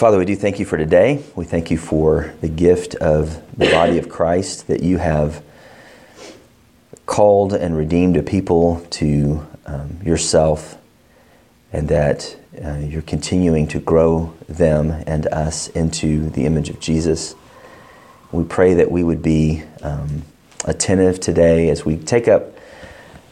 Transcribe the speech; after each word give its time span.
Father, 0.00 0.16
we 0.16 0.24
do 0.24 0.34
thank 0.34 0.58
you 0.58 0.64
for 0.64 0.78
today. 0.78 1.22
We 1.36 1.44
thank 1.44 1.70
you 1.70 1.76
for 1.76 2.32
the 2.40 2.48
gift 2.48 2.94
of 2.94 3.42
the 3.58 3.70
body 3.70 3.98
of 3.98 4.08
Christ 4.08 4.66
that 4.68 4.82
you 4.82 4.96
have 4.96 5.42
called 7.04 7.52
and 7.52 7.76
redeemed 7.76 8.16
a 8.16 8.22
people 8.22 8.80
to 8.92 9.46
um, 9.66 9.98
yourself, 10.02 10.78
and 11.70 11.86
that 11.90 12.34
uh, 12.64 12.78
you're 12.78 13.02
continuing 13.02 13.68
to 13.68 13.78
grow 13.78 14.32
them 14.48 14.90
and 15.06 15.26
us 15.26 15.68
into 15.68 16.30
the 16.30 16.46
image 16.46 16.70
of 16.70 16.80
Jesus. 16.80 17.34
We 18.32 18.44
pray 18.44 18.72
that 18.72 18.90
we 18.90 19.04
would 19.04 19.20
be 19.20 19.64
um, 19.82 20.22
attentive 20.64 21.20
today 21.20 21.68
as 21.68 21.84
we 21.84 21.98
take 21.98 22.26
up 22.26 22.54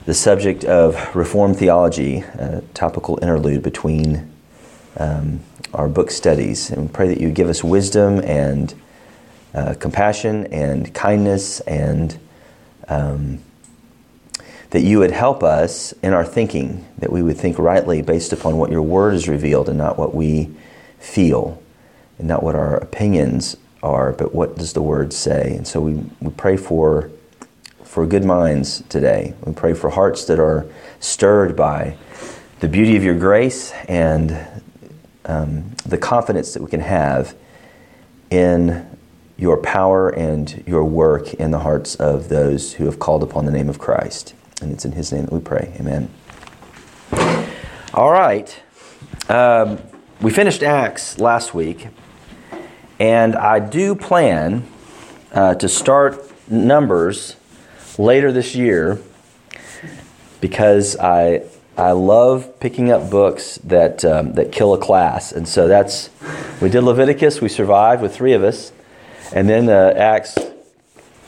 the 0.05 0.13
subject 0.13 0.67
of 0.67 1.17
Reformed 1.17 1.57
theology, 1.57 2.19
a 2.19 2.63
topical 2.75 3.19
interlude 3.23 3.63
between 3.63 4.31
um, 4.99 5.41
our 5.75 5.89
book 5.89 6.11
studies. 6.11 6.71
And 6.71 6.83
we 6.83 6.89
pray 6.89 7.09
that 7.09 7.21
you 7.21 7.31
give 7.31 7.49
us 7.49 7.63
wisdom 7.63 8.21
and 8.21 8.75
uh, 9.55 9.75
compassion 9.75 10.47
and 10.53 10.93
kindness 10.95 11.61
and 11.61 12.19
um, 12.89 13.41
that 14.71 14.83
you 14.83 14.99
would 14.99 15.11
help 15.11 15.43
us 15.43 15.93
in 16.03 16.13
our 16.13 16.25
thinking, 16.25 16.87
that 16.99 17.11
we 17.11 17.23
would 17.23 17.37
think 17.37 17.59
rightly 17.59 18.03
based 18.03 18.33
upon 18.33 18.59
what 18.59 18.71
your 18.71 18.83
word 18.83 19.15
has 19.15 19.29
revealed 19.29 19.69
and 19.69 19.79
not 19.79 19.99
what 19.99 20.15
we 20.15 20.51
feel 20.99 21.63
and 22.19 22.29
not 22.29 22.43
what 22.43 22.55
our 22.55 22.77
opinions 22.77 23.57
are, 23.83 24.13
but 24.13 24.35
what 24.35 24.57
does 24.57 24.73
the 24.73 24.83
word 24.83 25.13
say. 25.13 25.55
And 25.57 25.67
so 25.67 25.81
we, 25.81 25.95
we 26.21 26.31
pray 26.31 26.57
for, 26.57 27.11
for 27.85 28.07
good 28.07 28.25
minds 28.25 28.83
today. 28.89 29.35
We 29.45 29.53
pray 29.53 29.73
for 29.73 29.91
hearts 29.91 30.25
that 30.27 30.39
are 30.39 30.67
stirred 31.01 31.57
by 31.57 31.97
the 32.61 32.69
beauty 32.69 32.97
of 32.97 33.05
your 33.05 33.15
grace 33.15 33.73
and 33.89 34.37
um, 35.29 35.71
the 35.87 35.99
confidence 35.99 36.55
that 36.55 36.63
we 36.63 36.71
can 36.71 36.81
have 36.81 37.37
in 38.31 38.87
your 39.37 39.57
power 39.57 40.09
and 40.09 40.65
your 40.67 40.85
work 40.85 41.33
in 41.35 41.53
the 41.53 41.61
hearts 41.61 41.95
of 41.95 42.29
those 42.29 42.75
who 42.75 42.87
have 42.87 42.99
called 42.99 43.23
upon 43.23 43.45
the 43.45 43.53
name 43.53 43.69
of 43.69 43.79
Christ. 43.79 44.35
And 44.61 44.73
it's 44.73 44.85
in 44.85 44.93
His 44.93 45.13
name 45.13 45.27
that 45.27 45.33
we 45.33 45.41
pray. 45.41 45.73
Amen. 45.79 46.11
All 47.95 48.11
right. 48.11 48.61
Um, 49.29 49.79
we 50.21 50.33
finished 50.33 50.63
Acts 50.63 51.19
last 51.21 51.55
week, 51.55 51.89
and 52.99 53.37
I 53.37 53.61
do 53.61 53.95
plan 53.95 54.67
uh, 55.33 55.55
to 55.55 55.69
start 55.69 56.25
Numbers 56.51 57.37
later 57.99 58.33
this 58.33 58.55
year 58.55 58.99
because 60.41 60.97
I 60.97 61.43
I 61.79 61.93
love 61.93 62.59
picking 62.59 62.91
up 62.91 63.09
books 63.09 63.59
that 63.63 64.05
um, 64.05 64.33
that 64.33 64.51
kill 64.51 64.75
a 64.75 64.79
class, 64.79 65.31
and 65.31 65.47
so 65.47 65.69
that's 65.69 66.11
we 66.61 66.69
did 66.71 66.83
Leviticus. 66.83 67.41
We 67.41 67.49
survived 67.49 68.03
with 68.03 68.13
three 68.13 68.33
of 68.33 68.43
us, 68.43 68.73
and 69.33 69.49
then 69.49 69.69
uh, 69.69 69.95
Acts. 69.97 70.37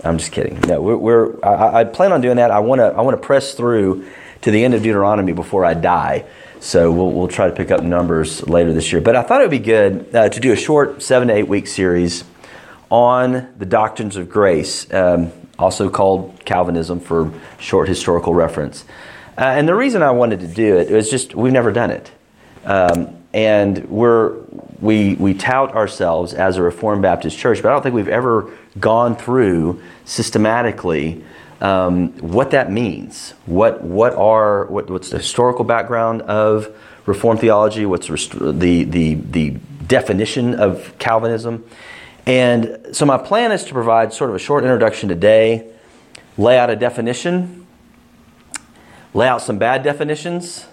I'm 0.02 0.18
just 0.18 0.32
kidding. 0.32 0.60
No, 0.62 0.82
we're. 0.82 0.96
we're 0.96 1.44
I, 1.44 1.80
I, 1.80 1.84
plan 1.84 2.10
on 2.10 2.20
doing 2.20 2.36
that. 2.38 2.50
I 2.50 2.58
want 2.58 2.80
to. 2.80 2.86
I 2.86 3.02
want 3.02 3.20
to 3.20 3.24
press 3.24 3.54
through 3.54 4.08
to 4.40 4.50
the 4.50 4.64
end 4.64 4.74
of 4.74 4.82
Deuteronomy 4.82 5.32
before 5.32 5.64
I 5.64 5.74
die. 5.74 6.24
So 6.58 6.90
we'll 6.90 7.12
we'll 7.12 7.28
try 7.28 7.48
to 7.48 7.54
pick 7.54 7.70
up 7.70 7.84
numbers 7.84 8.42
later 8.48 8.72
this 8.72 8.90
year. 8.90 9.00
But 9.00 9.14
I 9.14 9.22
thought 9.22 9.42
it 9.42 9.44
would 9.44 9.50
be 9.52 9.60
good 9.60 10.12
uh, 10.12 10.30
to 10.30 10.40
do 10.40 10.52
a 10.52 10.56
short 10.56 11.00
seven 11.00 11.28
to 11.28 11.34
eight 11.34 11.46
week 11.46 11.68
series 11.68 12.24
on 12.90 13.46
the 13.56 13.66
doctrines 13.66 14.16
of 14.16 14.28
grace, 14.28 14.92
um, 14.92 15.30
also 15.60 15.88
called 15.88 16.40
Calvinism 16.44 16.98
for 16.98 17.32
short 17.60 17.86
historical 17.86 18.34
reference. 18.34 18.84
Uh, 19.40 19.44
and 19.44 19.66
the 19.66 19.74
reason 19.74 20.02
I 20.02 20.10
wanted 20.10 20.40
to 20.40 20.46
do 20.46 20.76
it 20.76 20.90
was 20.90 21.10
just 21.10 21.34
we've 21.34 21.50
never 21.50 21.72
done 21.72 21.90
it. 21.90 22.10
Um, 22.66 23.16
and 23.32 23.88
we're, 23.88 24.34
we, 24.80 25.14
we 25.14 25.32
tout 25.32 25.74
ourselves 25.74 26.34
as 26.34 26.58
a 26.58 26.62
Reformed 26.62 27.00
Baptist 27.00 27.38
church, 27.38 27.62
but 27.62 27.70
I 27.70 27.72
don't 27.72 27.82
think 27.82 27.94
we've 27.94 28.06
ever 28.06 28.52
gone 28.78 29.16
through 29.16 29.82
systematically 30.04 31.24
um, 31.62 32.12
what 32.18 32.50
that 32.50 32.70
means. 32.70 33.30
What, 33.46 33.82
what 33.82 34.14
are, 34.14 34.66
what, 34.66 34.90
what's 34.90 35.08
the 35.08 35.16
historical 35.16 35.64
background 35.64 36.20
of 36.22 36.76
Reformed 37.06 37.40
theology? 37.40 37.86
What's 37.86 38.08
the, 38.08 38.84
the, 38.84 39.14
the 39.14 39.50
definition 39.86 40.54
of 40.54 40.92
Calvinism? 40.98 41.64
And 42.26 42.88
so 42.92 43.06
my 43.06 43.16
plan 43.16 43.52
is 43.52 43.64
to 43.64 43.72
provide 43.72 44.12
sort 44.12 44.28
of 44.28 44.36
a 44.36 44.38
short 44.38 44.64
introduction 44.64 45.08
today, 45.08 45.66
lay 46.36 46.58
out 46.58 46.68
a 46.68 46.76
definition 46.76 47.60
lay 49.14 49.28
out 49.28 49.42
some 49.42 49.58
bad 49.58 49.82
definitions, 49.82 50.66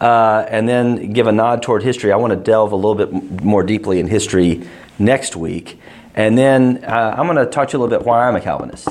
uh, 0.00 0.44
and 0.48 0.68
then 0.68 1.12
give 1.12 1.26
a 1.26 1.32
nod 1.32 1.62
toward 1.62 1.82
history. 1.82 2.12
I 2.12 2.16
want 2.16 2.32
to 2.32 2.36
delve 2.36 2.72
a 2.72 2.76
little 2.76 2.94
bit 2.94 3.42
more 3.42 3.62
deeply 3.62 4.00
in 4.00 4.08
history 4.08 4.68
next 4.98 5.36
week. 5.36 5.80
And 6.14 6.36
then 6.36 6.84
uh, 6.84 7.14
I'm 7.16 7.26
going 7.26 7.36
to 7.36 7.46
touch 7.46 7.74
a 7.74 7.78
little 7.78 7.96
bit 7.96 8.06
why 8.06 8.26
I'm 8.26 8.36
a 8.36 8.40
Calvinist. 8.40 8.88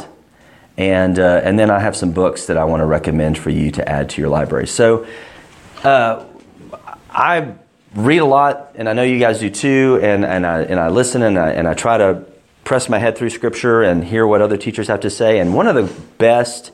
And, 0.77 1.17
uh, 1.17 1.41
and 1.43 1.57
then 1.57 1.69
I 1.69 1.79
have 1.79 1.95
some 1.95 2.11
books 2.11 2.45
that 2.45 2.57
I 2.57 2.63
want 2.65 2.81
to 2.81 2.85
recommend 2.85 3.37
for 3.37 3.49
you 3.49 3.71
to 3.71 3.89
add 3.89 4.09
to 4.11 4.21
your 4.21 4.29
library. 4.29 4.67
So 4.67 5.07
uh, 5.83 6.23
I 7.09 7.53
read 7.95 8.19
a 8.19 8.25
lot, 8.25 8.73
and 8.75 8.87
I 8.87 8.93
know 8.93 9.03
you 9.03 9.19
guys 9.19 9.39
do 9.39 9.49
too, 9.49 9.99
and, 10.03 10.23
and, 10.23 10.45
I, 10.45 10.61
and 10.61 10.79
I 10.79 10.89
listen 10.89 11.23
and 11.23 11.37
I, 11.37 11.49
and 11.49 11.67
I 11.67 11.73
try 11.73 11.97
to 11.97 12.23
press 12.63 12.89
my 12.89 12.99
head 12.99 13.17
through 13.17 13.31
Scripture 13.31 13.81
and 13.81 14.03
hear 14.03 14.27
what 14.27 14.41
other 14.41 14.57
teachers 14.57 14.87
have 14.87 14.99
to 14.99 15.09
say. 15.09 15.39
And 15.39 15.55
one 15.55 15.67
of 15.67 15.75
the 15.75 15.91
best 16.17 16.71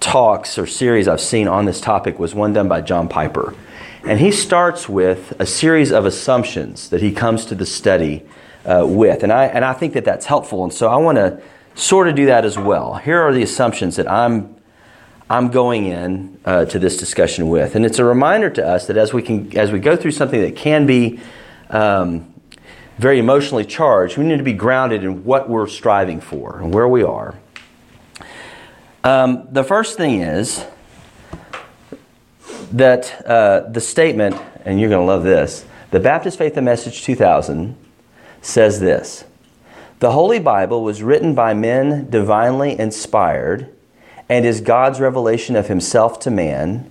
talks 0.00 0.58
or 0.58 0.66
series 0.66 1.08
I've 1.08 1.20
seen 1.20 1.48
on 1.48 1.64
this 1.64 1.80
topic 1.80 2.18
was 2.18 2.34
one 2.34 2.52
done 2.52 2.68
by 2.68 2.80
John 2.80 3.08
Piper. 3.08 3.54
And 4.04 4.20
he 4.20 4.30
starts 4.30 4.88
with 4.88 5.38
a 5.40 5.46
series 5.46 5.92
of 5.92 6.06
assumptions 6.06 6.90
that 6.90 7.02
he 7.02 7.12
comes 7.12 7.44
to 7.46 7.54
the 7.54 7.66
study 7.66 8.24
uh, 8.64 8.86
with. 8.86 9.22
And 9.22 9.32
I, 9.32 9.46
and 9.46 9.64
I 9.64 9.72
think 9.72 9.94
that 9.94 10.04
that's 10.04 10.26
helpful. 10.26 10.64
And 10.64 10.72
so 10.72 10.88
I 10.88 10.96
want 10.96 11.16
to 11.16 11.42
sort 11.74 12.08
of 12.08 12.14
do 12.14 12.26
that 12.26 12.44
as 12.44 12.58
well. 12.58 12.94
Here 12.94 13.20
are 13.20 13.32
the 13.32 13.42
assumptions 13.42 13.96
that 13.96 14.10
I'm, 14.10 14.56
I'm 15.28 15.50
going 15.50 15.86
in 15.86 16.38
uh, 16.44 16.64
to 16.66 16.78
this 16.78 16.96
discussion 16.96 17.48
with. 17.48 17.74
And 17.74 17.84
it's 17.84 17.98
a 17.98 18.04
reminder 18.04 18.50
to 18.50 18.66
us 18.66 18.86
that 18.86 18.96
as 18.96 19.12
we, 19.12 19.22
can, 19.22 19.56
as 19.56 19.72
we 19.72 19.78
go 19.78 19.96
through 19.96 20.12
something 20.12 20.40
that 20.40 20.56
can 20.56 20.86
be 20.86 21.20
um, 21.70 22.32
very 22.98 23.18
emotionally 23.18 23.64
charged, 23.64 24.16
we 24.16 24.24
need 24.24 24.38
to 24.38 24.44
be 24.44 24.52
grounded 24.52 25.04
in 25.04 25.24
what 25.24 25.48
we're 25.48 25.66
striving 25.66 26.20
for 26.20 26.58
and 26.60 26.72
where 26.72 26.88
we 26.88 27.02
are. 27.02 27.34
Um, 29.04 29.46
the 29.52 29.62
first 29.62 29.96
thing 29.96 30.22
is 30.22 30.64
that 32.72 33.24
uh, 33.26 33.60
the 33.70 33.80
statement, 33.80 34.36
and 34.64 34.80
you're 34.80 34.90
going 34.90 35.02
to 35.02 35.06
love 35.06 35.22
this, 35.22 35.64
the 35.90 36.00
Baptist 36.00 36.36
Faith 36.36 36.56
and 36.56 36.64
Message 36.64 37.02
2000 37.02 37.76
says 38.42 38.80
this 38.80 39.24
The 40.00 40.10
Holy 40.10 40.40
Bible 40.40 40.82
was 40.82 41.02
written 41.02 41.34
by 41.34 41.54
men 41.54 42.10
divinely 42.10 42.78
inspired 42.78 43.72
and 44.28 44.44
is 44.44 44.60
God's 44.60 45.00
revelation 45.00 45.54
of 45.54 45.68
Himself 45.68 46.18
to 46.20 46.30
man. 46.30 46.90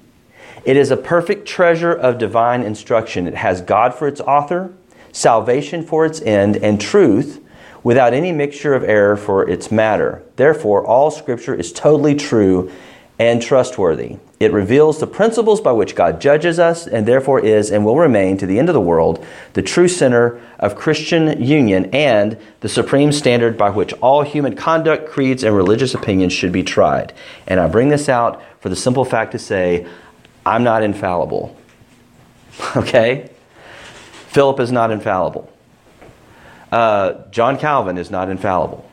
It 0.63 0.77
is 0.77 0.91
a 0.91 0.97
perfect 0.97 1.47
treasure 1.47 1.93
of 1.93 2.17
divine 2.17 2.63
instruction. 2.63 3.27
It 3.27 3.35
has 3.35 3.61
God 3.61 3.93
for 3.93 4.07
its 4.07 4.21
author, 4.21 4.73
salvation 5.11 5.83
for 5.85 6.05
its 6.05 6.21
end, 6.21 6.57
and 6.57 6.79
truth 6.79 7.43
without 7.83 8.13
any 8.13 8.31
mixture 8.31 8.73
of 8.73 8.83
error 8.83 9.15
for 9.15 9.47
its 9.47 9.71
matter. 9.71 10.23
Therefore, 10.35 10.85
all 10.85 11.11
Scripture 11.11 11.55
is 11.55 11.71
totally 11.71 12.15
true 12.15 12.71
and 13.19 13.41
trustworthy. 13.41 14.17
It 14.39 14.53
reveals 14.53 14.99
the 14.99 15.07
principles 15.07 15.59
by 15.59 15.71
which 15.71 15.95
God 15.95 16.21
judges 16.21 16.59
us, 16.59 16.85
and 16.85 17.07
therefore 17.07 17.39
is 17.39 17.71
and 17.71 17.83
will 17.83 17.97
remain 17.97 18.37
to 18.37 18.45
the 18.45 18.59
end 18.59 18.69
of 18.69 18.73
the 18.73 18.81
world 18.81 19.25
the 19.53 19.63
true 19.63 19.87
center 19.87 20.39
of 20.59 20.75
Christian 20.75 21.41
union 21.41 21.89
and 21.93 22.37
the 22.59 22.69
supreme 22.69 23.11
standard 23.11 23.57
by 23.57 23.71
which 23.71 23.93
all 23.93 24.21
human 24.21 24.55
conduct, 24.55 25.09
creeds, 25.09 25.43
and 25.43 25.55
religious 25.55 25.95
opinions 25.95 26.33
should 26.33 26.51
be 26.51 26.61
tried. 26.61 27.13
And 27.47 27.59
I 27.59 27.67
bring 27.67 27.89
this 27.89 28.07
out 28.07 28.43
for 28.59 28.69
the 28.69 28.75
simple 28.75 29.05
fact 29.05 29.31
to 29.31 29.39
say, 29.39 29.87
I'm 30.45 30.63
not 30.63 30.83
infallible. 30.83 31.55
Okay? 32.75 33.29
Philip 34.29 34.59
is 34.59 34.71
not 34.71 34.89
infallible. 34.89 35.51
Uh, 36.71 37.13
John 37.31 37.57
Calvin 37.57 37.97
is 37.97 38.11
not 38.11 38.29
infallible. 38.29 38.89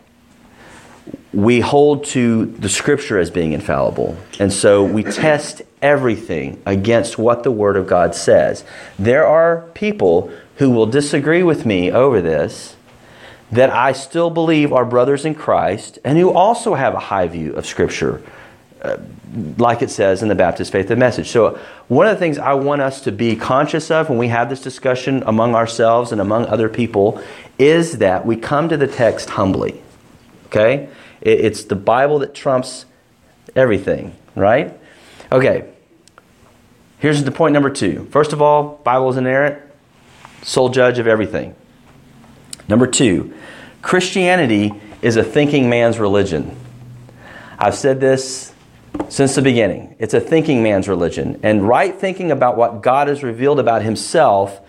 We 1.33 1.61
hold 1.61 2.05
to 2.07 2.47
the 2.47 2.69
scripture 2.69 3.19
as 3.19 3.31
being 3.31 3.53
infallible. 3.53 4.17
And 4.39 4.53
so 4.53 4.85
we 4.85 5.03
test 5.03 5.63
everything 5.83 6.63
against 6.65 7.19
what 7.19 7.43
the 7.43 7.51
Word 7.51 7.77
of 7.77 7.87
God 7.87 8.15
says. 8.15 8.65
There 8.99 9.27
are 9.27 9.69
people 9.75 10.33
who 10.57 10.71
will 10.71 10.87
disagree 10.87 11.43
with 11.43 11.67
me 11.67 11.91
over 11.91 12.21
this 12.21 12.77
that 13.51 13.71
I 13.71 13.93
still 13.93 14.31
believe 14.31 14.73
are 14.73 14.85
brothers 14.85 15.25
in 15.25 15.35
Christ 15.35 15.99
and 16.05 16.19
who 16.19 16.33
also 16.33 16.75
have 16.75 16.95
a 16.95 16.99
high 16.99 17.29
view 17.29 17.53
of 17.53 17.67
Scripture, 17.67 18.23
uh, 18.85 18.99
like 19.59 19.83
it 19.83 19.91
says 19.91 20.23
in 20.23 20.29
the 20.29 20.35
Baptist 20.35 20.71
Faith 20.71 20.91
and 20.91 21.01
Message. 21.01 21.29
So, 21.29 21.59
one 21.89 22.07
of 22.07 22.15
the 22.15 22.19
things 22.19 22.39
I 22.39 22.55
want 22.55 22.83
us 22.83 23.01
to 23.03 23.13
be 23.13 23.35
conscious 23.35 23.91
of 23.91 24.09
when 24.09 24.19
we 24.19 24.29
have 24.29 24.49
this 24.49 24.61
discussion 24.61 25.23
among 25.27 25.55
ourselves 25.55 26.13
and 26.13 26.21
among 26.21 26.47
other 26.47 26.69
people 26.69 27.21
is 27.59 27.99
that 27.99 28.27
we 28.27 28.37
come 28.37 28.69
to 28.69 28.77
the 28.77 28.87
text 28.87 29.31
humbly. 29.31 29.83
Okay? 30.47 30.89
It's 31.21 31.65
the 31.65 31.75
Bible 31.75 32.19
that 32.21 32.35
trumps 32.35 32.85
everything, 33.57 34.15
right? 34.37 34.79
Okay. 35.33 35.71
Here's 36.99 37.23
the 37.25 37.33
point 37.33 37.53
number 37.53 37.71
two. 37.71 38.07
First 38.11 38.33
of 38.33 38.41
all, 38.41 38.81
Bible 38.85 39.11
is 39.11 39.17
inerrant. 39.17 39.61
sole 40.43 40.69
judge 40.69 40.99
of 40.99 41.07
everything. 41.07 41.55
Number 42.69 42.87
two, 42.87 43.35
Christianity 43.83 44.73
is 45.03 45.17
a 45.17 45.25
thinking 45.25 45.69
man's 45.69 45.99
religion. 45.99 46.57
I've 47.59 47.75
said 47.75 48.01
this 48.01 48.54
since 49.09 49.35
the 49.35 49.43
beginning. 49.43 49.95
It's 49.99 50.15
a 50.15 50.21
thinking 50.21 50.63
man's 50.63 50.89
religion. 50.89 51.39
And 51.43 51.67
right 51.67 51.95
thinking 51.95 52.31
about 52.31 52.57
what 52.57 52.83
God 52.83 53.09
has 53.09 53.23
revealed 53.23 53.61
about 53.61 53.83
himself 53.83 54.61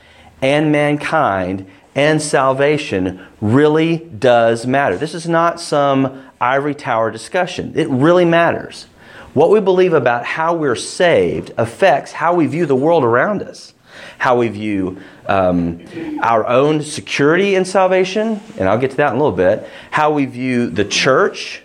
and 0.42 0.72
mankind 0.72 1.66
and 1.96 2.22
salvation 2.22 3.26
really 3.40 3.98
does 3.98 4.68
matter. 4.68 4.98
This 4.98 5.14
is 5.14 5.28
not 5.28 5.62
some 5.62 6.30
ivory 6.42 6.76
tower 6.76 7.10
discussion. 7.10 7.74
It 7.76 7.88
really 7.90 8.26
matters. 8.26 8.88
What 9.34 9.50
we 9.50 9.60
believe 9.60 9.94
about 9.94 10.26
how 10.26 10.56
we're 10.56 10.76
saved 10.76 11.54
affects 11.58 12.12
how 12.12 12.36
we 12.36 12.48
view 12.48 12.66
the 12.66 12.76
world 12.76 13.04
around 13.04 13.42
us, 13.42 13.74
how 14.18 14.38
we 14.38 14.48
view 14.50 15.02
um, 15.28 15.86
our 16.22 16.46
own 16.46 16.82
security 16.82 17.56
in 17.56 17.66
salvation, 17.66 18.40
and 18.58 18.70
I'll 18.70 18.78
get 18.78 18.92
to 18.92 18.98
that 18.98 19.10
in 19.10 19.20
a 19.20 19.24
little 19.24 19.36
bit, 19.36 19.68
how 19.92 20.12
we 20.12 20.26
view 20.26 20.70
the 20.70 20.86
church, 20.86 21.64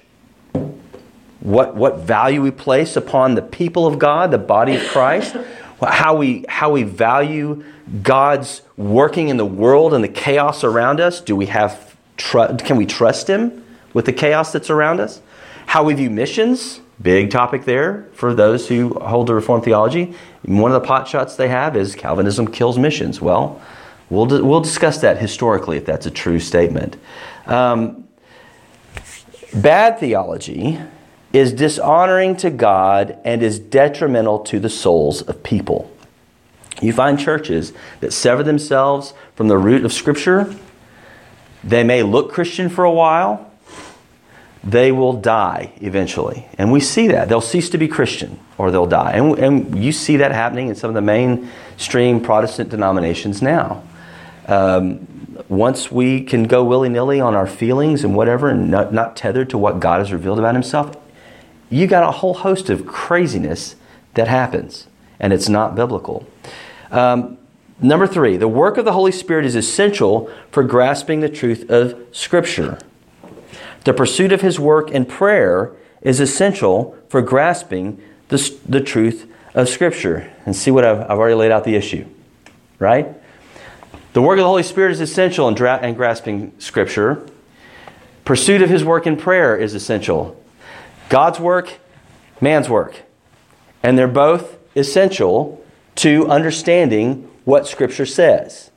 what, 1.40 1.74
what 1.74 2.00
value 2.00 2.42
we 2.42 2.50
place 2.50 2.96
upon 2.96 3.34
the 3.34 3.42
people 3.42 3.86
of 3.86 3.98
God, 3.98 4.30
the 4.30 4.38
body 4.38 4.76
of 4.76 4.86
Christ, 4.88 5.36
how 5.80 6.14
we, 6.14 6.44
how 6.48 6.70
we 6.70 6.82
value 6.82 7.64
God's 8.02 8.62
working 8.76 9.28
in 9.28 9.36
the 9.36 9.46
world 9.46 9.94
and 9.94 10.04
the 10.04 10.08
chaos 10.08 10.62
around 10.62 11.00
us. 11.00 11.20
Do 11.20 11.34
we 11.34 11.46
have, 11.46 11.96
tr- 12.16 12.54
can 12.58 12.76
we 12.76 12.86
trust 12.86 13.28
Him 13.28 13.64
with 13.94 14.04
the 14.04 14.12
chaos 14.12 14.52
that's 14.52 14.70
around 14.70 15.00
us? 15.00 15.22
How 15.66 15.82
we 15.84 15.94
view 15.94 16.10
missions, 16.10 16.80
big 17.00 17.30
topic 17.30 17.64
there 17.64 18.08
for 18.12 18.34
those 18.34 18.68
who 18.68 18.94
hold 19.00 19.26
the 19.26 19.34
Reformed 19.34 19.64
theology. 19.64 20.14
One 20.42 20.72
of 20.72 20.80
the 20.80 20.86
pot 20.86 21.08
shots 21.08 21.36
they 21.36 21.48
have 21.48 21.76
is 21.76 21.94
Calvinism 21.94 22.48
kills 22.48 22.78
missions. 22.78 23.20
Well, 23.20 23.60
we'll, 24.10 24.26
we'll 24.26 24.60
discuss 24.60 25.00
that 25.00 25.18
historically 25.18 25.78
if 25.78 25.86
that's 25.86 26.06
a 26.06 26.10
true 26.10 26.40
statement. 26.40 26.96
Um, 27.46 28.08
bad 29.54 29.98
theology 29.98 30.78
is 31.32 31.52
dishonoring 31.52 32.36
to 32.36 32.50
God 32.50 33.18
and 33.24 33.42
is 33.42 33.58
detrimental 33.58 34.40
to 34.40 34.58
the 34.58 34.68
souls 34.68 35.22
of 35.22 35.42
people. 35.42 35.90
You 36.80 36.92
find 36.92 37.18
churches 37.18 37.72
that 38.00 38.12
sever 38.12 38.42
themselves 38.42 39.14
from 39.36 39.48
the 39.48 39.58
root 39.58 39.84
of 39.84 39.92
Scripture. 39.92 40.54
They 41.62 41.84
may 41.84 42.02
look 42.02 42.32
Christian 42.32 42.68
for 42.68 42.84
a 42.84 42.90
while, 42.90 43.50
they 44.62 44.92
will 44.92 45.14
die 45.14 45.72
eventually. 45.80 46.46
And 46.58 46.70
we 46.70 46.80
see 46.80 47.08
that. 47.08 47.28
They'll 47.28 47.40
cease 47.40 47.70
to 47.70 47.78
be 47.78 47.88
Christian 47.88 48.38
or 48.58 48.70
they'll 48.70 48.86
die. 48.86 49.12
And, 49.12 49.38
and 49.38 49.82
you 49.82 49.92
see 49.92 50.18
that 50.18 50.32
happening 50.32 50.68
in 50.68 50.74
some 50.74 50.90
of 50.90 50.94
the 50.94 51.00
mainstream 51.00 52.20
Protestant 52.20 52.68
denominations 52.68 53.40
now. 53.40 53.82
Um, 54.46 55.06
once 55.48 55.90
we 55.90 56.22
can 56.22 56.44
go 56.44 56.62
willy 56.62 56.88
nilly 56.90 57.20
on 57.20 57.34
our 57.34 57.46
feelings 57.46 58.04
and 58.04 58.14
whatever 58.14 58.48
and 58.48 58.70
not, 58.70 58.92
not 58.92 59.16
tethered 59.16 59.48
to 59.50 59.58
what 59.58 59.80
God 59.80 60.00
has 60.00 60.12
revealed 60.12 60.38
about 60.38 60.54
Himself, 60.54 60.96
you 61.70 61.86
got 61.86 62.02
a 62.02 62.10
whole 62.10 62.34
host 62.34 62.68
of 62.68 62.86
craziness 62.86 63.76
that 64.14 64.28
happens, 64.28 64.88
and 65.18 65.32
it's 65.32 65.48
not 65.48 65.76
biblical. 65.76 66.26
Um, 66.90 67.38
number 67.80 68.06
three, 68.06 68.36
the 68.36 68.48
work 68.48 68.76
of 68.76 68.84
the 68.84 68.92
Holy 68.92 69.12
Spirit 69.12 69.44
is 69.44 69.54
essential 69.54 70.30
for 70.50 70.64
grasping 70.64 71.20
the 71.20 71.28
truth 71.28 71.70
of 71.70 71.96
Scripture. 72.10 72.78
The 73.84 73.94
pursuit 73.94 74.32
of 74.32 74.42
His 74.42 74.58
work 74.58 74.90
in 74.90 75.06
prayer 75.06 75.72
is 76.02 76.18
essential 76.18 76.98
for 77.08 77.22
grasping 77.22 78.02
the, 78.28 78.58
the 78.68 78.80
truth 78.80 79.32
of 79.54 79.68
Scripture. 79.68 80.30
And 80.44 80.56
see 80.56 80.72
what 80.72 80.84
I've, 80.84 81.02
I've 81.02 81.18
already 81.18 81.34
laid 81.34 81.52
out 81.52 81.64
the 81.64 81.76
issue, 81.76 82.04
right? 82.80 83.06
The 84.12 84.22
work 84.22 84.38
of 84.38 84.42
the 84.42 84.48
Holy 84.48 84.64
Spirit 84.64 84.90
is 84.90 85.00
essential 85.00 85.46
in, 85.46 85.54
dra- 85.54 85.86
in 85.86 85.94
grasping 85.94 86.52
Scripture. 86.58 87.24
Pursuit 88.24 88.60
of 88.60 88.70
His 88.70 88.84
work 88.84 89.06
in 89.06 89.16
prayer 89.16 89.56
is 89.56 89.74
essential 89.74 90.36
God's 91.10 91.38
work, 91.38 91.78
man's 92.40 92.70
work. 92.70 93.02
And 93.82 93.98
they're 93.98 94.08
both 94.08 94.56
essential 94.74 95.62
to 95.96 96.26
understanding 96.28 97.30
what 97.44 97.66
Scripture 97.66 98.06
says. 98.06 98.70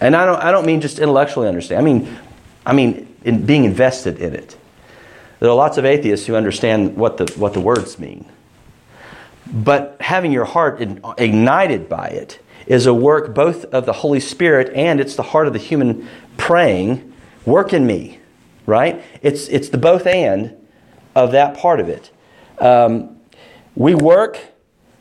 And 0.00 0.14
I 0.14 0.26
don't, 0.26 0.40
I 0.40 0.52
don't 0.52 0.66
mean 0.66 0.80
just 0.80 1.00
intellectually 1.00 1.48
understand. 1.48 1.80
I 1.80 1.84
mean, 1.84 2.18
I 2.64 2.72
mean 2.72 3.16
in 3.24 3.44
being 3.44 3.64
invested 3.64 4.20
in 4.20 4.34
it. 4.34 4.56
There 5.40 5.48
are 5.48 5.56
lots 5.56 5.78
of 5.78 5.84
atheists 5.84 6.26
who 6.26 6.36
understand 6.36 6.96
what 6.96 7.16
the, 7.16 7.32
what 7.36 7.54
the 7.54 7.60
words 7.60 7.98
mean. 7.98 8.26
But 9.50 9.96
having 10.00 10.30
your 10.30 10.44
heart 10.44 10.80
ignited 11.16 11.88
by 11.88 12.08
it 12.08 12.38
is 12.66 12.86
a 12.86 12.92
work 12.92 13.34
both 13.34 13.64
of 13.66 13.86
the 13.86 13.92
Holy 13.92 14.20
Spirit 14.20 14.72
and 14.74 15.00
it's 15.00 15.16
the 15.16 15.22
heart 15.22 15.46
of 15.46 15.52
the 15.54 15.58
human 15.58 16.06
praying, 16.36 17.12
work 17.46 17.72
in 17.72 17.86
me, 17.86 18.18
right? 18.66 19.02
It's, 19.22 19.48
it's 19.48 19.70
the 19.70 19.78
both 19.78 20.06
and 20.06 20.57
of 21.14 21.32
that 21.32 21.56
part 21.56 21.80
of 21.80 21.88
it. 21.88 22.10
Um, 22.58 23.16
we 23.74 23.94
work 23.94 24.38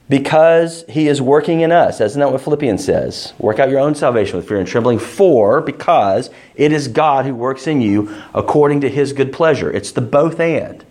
because 0.10 0.86
he 0.88 1.08
is 1.08 1.22
working 1.22 1.62
in 1.62 1.72
us. 1.72 2.00
Isn't 2.00 2.20
that 2.20 2.32
what 2.32 2.42
Philippians 2.42 2.84
says? 2.84 3.34
Work 3.38 3.60
out 3.60 3.70
your 3.70 3.80
own 3.80 3.94
salvation 3.94 4.38
with 4.38 4.48
fear 4.48 4.58
and 4.58 4.68
trembling, 4.68 5.00
for 5.00 5.62
because 5.62 6.30
it 6.56 6.72
is 6.72 6.88
God 6.88 7.26
who 7.26 7.36
works 7.36 7.68
in 7.68 7.82
you 7.82 8.16
according 8.34 8.82
to 8.82 8.90
his 8.90 9.14
good 9.14 9.34
pleasure. 9.34 9.72
It's 9.72 9.92
the 9.92 10.02
both 10.02 10.40
and. 10.40 10.86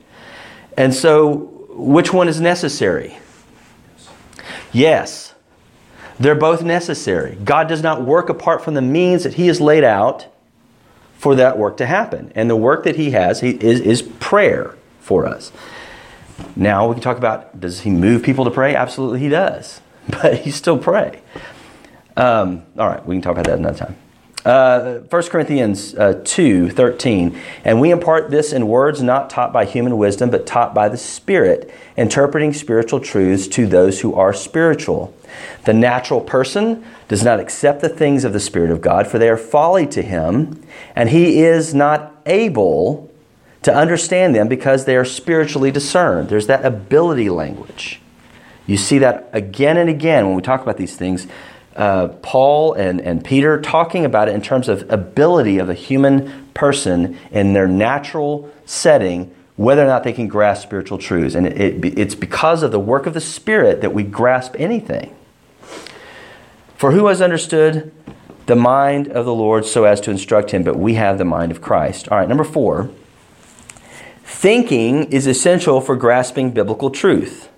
And 0.77 0.93
so, 0.93 1.53
which 1.71 2.13
one 2.13 2.29
is 2.29 2.41
necessary? 2.41 3.17
Yes, 4.73 5.35
they're 6.21 6.35
both 6.35 6.63
necessary. 6.63 7.39
God 7.43 7.69
does 7.69 7.83
not 7.83 8.03
work 8.03 8.29
apart 8.29 8.63
from 8.63 8.75
the 8.75 8.83
means 8.83 9.25
that 9.25 9.35
he 9.35 9.47
has 9.47 9.61
laid 9.61 9.85
out 9.85 10.27
for 11.17 11.35
that 11.37 11.57
work 11.57 11.79
to 11.79 11.87
happen. 11.87 12.31
And 12.35 12.51
the 12.51 12.57
work 12.57 12.85
that 12.85 12.97
he 12.97 13.13
has 13.13 13.41
he, 13.41 13.51
is, 13.51 13.81
is 13.81 14.03
prayer 14.03 14.77
for 15.07 15.25
us. 15.25 15.53
Now 16.57 16.89
we 16.89 16.95
can 16.95 17.03
talk 17.03 17.17
about 17.17 17.61
does 17.61 17.81
he 17.81 17.91
move 17.91 18.23
people 18.23 18.45
to 18.45 18.51
pray? 18.51 18.75
Absolutely, 18.75 19.21
he 19.21 19.29
does. 19.29 19.81
But 20.09 20.39
he 20.39 20.53
still 20.53 20.79
pray. 20.79 21.21
Um, 22.17 22.63
all 22.79 22.87
right, 22.87 23.05
we 23.05 23.17
can 23.17 23.23
talk 23.23 23.33
about 23.33 23.47
that 23.47 23.59
another 23.59 23.77
time. 23.77 23.97
Uh, 24.45 25.01
1 25.01 25.23
Corinthians 25.25 25.97
uh, 25.97 26.23
2 26.25 26.71
13. 26.71 27.37
And 27.65 27.81
we 27.81 27.91
impart 27.91 28.31
this 28.31 28.53
in 28.53 28.69
words 28.69 29.03
not 29.03 29.29
taught 29.29 29.53
by 29.53 29.65
human 29.65 29.99
wisdom, 29.99 30.31
but 30.31 30.47
taught 30.47 30.73
by 30.73 30.89
the 30.89 30.97
Spirit, 30.97 31.75
interpreting 31.97 32.53
spiritual 32.53 33.01
truths 33.01 33.49
to 33.49 33.67
those 33.67 34.03
who 34.03 34.15
are 34.15 34.33
spiritual. 34.33 35.13
The 35.65 35.75
natural 35.75 36.21
person 36.21 36.85
does 37.09 37.25
not 37.25 37.41
accept 37.41 37.81
the 37.81 37.89
things 37.89 38.23
of 38.23 38.33
the 38.33 38.39
Spirit 38.39 38.71
of 38.71 38.81
God, 38.81 39.09
for 39.09 39.19
they 39.19 39.29
are 39.29 39.37
folly 39.37 39.87
to 39.89 40.03
him, 40.03 40.63
and 40.95 41.11
he 41.11 41.43
is 41.43 41.75
not 41.75 42.15
able 42.25 43.13
to 43.63 43.75
understand 43.75 44.35
them 44.35 44.49
because 44.49 44.85
they 44.85 44.97
are 44.97 45.05
spiritually 45.05 45.71
discerned. 45.71 46.29
There's 46.29 46.47
that 46.47 46.65
ability 46.65 47.31
language. 47.31 48.01
You 48.67 48.77
see 48.77 48.99
that 48.99 49.31
again 49.33 49.77
and 49.77 49.89
again 49.89 50.27
when 50.27 50.37
we 50.37 50.43
talk 50.43 50.63
about 50.63 50.77
these 50.77 50.97
things. 50.97 51.27
Uh, 51.75 52.09
Paul 52.23 52.73
and, 52.73 53.01
and 53.01 53.25
Peter 53.25 53.61
talking 53.61 54.05
about 54.05 54.29
it 54.29 54.35
in 54.35 54.41
terms 54.41 54.69
of 54.69 54.91
ability 54.91 55.59
of 55.59 55.69
a 55.69 55.75
human 55.75 56.49
person 56.55 57.19
in 57.31 57.53
their 57.53 57.69
natural 57.69 58.51
setting, 58.65 59.35
whether 59.57 59.85
or 59.85 59.87
not 59.87 60.03
they 60.03 60.13
can 60.13 60.27
grasp 60.27 60.63
spiritual 60.63 60.99
truths. 60.99 61.35
And 61.35 61.47
it, 61.47 61.85
it, 61.85 61.99
it's 61.99 62.15
because 62.15 62.63
of 62.63 62.73
the 62.73 62.81
work 62.81 63.07
of 63.07 63.15
the 63.15 63.21
Spirit 63.21 63.83
that 63.83 63.93
we 63.93 64.03
grasp 64.03 64.55
anything. 64.59 65.15
For 66.77 66.93
who 66.93 67.07
has 67.07 67.23
understood 67.23 67.93
the 68.47 68.57
mind 68.57 69.09
of 69.09 69.25
the 69.25 69.35
Lord 69.35 69.65
so 69.65 69.85
as 69.85 70.01
to 70.03 70.11
instruct 70.11 70.51
him? 70.53 70.63
But 70.63 70.77
we 70.77 70.95
have 70.95 71.19
the 71.19 71.25
mind 71.25 71.53
of 71.53 71.61
Christ. 71.61 72.09
All 72.09 72.19
right, 72.19 72.29
number 72.29 72.45
four. 72.45 72.91
Thinking 74.37 75.05
is 75.05 75.27
essential 75.27 75.81
for 75.81 75.97
grasping 75.97 76.51
biblical 76.51 76.91
truth. 76.91 77.49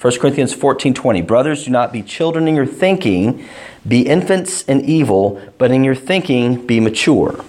1 0.00 0.18
Corinthians 0.18 0.52
14:20 0.52 1.24
Brothers 1.24 1.64
do 1.64 1.70
not 1.70 1.92
be 1.92 2.02
children 2.02 2.48
in 2.48 2.56
your 2.56 2.66
thinking. 2.66 3.46
Be 3.86 4.00
infants 4.00 4.62
in 4.62 4.80
evil 4.80 5.40
but 5.58 5.70
in 5.70 5.84
your 5.84 5.94
thinking 5.94 6.66
be 6.66 6.80
mature. 6.80 7.44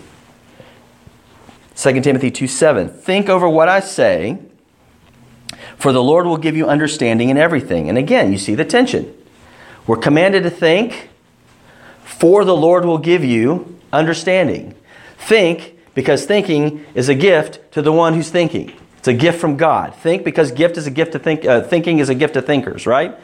2 1.76 2.04
Timothy 2.04 2.30
2:7 2.30 2.88
Think 2.88 3.28
over 3.28 3.50
what 3.50 3.68
I 3.68 3.80
say 3.80 4.38
for 5.78 5.92
the 5.92 6.04
Lord 6.04 6.28
will 6.28 6.38
give 6.38 6.56
you 6.56 6.68
understanding 6.68 7.30
in 7.30 7.40
everything. 7.40 7.90
And 7.90 7.98
again 7.98 8.32
you 8.32 8.38
see 8.38 8.54
the 8.54 8.66
tension. 8.66 9.12
We're 9.88 9.98
commanded 9.98 10.44
to 10.44 10.52
think 10.52 11.10
for 12.04 12.46
the 12.46 12.56
Lord 12.56 12.86
will 12.86 13.00
give 13.00 13.24
you 13.24 13.80
understanding. 13.92 14.76
Think 15.18 15.75
because 15.96 16.26
thinking 16.26 16.86
is 16.94 17.10
a 17.10 17.16
gift 17.16 17.72
to 17.72 17.82
the 17.82 17.92
one 17.92 18.14
who's 18.14 18.30
thinking. 18.30 18.72
It's 18.98 19.08
a 19.08 19.14
gift 19.14 19.40
from 19.40 19.58
God. 19.58 19.96
Think 19.96 20.24
because 20.24 20.52
gift 20.52 20.78
is 20.78 20.86
a 20.86 20.92
gift 20.92 21.14
to 21.14 21.20
think. 21.20 21.46
Uh, 21.46 21.62
thinking 21.62 22.00
is 22.00 22.10
a 22.10 22.16
gift 22.16 22.36
to 22.36 22.42
thinkers, 22.42 22.86
right? 22.86 23.18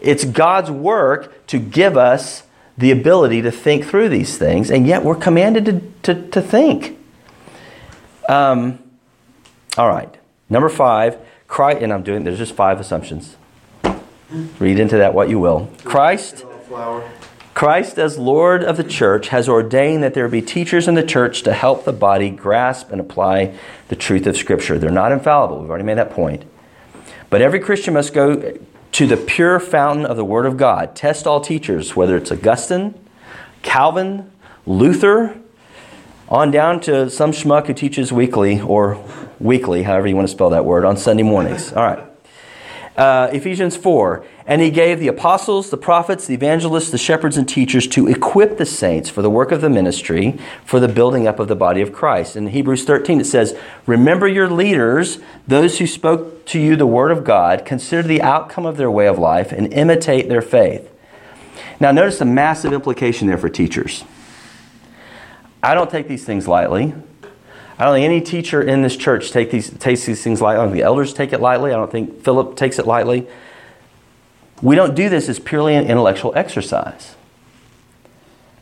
It's 0.00 0.24
God's 0.24 0.70
work 0.70 1.46
to 1.48 1.58
give 1.58 1.96
us 1.96 2.42
the 2.76 2.90
ability 2.90 3.42
to 3.42 3.52
think 3.52 3.84
through 3.84 4.08
these 4.08 4.36
things, 4.36 4.70
and 4.70 4.86
yet 4.86 5.04
we're 5.04 5.14
commanded 5.14 5.64
to, 5.66 6.14
to, 6.14 6.28
to 6.30 6.40
think. 6.40 6.98
Um, 8.28 8.78
all 9.76 9.88
right. 9.88 10.12
Number 10.50 10.68
five, 10.68 11.18
Christ, 11.46 11.82
and 11.82 11.92
I'm 11.92 12.02
doing, 12.02 12.24
there's 12.24 12.38
just 12.38 12.54
five 12.54 12.80
assumptions. 12.80 13.36
Read 14.58 14.80
into 14.80 14.96
that 14.96 15.14
what 15.14 15.28
you 15.28 15.38
will. 15.38 15.70
Christ. 15.84 16.44
Christ, 17.54 17.98
as 17.98 18.18
Lord 18.18 18.64
of 18.64 18.76
the 18.76 18.84
church, 18.84 19.28
has 19.28 19.48
ordained 19.48 20.02
that 20.02 20.12
there 20.12 20.28
be 20.28 20.42
teachers 20.42 20.88
in 20.88 20.94
the 20.94 21.04
church 21.04 21.42
to 21.44 21.52
help 21.52 21.84
the 21.84 21.92
body 21.92 22.28
grasp 22.28 22.90
and 22.90 23.00
apply 23.00 23.56
the 23.88 23.96
truth 23.96 24.26
of 24.26 24.36
Scripture. 24.36 24.76
They're 24.76 24.90
not 24.90 25.12
infallible. 25.12 25.60
We've 25.60 25.70
already 25.70 25.84
made 25.84 25.98
that 25.98 26.10
point. 26.10 26.44
But 27.30 27.42
every 27.42 27.60
Christian 27.60 27.94
must 27.94 28.12
go 28.12 28.58
to 28.92 29.06
the 29.06 29.16
pure 29.16 29.60
fountain 29.60 30.04
of 30.04 30.16
the 30.16 30.24
Word 30.24 30.46
of 30.46 30.56
God. 30.56 30.96
Test 30.96 31.28
all 31.28 31.40
teachers, 31.40 31.94
whether 31.94 32.16
it's 32.16 32.32
Augustine, 32.32 32.94
Calvin, 33.62 34.30
Luther, 34.66 35.40
on 36.28 36.50
down 36.50 36.80
to 36.80 37.08
some 37.08 37.30
schmuck 37.30 37.66
who 37.66 37.74
teaches 37.74 38.12
weekly 38.12 38.60
or 38.60 39.02
weekly, 39.38 39.84
however 39.84 40.08
you 40.08 40.16
want 40.16 40.26
to 40.26 40.32
spell 40.32 40.50
that 40.50 40.64
word, 40.64 40.84
on 40.84 40.96
Sunday 40.96 41.22
mornings. 41.22 41.72
All 41.72 41.84
right. 41.84 42.04
Uh, 42.96 43.30
Ephesians 43.32 43.76
4. 43.76 44.24
And 44.46 44.60
he 44.60 44.70
gave 44.70 45.00
the 45.00 45.08
apostles, 45.08 45.70
the 45.70 45.78
prophets, 45.78 46.26
the 46.26 46.34
evangelists, 46.34 46.90
the 46.90 46.98
shepherds, 46.98 47.38
and 47.38 47.48
teachers 47.48 47.86
to 47.88 48.06
equip 48.08 48.58
the 48.58 48.66
saints 48.66 49.08
for 49.08 49.22
the 49.22 49.30
work 49.30 49.50
of 49.52 49.62
the 49.62 49.70
ministry, 49.70 50.38
for 50.66 50.78
the 50.80 50.88
building 50.88 51.26
up 51.26 51.38
of 51.38 51.48
the 51.48 51.56
body 51.56 51.80
of 51.80 51.94
Christ. 51.94 52.36
In 52.36 52.48
Hebrews 52.48 52.84
13, 52.84 53.20
it 53.20 53.24
says, 53.24 53.56
Remember 53.86 54.28
your 54.28 54.50
leaders, 54.50 55.18
those 55.48 55.78
who 55.78 55.86
spoke 55.86 56.44
to 56.46 56.60
you 56.60 56.76
the 56.76 56.86
word 56.86 57.10
of 57.10 57.24
God, 57.24 57.64
consider 57.64 58.06
the 58.06 58.20
outcome 58.20 58.66
of 58.66 58.76
their 58.76 58.90
way 58.90 59.06
of 59.06 59.18
life, 59.18 59.50
and 59.50 59.72
imitate 59.72 60.28
their 60.28 60.42
faith. 60.42 60.90
Now, 61.80 61.90
notice 61.90 62.18
the 62.18 62.26
massive 62.26 62.74
implication 62.74 63.28
there 63.28 63.38
for 63.38 63.48
teachers. 63.48 64.04
I 65.62 65.72
don't 65.72 65.90
take 65.90 66.06
these 66.06 66.26
things 66.26 66.46
lightly. 66.46 66.92
I 67.78 67.84
don't 67.86 67.94
think 67.94 68.04
any 68.04 68.20
teacher 68.20 68.62
in 68.62 68.82
this 68.82 68.96
church 68.96 69.32
take 69.32 69.50
these, 69.50 69.70
takes 69.70 70.04
these 70.04 70.22
things 70.22 70.42
lightly. 70.42 70.60
I 70.60 70.64
don't 70.64 70.72
think 70.72 70.82
the 70.82 70.86
elders 70.86 71.14
take 71.14 71.32
it 71.32 71.40
lightly. 71.40 71.72
I 71.72 71.76
don't 71.76 71.90
think 71.90 72.22
Philip 72.22 72.56
takes 72.56 72.78
it 72.78 72.86
lightly. 72.86 73.26
We 74.62 74.76
don't 74.76 74.94
do 74.94 75.08
this 75.08 75.28
as 75.28 75.38
purely 75.38 75.74
an 75.74 75.86
intellectual 75.86 76.32
exercise. 76.34 77.16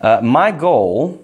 Uh, 0.01 0.21
my 0.23 0.51
goal, 0.51 1.23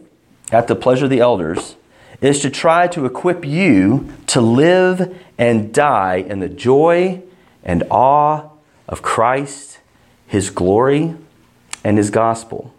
at 0.53 0.69
the 0.69 0.77
pleasure 0.77 1.05
of 1.05 1.11
the 1.11 1.21
elders, 1.21 1.75
is 2.21 2.41
to 2.41 2.51
try 2.51 2.87
to 2.89 3.07
equip 3.07 3.45
you 3.45 4.13
to 4.29 4.41
live 4.41 5.17
and 5.37 5.73
die 5.73 6.17
in 6.17 6.41
the 6.41 6.49
joy 6.49 7.23
and 7.65 7.85
awe 7.91 8.49
of 8.89 9.03
Christ, 9.03 9.79
His 10.27 10.51
glory, 10.51 11.15
and 11.85 11.99
His 11.99 12.11
gospel. 12.11 12.75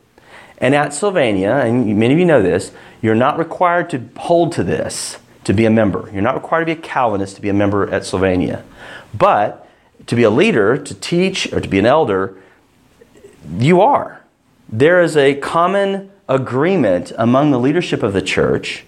And 0.58 0.76
at 0.76 0.94
Sylvania, 0.94 1.52
and 1.52 1.98
many 1.98 2.14
of 2.14 2.20
you 2.20 2.26
know 2.26 2.42
this, 2.42 2.72
you're 3.02 3.16
not 3.16 3.38
required 3.38 3.90
to 3.92 4.10
hold 4.18 4.52
to 4.54 4.64
this 4.64 5.18
to 5.46 5.54
be 5.54 5.66
a 5.66 5.70
member. 5.70 6.10
You're 6.12 6.22
not 6.22 6.36
required 6.36 6.68
to 6.68 6.76
be 6.76 6.80
a 6.80 6.82
Calvinist 6.82 7.36
to 7.38 7.42
be 7.42 7.50
a 7.50 7.54
member 7.54 7.90
at 7.90 8.06
Sylvania. 8.06 8.64
But 9.14 9.69
to 10.08 10.16
be 10.16 10.24
a 10.24 10.30
leader, 10.30 10.78
to 10.78 10.94
teach, 10.94 11.52
or 11.54 11.60
to 11.60 11.68
be 11.68 11.80
an 11.80 11.86
elder, 11.86 12.38
you 13.58 13.82
are. 13.82 14.22
There 14.68 15.02
is 15.02 15.18
a 15.18 15.36
common 15.36 16.12
agreement 16.28 17.12
among 17.18 17.52
the 17.52 17.60
leadership 17.60 18.04
of 18.04 18.14
the 18.14 18.22
church 18.22 18.86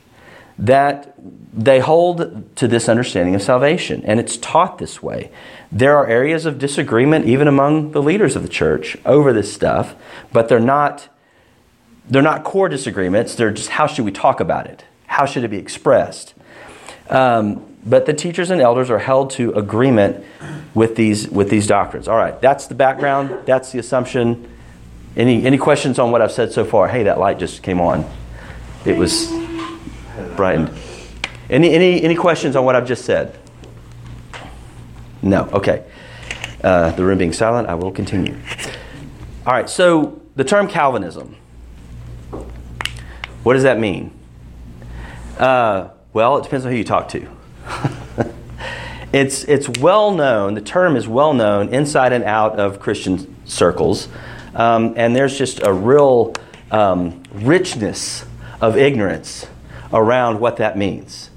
that 0.57 1.15
they 1.53 1.79
hold 1.79 2.55
to 2.55 2.67
this 2.67 2.87
understanding 2.87 3.35
of 3.35 3.41
salvation, 3.41 4.03
and 4.05 4.19
it's 4.19 4.37
taught 4.37 4.77
this 4.77 5.01
way. 5.01 5.31
There 5.71 5.97
are 5.97 6.07
areas 6.07 6.45
of 6.45 6.59
disagreement 6.59 7.25
even 7.25 7.47
among 7.47 7.91
the 7.91 8.01
leaders 8.01 8.35
of 8.35 8.43
the 8.43 8.49
church 8.49 8.95
over 9.05 9.33
this 9.33 9.53
stuff, 9.53 9.95
but 10.31 10.49
they're 10.49 10.59
not 10.59 11.09
they're 12.09 12.21
not 12.21 12.43
core 12.43 12.67
disagreements. 12.67 13.35
They're 13.35 13.51
just 13.51 13.69
how 13.69 13.87
should 13.87 14.05
we 14.05 14.11
talk 14.11 14.39
about 14.39 14.67
it? 14.67 14.83
How 15.07 15.25
should 15.25 15.43
it 15.43 15.49
be 15.49 15.57
expressed? 15.57 16.33
Um, 17.09 17.70
but 17.85 18.05
the 18.05 18.13
teachers 18.13 18.49
and 18.49 18.61
elders 18.61 18.89
are 18.89 18.99
held 18.99 19.31
to 19.31 19.51
agreement 19.53 20.23
with 20.73 20.95
these 20.95 21.27
with 21.29 21.49
these 21.49 21.67
doctrines. 21.67 22.07
All 22.07 22.17
right, 22.17 22.39
that's 22.41 22.67
the 22.67 22.75
background. 22.75 23.45
That's 23.45 23.71
the 23.71 23.79
assumption. 23.79 24.49
Any 25.15 25.45
any 25.45 25.57
questions 25.57 25.99
on 25.99 26.11
what 26.11 26.21
I've 26.21 26.31
said 26.31 26.51
so 26.51 26.63
far? 26.63 26.87
Hey, 26.87 27.03
that 27.03 27.19
light 27.19 27.39
just 27.39 27.63
came 27.63 27.81
on. 27.81 28.09
It 28.85 28.97
was 28.97 29.27
brightened. 30.35 30.71
Any 31.49 31.73
any 31.73 32.01
any 32.01 32.15
questions 32.15 32.55
on 32.55 32.65
what 32.65 32.75
I've 32.75 32.87
just 32.87 33.03
said? 33.05 33.37
No. 35.21 35.49
Okay. 35.51 35.85
Uh, 36.63 36.91
the 36.91 37.03
room 37.03 37.17
being 37.17 37.33
silent, 37.33 37.67
I 37.67 37.73
will 37.73 37.91
continue. 37.91 38.37
All 39.45 39.53
right. 39.53 39.69
So 39.69 40.21
the 40.35 40.43
term 40.43 40.67
Calvinism. 40.67 41.35
What 43.43 43.53
does 43.53 43.63
that 43.63 43.79
mean? 43.79 44.13
Uh, 45.37 45.89
well, 46.13 46.37
it 46.37 46.43
depends 46.43 46.65
on 46.65 46.71
who 46.71 46.77
you 46.77 46.83
talk 46.83 47.09
to. 47.09 47.27
it's, 49.13 49.43
it's 49.45 49.69
well 49.79 50.11
known, 50.11 50.53
the 50.53 50.61
term 50.61 50.95
is 50.95 51.07
well 51.07 51.33
known 51.33 51.73
inside 51.73 52.13
and 52.13 52.23
out 52.23 52.59
of 52.59 52.79
Christian 52.79 53.35
circles, 53.45 54.07
um, 54.55 54.93
and 54.97 55.15
there's 55.15 55.37
just 55.37 55.61
a 55.63 55.71
real 55.71 56.33
um, 56.71 57.23
richness 57.33 58.25
of 58.59 58.77
ignorance 58.77 59.47
around 59.93 60.39
what 60.39 60.57
that 60.57 60.77
means. 60.77 61.29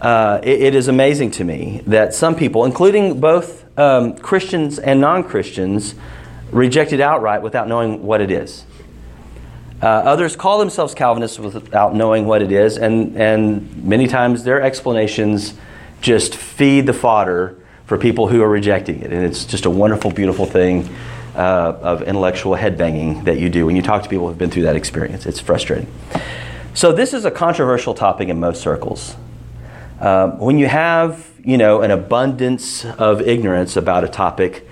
Uh, 0.00 0.40
it, 0.42 0.62
it 0.62 0.74
is 0.74 0.88
amazing 0.88 1.30
to 1.30 1.44
me 1.44 1.82
that 1.86 2.14
some 2.14 2.34
people, 2.34 2.64
including 2.64 3.20
both 3.20 3.66
um, 3.78 4.16
Christians 4.16 4.78
and 4.78 5.00
non 5.00 5.24
Christians, 5.24 5.94
reject 6.50 6.92
it 6.92 7.00
outright 7.00 7.42
without 7.42 7.68
knowing 7.68 8.02
what 8.02 8.20
it 8.20 8.30
is. 8.30 8.64
Uh, 9.82 9.86
others 9.86 10.36
call 10.36 10.58
themselves 10.58 10.94
Calvinists 10.94 11.38
without 11.38 11.94
knowing 11.94 12.26
what 12.26 12.42
it 12.42 12.52
is, 12.52 12.76
and, 12.76 13.16
and 13.16 13.84
many 13.84 14.06
times 14.06 14.44
their 14.44 14.60
explanations 14.60 15.54
just 16.00 16.36
feed 16.36 16.86
the 16.86 16.92
fodder 16.92 17.56
for 17.86 17.96
people 17.96 18.28
who 18.28 18.42
are 18.42 18.48
rejecting 18.48 19.00
it. 19.00 19.12
And 19.12 19.24
it's 19.24 19.44
just 19.44 19.64
a 19.64 19.70
wonderful, 19.70 20.10
beautiful 20.10 20.46
thing 20.46 20.88
uh, 21.34 21.78
of 21.80 22.02
intellectual 22.02 22.56
headbanging 22.56 23.24
that 23.24 23.38
you 23.38 23.48
do 23.48 23.64
when 23.66 23.74
you 23.74 23.82
talk 23.82 24.02
to 24.02 24.08
people 24.08 24.26
who 24.26 24.30
have 24.30 24.38
been 24.38 24.50
through 24.50 24.64
that 24.64 24.76
experience. 24.76 25.26
It's 25.26 25.40
frustrating. 25.40 25.90
So, 26.74 26.92
this 26.92 27.14
is 27.14 27.24
a 27.24 27.30
controversial 27.30 27.94
topic 27.94 28.28
in 28.28 28.38
most 28.38 28.60
circles. 28.60 29.16
Uh, 29.98 30.30
when 30.32 30.58
you 30.58 30.66
have 30.66 31.30
you 31.44 31.58
know, 31.58 31.82
an 31.82 31.90
abundance 31.90 32.84
of 32.84 33.20
ignorance 33.22 33.76
about 33.76 34.04
a 34.04 34.08
topic 34.08 34.66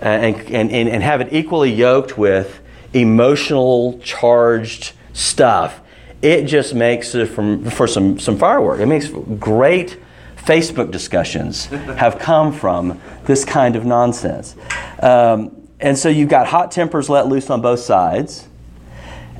uh, 0.00 0.04
and, 0.04 0.36
and, 0.50 0.88
and 0.88 1.02
have 1.02 1.20
it 1.20 1.32
equally 1.32 1.72
yoked 1.72 2.16
with 2.16 2.60
emotional 3.00 3.98
charged 4.00 4.92
stuff, 5.12 5.80
it 6.22 6.44
just 6.44 6.74
makes 6.74 7.14
it 7.14 7.26
from, 7.26 7.68
for 7.70 7.86
some, 7.86 8.18
some 8.18 8.38
firework. 8.38 8.80
It 8.80 8.86
makes 8.86 9.08
great 9.38 9.98
Facebook 10.36 10.90
discussions 10.90 11.66
have 11.66 12.18
come 12.18 12.52
from 12.52 13.00
this 13.24 13.44
kind 13.44 13.76
of 13.76 13.84
nonsense. 13.84 14.56
Um, 15.00 15.68
and 15.78 15.98
so 15.98 16.08
you've 16.08 16.30
got 16.30 16.46
hot 16.46 16.70
tempers 16.70 17.10
let 17.10 17.26
loose 17.26 17.50
on 17.50 17.60
both 17.60 17.80
sides. 17.80 18.48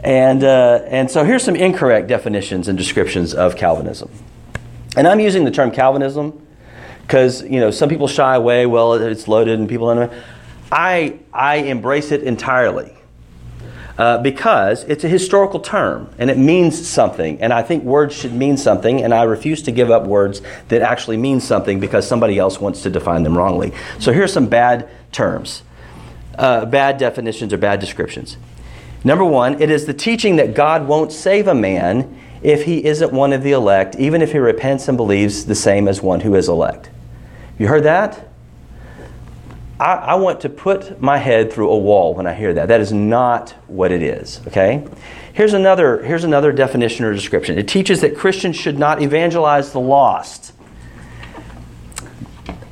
And, 0.05 0.45
uh, 0.45 0.83
and 0.87 1.11
so 1.11 1.25
here's 1.25 1.43
some 1.43 1.57
incorrect 1.57 2.09
definitions 2.09 2.69
and 2.69 2.77
descriptions 2.77 3.35
of 3.35 3.57
Calvinism. 3.57 4.11
And 4.97 5.07
I'm 5.07 5.21
using 5.21 5.45
the 5.45 5.51
term 5.51 5.71
Calvinism 5.71 6.47
because 7.03 7.43
you 7.43 7.61
know 7.61 7.71
some 7.71 7.89
people 7.89 8.09
shy 8.09 8.35
away. 8.35 8.67
Well, 8.67 8.95
it's 8.95 9.29
loaded, 9.29 9.59
and 9.59 9.69
people 9.69 9.95
don't 9.95 10.11
know. 10.11 10.23
I 10.73 11.19
I 11.33 11.57
embrace 11.57 12.11
it 12.11 12.23
entirely 12.23 12.93
uh, 13.99 14.19
because 14.19 14.85
it's 14.85 15.05
a 15.05 15.09
historical 15.09 15.61
term 15.61 16.11
and 16.19 16.31
it 16.31 16.38
means 16.38 16.87
something. 16.88 17.41
And 17.41 17.53
I 17.53 17.62
think 17.62 17.85
words 17.85 18.15
should 18.15 18.33
mean 18.33 18.57
something, 18.57 19.03
and 19.03 19.15
I 19.15 19.23
refuse 19.23 19.62
to 19.62 19.73
give 19.73 19.91
up 19.91 20.07
words 20.07 20.43
that 20.69 20.83
actually 20.83 21.17
mean 21.17 21.41
something 21.41 21.81
because 21.81 22.07
somebody 22.07 22.38
else 22.38 22.61
wants 22.61 22.83
to 22.83 22.91
define 22.91 23.23
them 23.23 23.37
wrongly. 23.37 23.73
So 23.99 24.12
here's 24.12 24.33
some 24.33 24.47
bad 24.47 24.88
terms, 25.12 25.62
uh, 26.37 26.67
bad 26.67 26.99
definitions 26.99 27.53
or 27.53 27.59
bad 27.59 27.81
descriptions. 27.81 28.37
Number 29.05 29.25
one, 29.25 29.61
it 29.62 29.71
is 29.71 29.87
the 29.87 29.95
teaching 29.95 30.37
that 30.37 30.55
God 30.55 30.88
won't 30.88 31.12
save 31.12 31.47
a 31.47 31.55
man 31.55 32.19
if 32.43 32.65
he 32.65 32.85
isn't 32.85 33.12
one 33.12 33.33
of 33.33 33.43
the 33.43 33.53
elect, 33.53 33.97
even 33.97 34.21
if 34.21 34.33
he 34.33 34.38
repents 34.38 34.88
and 34.88 34.97
believes 34.97 35.47
the 35.47 35.55
same 35.55 35.88
as 35.88 36.03
one 36.03 36.21
who 36.21 36.35
is 36.35 36.49
elect. 36.49 36.91
You 37.59 37.69
heard 37.69 37.85
that? 37.85 38.25
I, 39.78 39.95
I, 39.95 40.14
want 40.14 40.40
to 40.40 40.49
put 40.49 41.02
my 41.02 41.18
head 41.18 41.52
through 41.52 41.71
a 41.71 41.76
wall 41.76 42.14
when 42.14 42.26
I 42.26 42.33
hear 42.33 42.54
that. 42.54 42.68
That 42.68 42.80
is 42.80 42.92
not 42.92 43.50
what 43.66 43.92
it 43.92 44.02
is, 44.02 44.40
okay? 44.47 44.87
Here's 45.35 45.52
another, 45.52 46.02
here's 46.02 46.25
another 46.25 46.50
definition 46.50 47.04
or 47.04 47.12
description 47.12 47.59
it 47.59 47.68
teaches 47.68 48.00
that 48.00 48.16
Christians 48.16 48.56
should 48.56 48.78
not 48.78 49.02
evangelize 49.02 49.73
the 49.73 49.80
lost. 49.80 50.54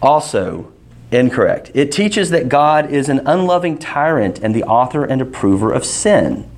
Also, 0.00 0.72
incorrect. 1.10 1.70
It 1.74 1.92
teaches 1.92 2.30
that 2.30 2.48
God 2.48 2.90
is 2.90 3.08
an 3.08 3.26
unloving 3.26 3.78
tyrant 3.78 4.38
and 4.40 4.54
the 4.54 4.64
author 4.64 5.04
and 5.04 5.20
approver 5.20 5.72
of 5.72 5.84
sin. 5.84 6.50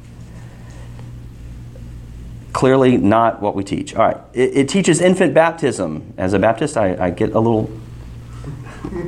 Clearly, 2.52 2.96
not 2.96 3.42
what 3.42 3.54
we 3.54 3.64
teach. 3.64 3.94
All 3.94 4.06
right. 4.06 4.16
It, 4.32 4.56
it 4.56 4.68
teaches 4.68 5.00
infant 5.00 5.34
baptism. 5.34 6.14
As 6.16 6.32
a 6.32 6.38
Baptist, 6.38 6.76
I, 6.76 6.96
I 7.06 7.10
get 7.10 7.34
a 7.34 7.38
little 7.40 7.70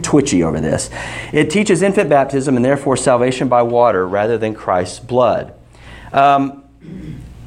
twitchy 0.02 0.42
over 0.42 0.60
this. 0.60 0.90
It 1.32 1.50
teaches 1.50 1.82
infant 1.82 2.08
baptism 2.08 2.56
and 2.56 2.64
therefore 2.64 2.96
salvation 2.96 3.48
by 3.48 3.62
water 3.62 4.06
rather 4.06 4.38
than 4.38 4.54
Christ's 4.54 4.98
blood. 4.98 5.54
Um, 6.12 6.64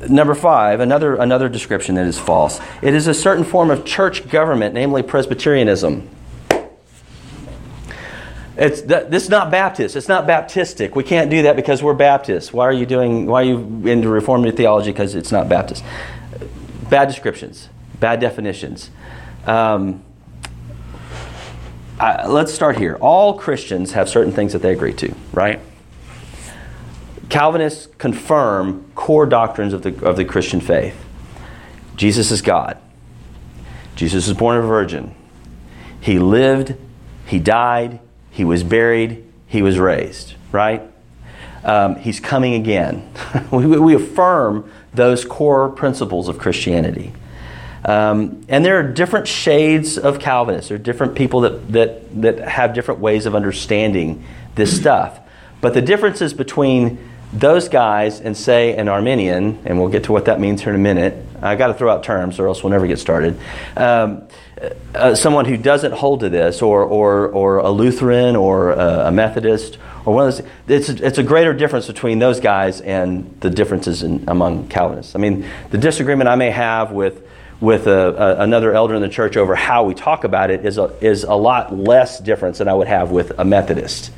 number 0.09 0.35
five, 0.35 0.79
another, 0.79 1.15
another 1.15 1.49
description 1.49 1.95
that 1.95 2.05
is 2.05 2.19
false. 2.19 2.59
It 2.81 2.93
is 2.93 3.07
a 3.07 3.13
certain 3.13 3.43
form 3.43 3.69
of 3.71 3.85
church 3.85 4.29
government, 4.29 4.73
namely 4.73 5.03
Presbyterianism. 5.03 6.09
It's 8.57 8.81
this 8.81 9.23
is 9.23 9.29
not 9.29 9.49
Baptist. 9.49 9.95
It's 9.95 10.09
not 10.09 10.27
Baptistic. 10.27 10.93
We 10.93 11.03
can't 11.03 11.31
do 11.31 11.43
that 11.43 11.55
because 11.55 11.81
we're 11.81 11.93
Baptists. 11.93 12.51
Why 12.51 12.65
are 12.65 12.73
you 12.73 12.85
doing? 12.85 13.25
Why 13.25 13.41
are 13.41 13.45
you 13.45 13.87
into 13.87 14.09
Reformed 14.09 14.55
theology? 14.55 14.91
Because 14.91 15.15
it's 15.15 15.31
not 15.31 15.47
Baptist. 15.47 15.83
Bad 16.89 17.07
descriptions, 17.07 17.69
bad 17.99 18.19
definitions. 18.19 18.91
Um, 19.47 20.03
I, 22.01 22.25
let's 22.25 22.51
start 22.51 22.79
here. 22.79 22.97
All 22.99 23.35
Christians 23.35 23.91
have 23.91 24.09
certain 24.09 24.33
things 24.33 24.53
that 24.53 24.63
they 24.63 24.73
agree 24.73 24.93
to, 24.93 25.13
right? 25.33 25.59
Calvinists 27.29 27.89
confirm 27.99 28.91
core 28.95 29.27
doctrines 29.27 29.71
of 29.71 29.83
the, 29.83 30.03
of 30.03 30.17
the 30.17 30.25
Christian 30.25 30.61
faith. 30.61 30.95
Jesus 31.95 32.31
is 32.31 32.41
God. 32.41 32.79
Jesus 33.95 34.27
was 34.27 34.35
born 34.35 34.57
of 34.57 34.63
a 34.63 34.67
virgin. 34.67 35.13
He 35.99 36.17
lived, 36.17 36.73
he 37.27 37.37
died, 37.37 37.99
he 38.31 38.43
was 38.43 38.63
buried, 38.63 39.23
he 39.45 39.61
was 39.61 39.77
raised, 39.77 40.33
right? 40.51 40.81
Um, 41.63 41.97
he's 41.97 42.19
coming 42.19 42.55
again. 42.55 43.13
we, 43.51 43.67
we 43.67 43.93
affirm 43.93 44.71
those 44.91 45.23
core 45.23 45.69
principles 45.69 46.27
of 46.27 46.39
Christianity. 46.39 47.13
Um, 47.83 48.45
and 48.47 48.63
there 48.63 48.77
are 48.79 48.83
different 48.83 49.27
shades 49.27 49.97
of 49.97 50.19
Calvinists. 50.19 50.69
There 50.69 50.75
are 50.75 50.79
different 50.79 51.15
people 51.15 51.41
that, 51.41 51.71
that, 51.71 52.21
that 52.21 52.39
have 52.39 52.73
different 52.73 52.99
ways 52.99 53.25
of 53.25 53.35
understanding 53.35 54.23
this 54.55 54.75
stuff. 54.79 55.19
But 55.61 55.73
the 55.73 55.81
differences 55.81 56.33
between 56.33 56.97
those 57.33 57.69
guys 57.69 58.19
and 58.19 58.35
say 58.35 58.75
an 58.75 58.89
Arminian, 58.89 59.59
and 59.65 59.79
we'll 59.79 59.89
get 59.89 60.05
to 60.05 60.11
what 60.11 60.25
that 60.25 60.39
means 60.39 60.61
here 60.61 60.73
in 60.73 60.75
a 60.75 60.83
minute. 60.83 61.25
I 61.41 61.55
got 61.55 61.67
to 61.67 61.73
throw 61.73 61.91
out 61.91 62.03
terms, 62.03 62.39
or 62.39 62.47
else 62.47 62.63
we'll 62.63 62.71
never 62.71 62.87
get 62.87 62.99
started. 62.99 63.39
Um, 63.77 64.27
uh, 64.93 65.15
someone 65.15 65.45
who 65.45 65.57
doesn't 65.57 65.93
hold 65.93 66.19
to 66.19 66.29
this, 66.29 66.61
or 66.61 66.83
or 66.83 67.27
or 67.29 67.57
a 67.57 67.71
Lutheran, 67.71 68.35
or 68.35 68.71
a, 68.71 69.07
a 69.07 69.11
Methodist, 69.11 69.77
or 70.05 70.13
one 70.13 70.27
of 70.27 70.37
those. 70.37 70.45
It's 70.67 70.89
a, 70.89 71.05
it's 71.05 71.17
a 71.17 71.23
greater 71.23 71.53
difference 71.53 71.87
between 71.87 72.19
those 72.19 72.39
guys 72.39 72.81
and 72.81 73.39
the 73.39 73.49
differences 73.49 74.03
in, 74.03 74.25
among 74.27 74.67
Calvinists. 74.67 75.15
I 75.15 75.19
mean, 75.19 75.49
the 75.71 75.77
disagreement 75.77 76.29
I 76.29 76.35
may 76.35 76.51
have 76.51 76.91
with 76.91 77.25
with 77.61 77.87
a, 77.87 78.39
a, 78.39 78.41
another 78.41 78.73
elder 78.73 78.95
in 78.95 79.01
the 79.01 79.09
church 79.09 79.37
over 79.37 79.55
how 79.55 79.85
we 79.85 79.93
talk 79.93 80.23
about 80.23 80.49
it 80.49 80.65
is 80.65 80.77
a, 80.77 80.85
is 80.99 81.23
a 81.23 81.35
lot 81.35 81.73
less 81.73 82.19
difference 82.19 82.57
than 82.57 82.67
I 82.67 82.73
would 82.73 82.87
have 82.87 83.11
with 83.11 83.31
a 83.39 83.45
Methodist 83.45 84.11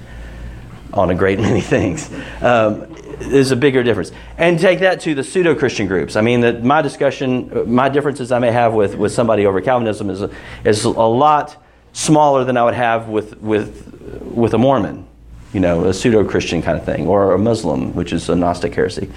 on 0.94 1.10
a 1.10 1.16
great 1.16 1.40
many 1.48 1.62
things. 1.62 2.10
Um, 2.42 2.96
is 3.20 3.52
a 3.52 3.56
bigger 3.56 3.84
difference. 3.84 4.12
And 4.38 4.60
take 4.60 4.80
that 4.80 5.02
to 5.02 5.16
the 5.16 5.24
pseudo 5.24 5.56
Christian 5.56 5.88
groups. 5.88 6.16
I 6.16 6.22
mean, 6.22 6.42
that 6.42 6.64
my 6.64 6.82
discussion, 6.82 7.74
my 7.74 7.90
differences 7.90 8.32
I 8.32 8.40
may 8.40 8.52
have 8.52 8.74
with, 8.74 8.96
with 8.96 9.12
somebody 9.12 9.46
over 9.46 9.62
Calvinism 9.62 10.10
is 10.10 10.22
a, 10.22 10.30
is 10.64 10.84
a 10.84 10.90
lot 10.90 11.64
smaller 11.94 12.44
than 12.44 12.58
I 12.58 12.64
would 12.64 12.74
have 12.74 13.08
with, 13.08 13.40
with, 13.40 14.22
with 14.34 14.54
a 14.54 14.58
Mormon, 14.58 15.06
you 15.54 15.60
know, 15.60 15.86
a 15.86 15.94
pseudo 15.94 16.28
Christian 16.28 16.62
kind 16.62 16.78
of 16.78 16.86
thing, 16.86 17.08
or 17.08 17.34
a 17.34 17.38
Muslim, 17.38 17.94
which 17.94 18.14
is 18.14 18.30
a 18.30 18.36
Gnostic 18.36 18.74
heresy. 18.74 19.12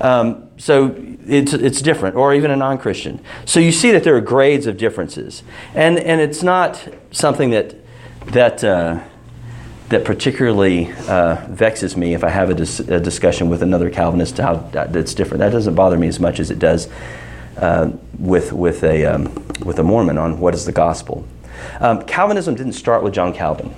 Um, 0.00 0.48
so 0.56 0.94
it's, 1.30 1.52
it's 1.52 1.80
different, 1.80 2.16
or 2.16 2.34
even 2.34 2.50
a 2.50 2.56
non 2.56 2.78
Christian. 2.78 3.20
So 3.44 3.60
you 3.60 3.72
see 3.72 3.90
that 3.92 4.04
there 4.04 4.16
are 4.16 4.20
grades 4.20 4.66
of 4.66 4.76
differences. 4.76 5.42
And, 5.74 5.98
and 5.98 6.20
it's 6.20 6.42
not 6.42 6.88
something 7.10 7.50
that, 7.50 7.74
that, 8.26 8.64
uh, 8.64 9.00
that 9.88 10.04
particularly 10.04 10.92
uh, 11.08 11.46
vexes 11.48 11.96
me 11.96 12.14
if 12.14 12.24
I 12.24 12.30
have 12.30 12.50
a, 12.50 12.54
dis- 12.54 12.80
a, 12.80 13.00
discussion 13.00 13.48
with 13.48 13.62
another 13.62 13.90
Calvinist 13.90 14.38
how 14.38 14.56
that's 14.56 15.14
different. 15.14 15.38
That 15.38 15.50
doesn't 15.50 15.74
bother 15.74 15.98
me 15.98 16.08
as 16.08 16.20
much 16.20 16.40
as 16.40 16.50
it 16.50 16.58
does 16.58 16.88
uh, 17.56 17.90
with, 18.18 18.52
with, 18.52 18.82
a, 18.84 19.04
um, 19.04 19.24
with 19.64 19.78
a 19.78 19.84
Mormon 19.84 20.18
on 20.18 20.40
what 20.40 20.54
is 20.54 20.64
the 20.64 20.72
gospel. 20.72 21.26
Um, 21.80 22.02
Calvinism 22.02 22.54
didn't 22.54 22.72
start 22.72 23.02
with 23.02 23.14
John 23.14 23.32
Calvin. 23.32 23.74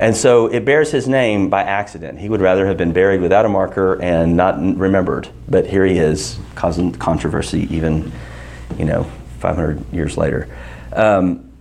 And 0.00 0.16
so 0.16 0.46
it 0.46 0.64
bears 0.64 0.90
his 0.90 1.06
name 1.06 1.50
by 1.50 1.62
accident. 1.62 2.18
He 2.18 2.30
would 2.30 2.40
rather 2.40 2.66
have 2.66 2.78
been 2.78 2.94
buried 2.94 3.20
without 3.20 3.44
a 3.44 3.50
marker 3.50 4.00
and 4.00 4.34
not 4.34 4.58
remembered. 4.58 5.28
But 5.46 5.66
here 5.66 5.84
he 5.84 5.98
is, 5.98 6.38
causing 6.54 6.92
controversy 6.92 7.68
even, 7.74 8.10
you 8.78 8.86
know, 8.86 9.04
500 9.40 9.92
years 9.92 10.16
later. 10.16 10.48
Um, 10.94 11.52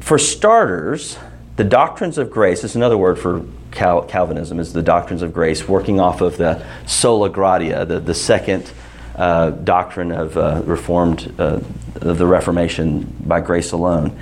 for 0.00 0.18
starters, 0.18 1.18
the 1.56 1.64
doctrines 1.64 2.16
of 2.16 2.30
grace 2.30 2.64
is 2.64 2.76
another 2.76 2.96
word 2.96 3.18
for 3.18 3.44
Cal- 3.72 4.04
Calvinism, 4.04 4.58
is 4.58 4.72
the 4.72 4.82
doctrines 4.82 5.20
of 5.20 5.34
grace, 5.34 5.68
working 5.68 6.00
off 6.00 6.22
of 6.22 6.38
the 6.38 6.64
sola 6.86 7.28
gratia, 7.28 7.84
the, 7.84 8.00
the 8.00 8.14
second 8.14 8.72
uh, 9.16 9.50
doctrine 9.50 10.12
of 10.12 10.38
uh, 10.38 10.62
Reformed, 10.64 11.34
uh, 11.38 11.60
the 11.92 12.26
Reformation 12.26 13.02
by 13.20 13.42
grace 13.42 13.72
alone. 13.72 14.18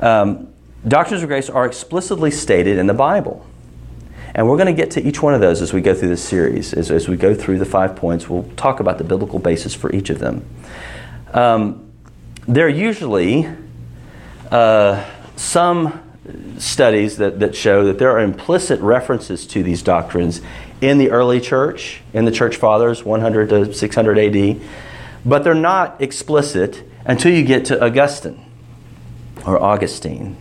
Um, 0.00 0.53
doctrines 0.86 1.22
of 1.22 1.28
grace 1.28 1.48
are 1.48 1.66
explicitly 1.66 2.30
stated 2.30 2.78
in 2.78 2.86
the 2.86 2.94
Bible. 2.94 3.46
And 4.34 4.48
we're 4.48 4.56
going 4.56 4.66
to 4.66 4.72
get 4.72 4.90
to 4.92 5.02
each 5.02 5.22
one 5.22 5.32
of 5.32 5.40
those 5.40 5.62
as 5.62 5.72
we 5.72 5.80
go 5.80 5.94
through 5.94 6.08
this 6.08 6.24
series. 6.24 6.74
As, 6.74 6.90
as 6.90 7.08
we 7.08 7.16
go 7.16 7.34
through 7.34 7.58
the 7.58 7.64
five 7.64 7.94
points, 7.94 8.28
we'll 8.28 8.50
talk 8.56 8.80
about 8.80 8.98
the 8.98 9.04
biblical 9.04 9.38
basis 9.38 9.74
for 9.74 9.92
each 9.92 10.10
of 10.10 10.18
them. 10.18 10.44
Um, 11.32 11.92
there 12.48 12.66
are 12.66 12.70
usually 12.70 13.48
uh, 14.50 15.08
some 15.36 16.00
studies 16.58 17.16
that, 17.18 17.40
that 17.40 17.54
show 17.54 17.84
that 17.84 17.98
there 17.98 18.10
are 18.10 18.20
implicit 18.20 18.80
references 18.80 19.46
to 19.46 19.62
these 19.62 19.82
doctrines 19.82 20.40
in 20.80 20.98
the 20.98 21.10
early 21.10 21.40
church, 21.40 22.02
in 22.12 22.24
the 22.24 22.30
church 22.30 22.56
fathers, 22.56 23.04
100 23.04 23.48
to 23.50 23.72
600 23.72 24.18
AD, 24.18 24.60
but 25.24 25.44
they're 25.44 25.54
not 25.54 26.00
explicit 26.00 26.82
until 27.04 27.32
you 27.32 27.44
get 27.44 27.64
to 27.66 27.84
Augustine 27.84 28.44
or 29.46 29.62
Augustine. 29.62 30.36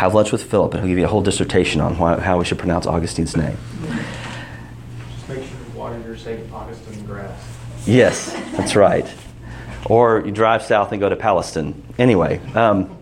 Have 0.00 0.14
lunch 0.14 0.32
with 0.32 0.42
Philip, 0.42 0.72
and 0.72 0.82
he'll 0.82 0.88
give 0.88 0.96
you 0.96 1.04
a 1.04 1.08
whole 1.08 1.20
dissertation 1.20 1.82
on 1.82 1.98
why, 1.98 2.18
how 2.18 2.38
we 2.38 2.46
should 2.46 2.58
pronounce 2.58 2.86
Augustine's 2.86 3.36
name. 3.36 3.58
Just 3.82 5.28
make 5.28 5.38
sure 5.40 5.44
you 5.44 5.78
water 5.78 6.00
your 6.00 6.16
St. 6.16 6.50
Augustine 6.50 7.04
grass. 7.04 7.38
Yes, 7.84 8.32
that's 8.56 8.74
right. 8.74 9.06
Or 9.84 10.22
you 10.24 10.32
drive 10.32 10.62
south 10.62 10.92
and 10.92 11.02
go 11.02 11.10
to 11.10 11.16
Palestine. 11.16 11.82
Anyway. 11.98 12.40
Um, 12.54 12.96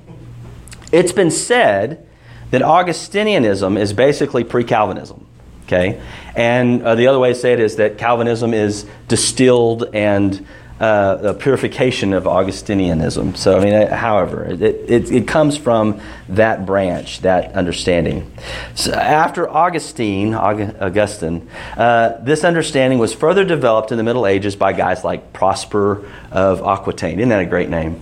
it's 0.90 1.12
been 1.12 1.30
said 1.30 2.04
that 2.50 2.62
Augustinianism 2.62 3.78
is 3.78 3.92
basically 3.92 4.42
pre 4.42 4.64
Calvinism. 4.64 5.24
Okay? 5.66 6.02
And 6.34 6.82
uh, 6.82 6.96
the 6.96 7.06
other 7.06 7.20
way 7.20 7.28
to 7.28 7.38
say 7.38 7.52
it 7.52 7.60
is 7.60 7.76
that 7.76 7.96
Calvinism 7.98 8.52
is 8.52 8.86
distilled 9.06 9.84
and 9.94 10.44
uh, 10.80 11.18
a 11.22 11.34
purification 11.34 12.12
of 12.12 12.24
Augustinianism. 12.24 13.36
So, 13.36 13.58
I 13.58 13.64
mean, 13.64 13.74
uh, 13.74 13.94
however, 13.94 14.44
it, 14.44 14.62
it, 14.62 15.10
it, 15.10 15.28
comes 15.28 15.56
from 15.56 16.00
that 16.28 16.66
branch, 16.66 17.20
that 17.22 17.52
understanding. 17.54 18.30
So 18.74 18.92
after 18.92 19.48
Augustine, 19.48 20.34
Augustine, 20.34 21.48
uh, 21.76 22.18
this 22.22 22.44
understanding 22.44 22.98
was 22.98 23.12
further 23.12 23.44
developed 23.44 23.90
in 23.90 23.98
the 23.98 24.04
Middle 24.04 24.26
Ages 24.26 24.56
by 24.56 24.72
guys 24.72 25.04
like 25.04 25.32
Prosper 25.32 26.08
of 26.30 26.62
Aquitaine. 26.62 27.18
Isn't 27.18 27.30
that 27.30 27.42
a 27.42 27.46
great 27.46 27.68
name? 27.68 28.00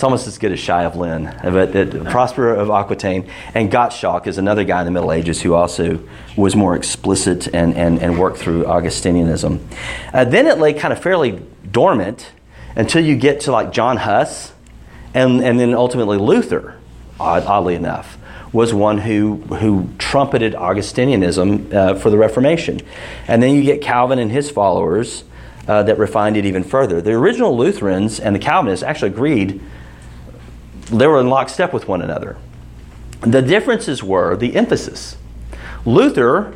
It's 0.00 0.04
almost 0.04 0.26
as 0.26 0.38
good 0.38 0.52
as 0.52 0.58
Shy 0.58 0.84
of 0.84 0.96
Lynn, 0.96 1.24
but 1.42 1.76
it, 1.76 2.04
Prosper 2.06 2.54
of 2.54 2.70
Aquitaine. 2.70 3.28
And 3.52 3.70
Gottschalk 3.70 4.26
is 4.26 4.38
another 4.38 4.64
guy 4.64 4.80
in 4.80 4.86
the 4.86 4.90
Middle 4.90 5.12
Ages 5.12 5.42
who 5.42 5.52
also 5.52 6.02
was 6.38 6.56
more 6.56 6.74
explicit 6.74 7.48
and, 7.52 7.76
and, 7.76 8.00
and 8.00 8.18
worked 8.18 8.38
through 8.38 8.64
Augustinianism. 8.64 9.60
Uh, 10.14 10.24
then 10.24 10.46
it 10.46 10.56
lay 10.56 10.72
kind 10.72 10.94
of 10.94 11.02
fairly 11.02 11.42
dormant 11.70 12.30
until 12.76 13.04
you 13.04 13.14
get 13.14 13.40
to 13.40 13.52
like 13.52 13.72
John 13.72 13.98
Huss 13.98 14.54
and, 15.12 15.44
and 15.44 15.60
then 15.60 15.74
ultimately 15.74 16.16
Luther, 16.16 16.78
odd, 17.20 17.44
oddly 17.44 17.74
enough 17.74 18.16
was 18.54 18.72
one 18.72 18.96
who, 18.96 19.36
who 19.36 19.86
trumpeted 19.98 20.54
Augustinianism 20.54 21.74
uh, 21.74 21.94
for 21.96 22.08
the 22.08 22.16
Reformation. 22.16 22.80
And 23.28 23.42
then 23.42 23.54
you 23.54 23.64
get 23.64 23.82
Calvin 23.82 24.18
and 24.18 24.32
his 24.32 24.50
followers 24.50 25.24
uh, 25.68 25.82
that 25.82 25.98
refined 25.98 26.38
it 26.38 26.46
even 26.46 26.64
further. 26.64 27.02
The 27.02 27.12
original 27.12 27.54
Lutherans 27.54 28.18
and 28.18 28.34
the 28.34 28.40
Calvinists 28.40 28.82
actually 28.82 29.10
agreed 29.10 29.60
they 30.90 31.06
were 31.06 31.20
in 31.20 31.28
lockstep 31.28 31.72
with 31.72 31.88
one 31.88 32.02
another. 32.02 32.36
The 33.20 33.42
differences 33.42 34.02
were 34.02 34.36
the 34.36 34.56
emphasis. 34.56 35.16
Luther, 35.84 36.54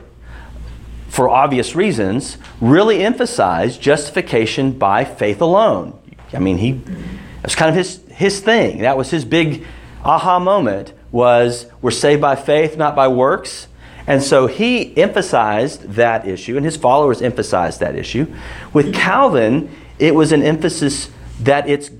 for 1.08 1.28
obvious 1.28 1.74
reasons, 1.74 2.38
really 2.60 3.02
emphasized 3.02 3.80
justification 3.80 4.72
by 4.72 5.04
faith 5.04 5.40
alone. 5.40 5.98
I 6.32 6.38
mean, 6.38 6.58
he—that 6.58 7.44
was 7.44 7.54
kind 7.54 7.68
of 7.68 7.76
his, 7.76 8.00
his 8.08 8.40
thing. 8.40 8.78
That 8.78 8.96
was 8.96 9.10
his 9.10 9.24
big 9.24 9.64
aha 10.02 10.38
moment 10.38 10.92
was 11.12 11.66
we're 11.80 11.92
saved 11.92 12.20
by 12.20 12.34
faith, 12.34 12.76
not 12.76 12.96
by 12.96 13.08
works. 13.08 13.68
And 14.06 14.22
so 14.22 14.46
he 14.46 14.96
emphasized 14.98 15.82
that 15.92 16.26
issue, 16.26 16.56
and 16.56 16.64
his 16.64 16.76
followers 16.76 17.22
emphasized 17.22 17.80
that 17.80 17.94
issue. 17.94 18.26
With 18.72 18.92
Calvin, 18.92 19.70
it 19.98 20.14
was 20.14 20.32
an 20.32 20.42
emphasis 20.42 21.10
that 21.40 21.68
it's 21.68 21.90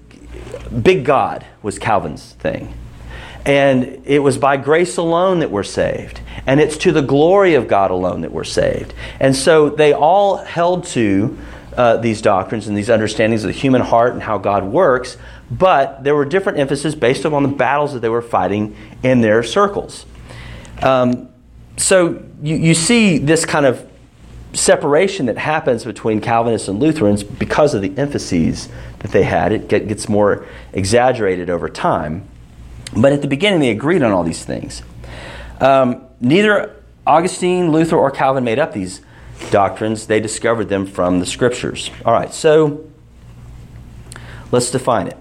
big 0.83 1.05
God 1.05 1.47
was 1.63 1.79
Calvin's 1.79 2.33
thing. 2.35 2.75
And 3.47 4.03
it 4.07 4.21
was 4.21 4.39
by 4.39 4.57
grace 4.57 4.97
alone 4.97 5.41
that 5.41 5.51
we're 5.51 5.63
saved. 5.63 6.21
And 6.47 6.61
it's 6.61 6.79
to 6.79 6.93
the 6.93 7.03
glory 7.03 7.55
of 7.55 7.69
God 7.69 7.91
alone 7.91 8.23
that 8.23 8.33
we're 8.33 8.45
saved. 8.45 8.95
And 9.21 9.37
so 9.37 9.69
they 9.69 9.93
all 9.93 10.39
held 10.39 10.85
to 10.87 11.37
uh, 11.77 11.97
these 11.97 12.23
doctrines 12.23 12.69
and 12.69 12.77
these 12.77 12.89
understandings 12.89 13.45
of 13.45 13.49
the 13.49 13.59
human 13.59 13.83
heart 13.83 14.13
and 14.13 14.23
how 14.23 14.39
God 14.39 14.65
works, 14.65 15.17
but 15.51 16.05
there 16.05 16.15
were 16.15 16.25
different 16.25 16.59
emphases 16.59 16.95
based 16.95 17.25
upon 17.25 17.43
the 17.43 17.49
battles 17.49 17.93
that 17.93 18.01
they 18.01 18.09
were 18.09 18.23
fighting 18.23 18.77
in 19.03 19.21
their 19.21 19.43
circles. 19.43 20.07
Um, 20.83 21.29
so 21.77 22.23
you, 22.43 22.57
you 22.57 22.75
see 22.75 23.19
this 23.19 23.45
kind 23.45 23.67
of 23.67 23.89
separation 24.53 25.27
that 25.27 25.37
happens 25.37 25.85
between 25.85 26.21
Calvinists 26.21 26.69
and 26.69 26.79
Lutherans 26.79 27.25
because 27.25 27.75
of 27.75 27.83
the 27.83 27.97
emphases 27.99 28.69
that 29.05 29.13
they 29.13 29.23
had. 29.23 29.53
It 29.53 29.69
gets 29.69 30.09
more 30.09 30.47
exaggerated 30.73 31.51
over 31.51 31.69
time. 31.69 32.27
But 32.97 33.13
at 33.13 33.21
the 33.21 33.29
beginning, 33.29 33.61
they 33.61 33.71
agreed 33.71 34.03
on 34.03 34.13
all 34.13 34.25
these 34.25 34.43
things. 34.43 34.83
Um, 35.61 36.07
neither 36.23 36.75
Augustine, 37.07 37.71
Luther, 37.71 37.97
or 37.97 38.11
Calvin 38.11 38.45
made 38.45 38.59
up 38.59 38.73
these 38.73 39.03
doctrines, 39.51 40.07
they 40.07 40.21
discovered 40.21 40.71
them 40.71 40.87
from 40.87 41.21
the 41.21 41.27
scriptures. 41.27 41.91
All 42.07 42.15
right, 42.15 42.33
so 42.33 42.89
let's 44.51 44.71
define 44.71 45.09
it. 45.09 45.19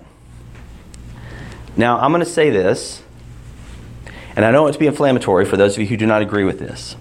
Now, 1.75 1.99
I'm 1.99 2.11
going 2.13 2.23
to 2.23 2.29
say 2.29 2.51
this, 2.51 3.03
and 4.37 4.45
I 4.45 4.51
don't 4.51 4.63
want 4.63 4.75
to 4.75 4.79
be 4.79 4.87
inflammatory 4.87 5.43
for 5.43 5.57
those 5.57 5.73
of 5.73 5.81
you 5.81 5.87
who 5.87 5.97
do 5.97 6.05
not 6.05 6.21
agree 6.21 6.45
with 6.45 6.59
this. 6.59 6.95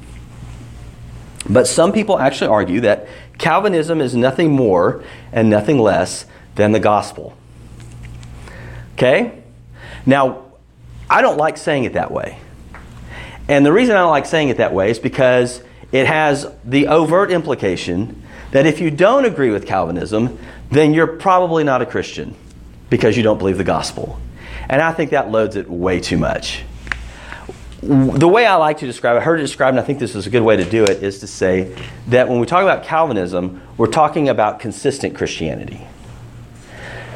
But 1.48 1.68
some 1.68 1.92
people 1.92 2.18
actually 2.18 2.48
argue 2.48 2.80
that 2.80 3.06
Calvinism 3.38 4.00
is 4.00 4.16
nothing 4.16 4.50
more 4.50 5.04
and 5.32 5.48
nothing 5.48 5.78
less 5.78 6.26
than 6.54 6.72
the 6.72 6.80
gospel. 6.80 7.36
Okay? 8.94 9.42
Now, 10.06 10.44
I 11.08 11.22
don't 11.22 11.36
like 11.36 11.56
saying 11.56 11.84
it 11.84 11.94
that 11.94 12.10
way. 12.10 12.38
And 13.48 13.66
the 13.66 13.72
reason 13.72 13.96
I 13.96 14.00
don't 14.00 14.10
like 14.10 14.26
saying 14.26 14.48
it 14.48 14.58
that 14.58 14.72
way 14.72 14.90
is 14.90 14.98
because 14.98 15.62
it 15.90 16.06
has 16.06 16.50
the 16.64 16.88
overt 16.88 17.30
implication 17.30 18.22
that 18.52 18.66
if 18.66 18.80
you 18.80 18.90
don't 18.90 19.24
agree 19.24 19.50
with 19.50 19.66
Calvinism, 19.66 20.38
then 20.70 20.94
you're 20.94 21.06
probably 21.06 21.64
not 21.64 21.82
a 21.82 21.86
Christian 21.86 22.34
because 22.88 23.16
you 23.16 23.22
don't 23.22 23.38
believe 23.38 23.58
the 23.58 23.64
gospel. 23.64 24.18
And 24.68 24.80
I 24.80 24.92
think 24.92 25.10
that 25.10 25.30
loads 25.30 25.56
it 25.56 25.68
way 25.68 26.00
too 26.00 26.18
much. 26.18 26.62
The 27.82 28.28
way 28.28 28.46
I 28.46 28.54
like 28.54 28.78
to 28.78 28.86
describe 28.86 29.16
it, 29.16 29.20
I 29.20 29.22
heard 29.22 29.40
it 29.40 29.42
described, 29.42 29.76
and 29.76 29.80
I 29.80 29.86
think 29.86 29.98
this 29.98 30.14
is 30.14 30.26
a 30.26 30.30
good 30.30 30.42
way 30.42 30.56
to 30.56 30.64
do 30.64 30.84
it, 30.84 31.02
is 31.02 31.18
to 31.18 31.26
say 31.26 31.76
that 32.08 32.28
when 32.28 32.38
we 32.38 32.46
talk 32.46 32.62
about 32.62 32.84
Calvinism, 32.84 33.60
we're 33.76 33.88
talking 33.88 34.28
about 34.28 34.60
consistent 34.60 35.16
Christianity. 35.16 35.84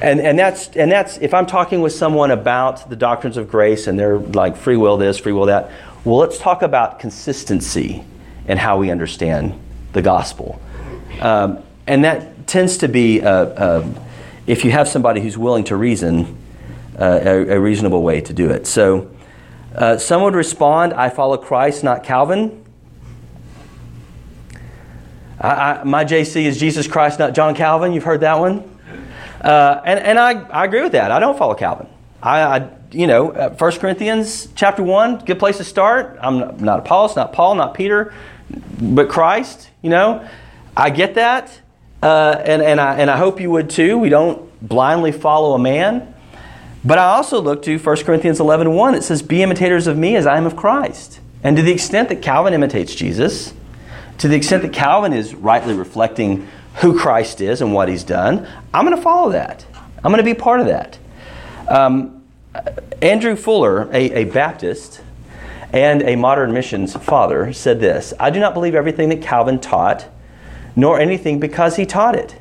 And, 0.02 0.20
and, 0.20 0.38
that's, 0.38 0.68
and 0.68 0.92
that's, 0.92 1.16
if 1.18 1.32
I'm 1.32 1.46
talking 1.46 1.80
with 1.80 1.92
someone 1.92 2.30
about 2.30 2.90
the 2.90 2.96
doctrines 2.96 3.36
of 3.36 3.50
grace 3.50 3.86
and 3.86 3.98
they're 3.98 4.18
like 4.18 4.56
free 4.56 4.76
will 4.76 4.98
this, 4.98 5.18
free 5.18 5.32
will 5.32 5.46
that, 5.46 5.70
well, 6.04 6.18
let's 6.18 6.38
talk 6.38 6.62
about 6.62 6.98
consistency 7.00 8.04
and 8.46 8.58
how 8.58 8.78
we 8.78 8.90
understand 8.90 9.58
the 9.92 10.02
gospel. 10.02 10.60
Um, 11.20 11.62
and 11.86 12.04
that 12.04 12.46
tends 12.46 12.78
to 12.78 12.88
be, 12.88 13.22
uh, 13.22 13.30
uh, 13.30 13.88
if 14.46 14.64
you 14.64 14.70
have 14.70 14.86
somebody 14.86 15.20
who's 15.20 15.38
willing 15.38 15.64
to 15.64 15.76
reason, 15.76 16.36
uh, 16.98 17.20
a, 17.22 17.56
a, 17.56 17.60
reasonable 17.60 18.02
way 18.02 18.20
to 18.20 18.32
do 18.32 18.50
it. 18.50 18.66
So, 18.66 19.10
uh, 19.74 19.98
some 19.98 20.22
would 20.22 20.34
respond, 20.34 20.94
I 20.94 21.10
follow 21.10 21.36
Christ, 21.36 21.84
not 21.84 22.04
Calvin. 22.04 22.64
I, 25.38 25.48
I, 25.48 25.84
my 25.84 26.04
JC 26.04 26.44
is 26.44 26.58
Jesus 26.58 26.86
Christ, 26.86 27.18
not 27.18 27.34
John 27.34 27.54
Calvin. 27.54 27.92
You've 27.92 28.04
heard 28.04 28.20
that 28.20 28.38
one? 28.38 28.75
Uh, 29.40 29.80
and 29.84 30.00
and 30.00 30.18
I, 30.18 30.42
I 30.48 30.64
agree 30.64 30.82
with 30.82 30.92
that. 30.92 31.10
I 31.10 31.18
don't 31.18 31.36
follow 31.36 31.54
Calvin. 31.54 31.88
I, 32.22 32.40
I 32.42 32.70
you 32.92 33.06
know, 33.06 33.26
1 33.26 33.36
uh, 33.36 33.78
Corinthians 33.78 34.48
chapter 34.54 34.82
1, 34.82 35.24
good 35.24 35.38
place 35.38 35.58
to 35.58 35.64
start. 35.64 36.18
I'm 36.20 36.56
not 36.64 36.80
Apollos, 36.80 37.16
not 37.16 37.32
Paul, 37.32 37.54
not 37.56 37.74
Peter, 37.74 38.14
but 38.80 39.08
Christ, 39.08 39.70
you 39.82 39.90
know. 39.90 40.26
I 40.76 40.90
get 40.90 41.14
that, 41.14 41.60
uh, 42.02 42.40
and, 42.44 42.62
and, 42.62 42.80
I, 42.80 42.96
and 42.96 43.10
I 43.10 43.16
hope 43.16 43.40
you 43.40 43.50
would 43.50 43.70
too. 43.70 43.98
We 43.98 44.08
don't 44.08 44.46
blindly 44.66 45.12
follow 45.12 45.54
a 45.54 45.58
man. 45.58 46.14
But 46.84 46.98
I 46.98 47.14
also 47.14 47.40
look 47.40 47.62
to 47.62 47.78
1 47.78 47.96
Corinthians 48.04 48.38
11 48.38 48.72
1. 48.72 48.94
It 48.94 49.02
says, 49.02 49.22
Be 49.22 49.42
imitators 49.42 49.86
of 49.86 49.98
me 49.98 50.16
as 50.16 50.26
I 50.26 50.36
am 50.36 50.46
of 50.46 50.56
Christ. 50.56 51.20
And 51.42 51.56
to 51.56 51.62
the 51.62 51.72
extent 51.72 52.08
that 52.10 52.22
Calvin 52.22 52.54
imitates 52.54 52.94
Jesus, 52.94 53.52
to 54.18 54.28
the 54.28 54.36
extent 54.36 54.62
that 54.62 54.72
Calvin 54.72 55.12
is 55.12 55.34
rightly 55.34 55.74
reflecting 55.74 56.46
who 56.76 56.98
Christ 56.98 57.40
is 57.40 57.62
and 57.62 57.72
what 57.72 57.88
he's 57.88 58.04
done, 58.04 58.48
I'm 58.72 58.84
going 58.84 58.96
to 58.96 59.02
follow 59.02 59.30
that. 59.32 59.64
I'm 60.04 60.12
going 60.12 60.18
to 60.18 60.22
be 60.22 60.34
part 60.34 60.60
of 60.60 60.66
that. 60.66 60.98
Um, 61.68 62.22
Andrew 63.02 63.36
Fuller, 63.36 63.88
a, 63.92 64.22
a 64.22 64.24
Baptist 64.24 65.02
and 65.72 66.02
a 66.02 66.16
modern 66.16 66.52
missions 66.52 66.94
father, 66.94 67.52
said 67.52 67.80
this 67.80 68.12
I 68.20 68.30
do 68.30 68.40
not 68.40 68.54
believe 68.54 68.74
everything 68.74 69.08
that 69.10 69.22
Calvin 69.22 69.58
taught 69.58 70.06
nor 70.74 71.00
anything 71.00 71.40
because 71.40 71.76
he 71.76 71.86
taught 71.86 72.14
it. 72.14 72.40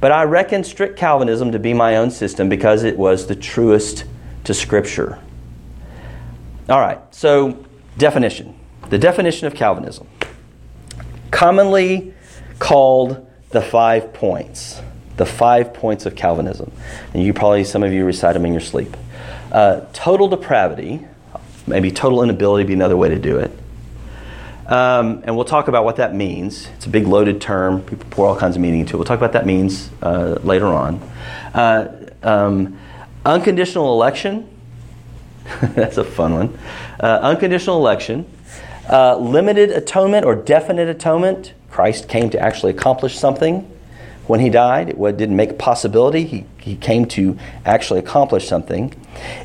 But 0.00 0.12
I 0.12 0.24
reckon 0.24 0.64
strict 0.64 0.96
Calvinism 0.96 1.52
to 1.52 1.58
be 1.58 1.74
my 1.74 1.96
own 1.96 2.10
system 2.10 2.48
because 2.48 2.84
it 2.84 2.96
was 2.96 3.26
the 3.26 3.34
truest 3.34 4.04
to 4.44 4.54
Scripture. 4.54 5.18
All 6.68 6.80
right, 6.80 7.00
so 7.14 7.64
definition. 7.98 8.58
The 8.90 8.98
definition 8.98 9.46
of 9.46 9.54
Calvinism. 9.54 10.06
Commonly 11.30 12.14
called 12.58 13.26
the 13.54 13.62
five 13.62 14.12
points. 14.12 14.82
The 15.16 15.24
five 15.24 15.72
points 15.72 16.06
of 16.06 16.16
Calvinism. 16.16 16.72
And 17.14 17.22
you 17.22 17.32
probably, 17.32 17.62
some 17.62 17.84
of 17.84 17.92
you 17.92 18.04
recite 18.04 18.34
them 18.34 18.44
in 18.44 18.52
your 18.52 18.60
sleep. 18.60 18.96
Uh, 19.52 19.82
total 19.92 20.26
depravity, 20.26 21.06
maybe 21.64 21.92
total 21.92 22.24
inability 22.24 22.64
be 22.64 22.72
another 22.72 22.96
way 22.96 23.08
to 23.08 23.18
do 23.18 23.38
it. 23.38 23.56
Um, 24.66 25.22
and 25.24 25.36
we'll 25.36 25.44
talk 25.44 25.68
about 25.68 25.84
what 25.84 25.96
that 25.96 26.16
means. 26.16 26.66
It's 26.74 26.86
a 26.86 26.88
big 26.88 27.06
loaded 27.06 27.40
term. 27.40 27.82
People 27.82 28.06
pour 28.10 28.26
all 28.26 28.36
kinds 28.36 28.56
of 28.56 28.62
meaning 28.62 28.80
into 28.80 28.94
it. 28.94 28.96
We'll 28.96 29.04
talk 29.04 29.18
about 29.18 29.26
what 29.26 29.32
that 29.34 29.46
means 29.46 29.88
uh, 30.02 30.40
later 30.42 30.66
on. 30.66 30.96
Uh, 31.54 32.10
um, 32.24 32.76
unconditional 33.24 33.92
election. 33.92 34.48
That's 35.60 35.96
a 35.96 36.04
fun 36.04 36.34
one. 36.34 36.58
Uh, 36.98 37.20
unconditional 37.22 37.76
election. 37.76 38.28
Uh, 38.90 39.16
limited 39.16 39.70
atonement 39.70 40.26
or 40.26 40.34
definite 40.34 40.88
atonement. 40.88 41.52
Christ 41.74 42.08
came 42.08 42.30
to 42.30 42.38
actually 42.38 42.70
accomplish 42.70 43.18
something 43.18 43.70
when 44.26 44.40
he 44.40 44.48
died. 44.48 44.90
It 44.90 45.16
didn't 45.16 45.36
make 45.36 45.50
a 45.50 45.54
possibility. 45.54 46.24
He, 46.24 46.46
he 46.58 46.76
came 46.76 47.06
to 47.08 47.36
actually 47.66 48.00
accomplish 48.00 48.48
something. 48.48 48.94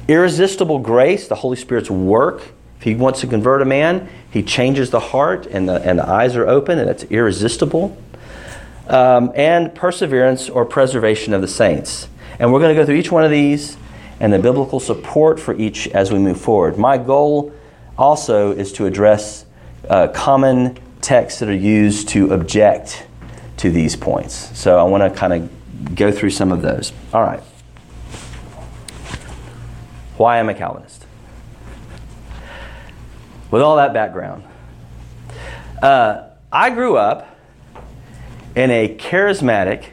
Irresistible 0.07 0.79
grace, 0.79 1.27
the 1.27 1.35
Holy 1.35 1.57
Spirit's 1.57 1.89
work 1.89 2.53
if 2.79 2.83
he 2.83 2.95
wants 2.95 3.19
to 3.19 3.27
convert 3.27 3.61
a 3.61 3.65
man, 3.65 4.07
he 4.31 4.41
changes 4.41 4.89
the 4.89 5.01
heart 5.01 5.45
and 5.47 5.67
the, 5.67 5.81
and 5.85 5.99
the 5.99 6.07
eyes 6.07 6.37
are 6.37 6.47
open, 6.47 6.79
and 6.79 6.89
it's 6.89 7.03
irresistible. 7.03 7.97
Um, 8.87 9.33
and 9.35 9.75
perseverance 9.75 10.49
or 10.49 10.63
preservation 10.63 11.33
of 11.33 11.41
the 11.41 11.47
saints. 11.47 12.07
And 12.39 12.53
we're 12.53 12.61
going 12.61 12.73
to 12.73 12.81
go 12.81 12.85
through 12.85 12.95
each 12.95 13.11
one 13.11 13.25
of 13.25 13.31
these 13.31 13.75
and 14.21 14.31
the 14.31 14.39
biblical 14.39 14.79
support 14.79 15.41
for 15.41 15.53
each 15.55 15.89
as 15.89 16.09
we 16.09 16.19
move 16.19 16.39
forward. 16.39 16.77
My 16.77 16.97
goal 16.97 17.53
also 17.97 18.53
is 18.53 18.71
to 18.73 18.85
address 18.85 19.45
uh, 19.89 20.07
common 20.07 20.79
texts 21.01 21.39
that 21.39 21.49
are 21.49 21.53
used 21.53 22.09
to 22.09 22.33
object 22.33 23.05
to 23.57 23.69
these 23.71 23.95
points. 23.95 24.57
So 24.57 24.79
I 24.79 24.83
want 24.83 25.11
to 25.11 25.17
kind 25.17 25.33
of 25.33 25.95
go 25.95 26.11
through 26.11 26.31
some 26.31 26.51
of 26.51 26.61
those. 26.61 26.93
All 27.13 27.23
right. 27.23 27.41
Why 30.17 30.37
am 30.37 30.49
a 30.49 30.53
Calvinist? 30.53 30.99
with 33.51 33.61
all 33.61 33.77
that 33.77 33.93
background, 33.93 34.43
uh, 35.81 36.23
I 36.51 36.69
grew 36.69 36.97
up 36.97 37.35
in 38.55 38.69
a 38.71 38.95
charismatic, 38.95 39.85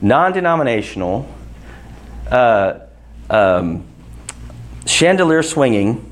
non 0.00 0.32
denominational, 0.32 1.32
uh, 2.30 2.80
um, 3.28 3.84
chandelier 4.86 5.42
swinging, 5.42 6.10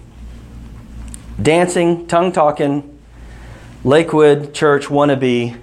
dancing, 1.40 2.06
tongue 2.06 2.32
talking, 2.32 2.97
Lakewood 3.88 4.52
Church 4.52 4.88
wannabe 4.88 5.58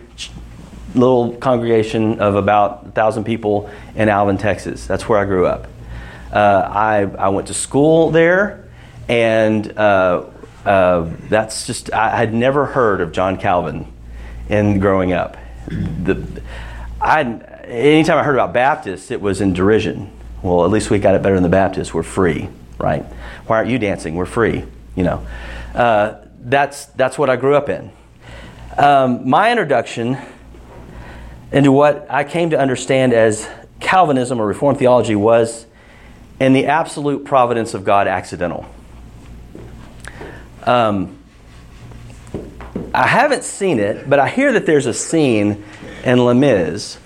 little 0.95 1.33
congregation 1.35 2.19
of 2.19 2.33
about 2.33 2.87
a 2.87 2.89
thousand 2.89 3.23
people 3.23 3.69
in 3.93 4.09
Alvin, 4.09 4.39
Texas. 4.39 4.87
That's 4.87 5.07
where 5.07 5.19
I 5.19 5.25
grew 5.25 5.45
up. 5.45 5.67
Uh, 6.33 6.67
I, 6.67 7.01
I 7.01 7.29
went 7.29 7.49
to 7.49 7.53
school 7.53 8.09
there, 8.09 8.67
and 9.07 9.77
uh, 9.77 10.25
uh, 10.65 11.07
that's 11.29 11.67
just, 11.67 11.93
I 11.93 12.17
had 12.17 12.33
never 12.33 12.65
heard 12.65 12.99
of 12.99 13.11
John 13.11 13.37
Calvin 13.37 13.93
in 14.49 14.79
growing 14.79 15.13
up. 15.13 15.37
The, 15.67 16.41
I, 16.99 17.21
anytime 17.21 18.17
I 18.17 18.23
heard 18.23 18.33
about 18.33 18.53
Baptists, 18.53 19.11
it 19.11 19.21
was 19.21 19.39
in 19.39 19.53
derision. 19.53 20.11
Well, 20.41 20.65
at 20.65 20.71
least 20.71 20.89
we 20.89 20.97
got 20.97 21.13
it 21.13 21.21
better 21.21 21.35
than 21.35 21.43
the 21.43 21.49
Baptists. 21.49 21.93
We're 21.93 22.01
free, 22.01 22.49
right? 22.79 23.05
Why 23.45 23.57
aren't 23.57 23.69
you 23.69 23.77
dancing? 23.77 24.15
We're 24.15 24.25
free, 24.25 24.63
you 24.95 25.03
know. 25.03 25.27
Uh, 25.75 26.15
that's, 26.39 26.85
that's 26.87 27.19
what 27.19 27.29
I 27.29 27.35
grew 27.35 27.53
up 27.53 27.69
in. 27.69 27.91
Um, 28.77 29.29
my 29.29 29.51
introduction 29.51 30.17
into 31.53 31.71
what 31.71 32.07
I 32.09 32.25
came 32.25 32.49
to 32.49 32.59
understand 32.59 33.13
as 33.13 33.47
Calvinism 33.79 34.41
or 34.41 34.45
Reformed 34.45 34.79
theology 34.79 35.15
was 35.15 35.65
in 36.41 36.51
the 36.51 36.65
absolute 36.65 37.23
providence 37.23 37.73
of 37.73 37.85
God 37.85 38.07
accidental. 38.09 38.65
Um, 40.63 41.17
I 42.93 43.07
haven't 43.07 43.45
seen 43.45 43.79
it, 43.79 44.09
but 44.09 44.19
I 44.19 44.27
hear 44.27 44.51
that 44.51 44.65
there's 44.65 44.87
a 44.87 44.93
scene 44.93 45.63
in 46.03 46.25
Les 46.25 46.33
Mis, 46.33 46.97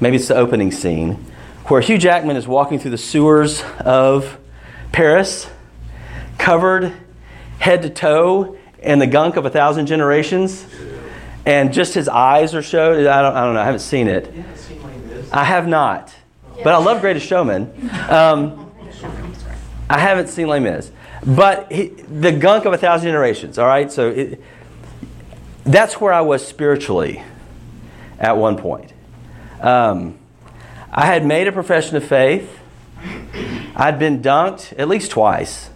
maybe 0.00 0.14
it's 0.14 0.28
the 0.28 0.36
opening 0.36 0.70
scene, 0.70 1.14
where 1.64 1.80
Hugh 1.80 1.98
Jackman 1.98 2.36
is 2.36 2.46
walking 2.46 2.78
through 2.78 2.92
the 2.92 2.98
sewers 2.98 3.64
of 3.80 4.38
Paris, 4.92 5.48
covered 6.38 6.92
head 7.58 7.82
to 7.82 7.90
toe 7.90 8.56
in 8.78 9.00
the 9.00 9.08
gunk 9.08 9.34
of 9.34 9.44
a 9.44 9.50
thousand 9.50 9.86
generations, 9.86 10.64
and 11.50 11.72
just 11.72 11.94
his 11.94 12.08
eyes 12.08 12.54
are 12.54 12.62
showed. 12.62 13.06
I 13.06 13.22
don't, 13.22 13.34
I 13.34 13.44
don't 13.44 13.54
know. 13.54 13.60
I 13.60 13.64
haven't 13.64 13.80
seen 13.80 14.06
it. 14.06 14.32
I 15.32 15.42
have 15.42 15.66
not, 15.66 16.14
but 16.62 16.68
I 16.68 16.76
love 16.76 17.00
Greatest 17.00 17.26
Showman. 17.26 17.90
Um, 18.08 18.70
I 19.88 19.98
haven't 19.98 20.28
seen 20.28 20.46
Les 20.46 20.60
Mis, 20.60 20.92
but 21.26 21.72
he, 21.72 21.88
the 21.88 22.30
gunk 22.30 22.66
of 22.66 22.72
a 22.72 22.78
thousand 22.78 23.08
generations. 23.08 23.58
All 23.58 23.66
right, 23.66 23.90
so 23.90 24.10
it, 24.10 24.40
that's 25.64 26.00
where 26.00 26.12
I 26.12 26.20
was 26.20 26.46
spiritually 26.46 27.20
at 28.20 28.36
one 28.36 28.56
point. 28.56 28.92
Um, 29.60 30.18
I 30.92 31.04
had 31.06 31.26
made 31.26 31.48
a 31.48 31.52
profession 31.52 31.96
of 31.96 32.04
faith. 32.04 32.58
I'd 33.74 33.98
been 33.98 34.22
dunked 34.22 34.72
at 34.78 34.88
least 34.88 35.10
twice. 35.10 35.68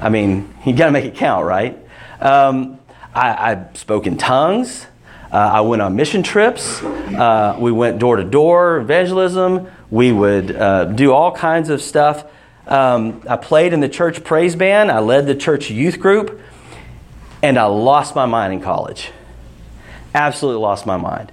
I 0.00 0.08
mean, 0.08 0.54
you 0.64 0.72
got 0.72 0.86
to 0.86 0.92
make 0.92 1.04
it 1.04 1.16
count, 1.16 1.44
right? 1.44 1.78
Um, 2.18 2.78
I, 3.16 3.52
I, 3.52 3.66
spoke 3.72 4.06
in 4.06 4.18
tongues. 4.18 4.86
Uh, 5.32 5.36
I 5.36 5.60
went 5.62 5.80
on 5.80 5.96
mission 5.96 6.22
trips. 6.22 6.82
Uh, 6.82 7.56
we 7.58 7.72
went 7.72 7.98
door 7.98 8.16
to 8.16 8.24
door 8.24 8.76
evangelism. 8.76 9.68
We 9.90 10.12
would 10.12 10.54
uh, 10.54 10.84
do 10.84 11.14
all 11.14 11.32
kinds 11.32 11.70
of 11.70 11.80
stuff. 11.80 12.26
Um, 12.66 13.22
I 13.26 13.36
played 13.36 13.72
in 13.72 13.80
the 13.80 13.88
church 13.88 14.22
praise 14.22 14.54
band. 14.54 14.92
I 14.92 14.98
led 14.98 15.26
the 15.26 15.34
church 15.34 15.70
youth 15.70 15.98
group. 15.98 16.42
And 17.42 17.58
I 17.58 17.64
lost 17.64 18.14
my 18.14 18.26
mind 18.26 18.52
in 18.52 18.60
college. 18.60 19.10
Absolutely 20.14 20.60
lost 20.60 20.84
my 20.84 20.98
mind. 20.98 21.32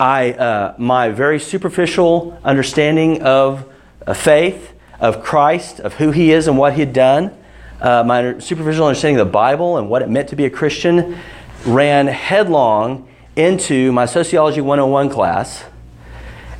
I, 0.00 0.32
uh, 0.32 0.76
my 0.78 1.10
very 1.10 1.40
superficial 1.40 2.40
understanding 2.42 3.20
of, 3.20 3.70
of 4.06 4.16
faith, 4.16 4.72
of 4.98 5.22
Christ, 5.22 5.78
of 5.80 5.92
who 5.94 6.10
He 6.10 6.32
is 6.32 6.48
and 6.48 6.56
what 6.56 6.72
He 6.72 6.80
had 6.80 6.94
done, 6.94 7.36
uh, 7.80 8.02
my 8.04 8.38
superficial 8.38 8.86
understanding 8.86 9.20
of 9.20 9.26
the 9.26 9.32
Bible 9.32 9.78
and 9.78 9.88
what 9.88 10.02
it 10.02 10.08
meant 10.08 10.28
to 10.30 10.36
be 10.36 10.44
a 10.44 10.50
Christian, 10.50 11.18
ran 11.64 12.06
headlong 12.06 13.08
into 13.36 13.92
my 13.92 14.06
Sociology 14.06 14.60
101 14.60 15.10
class. 15.10 15.64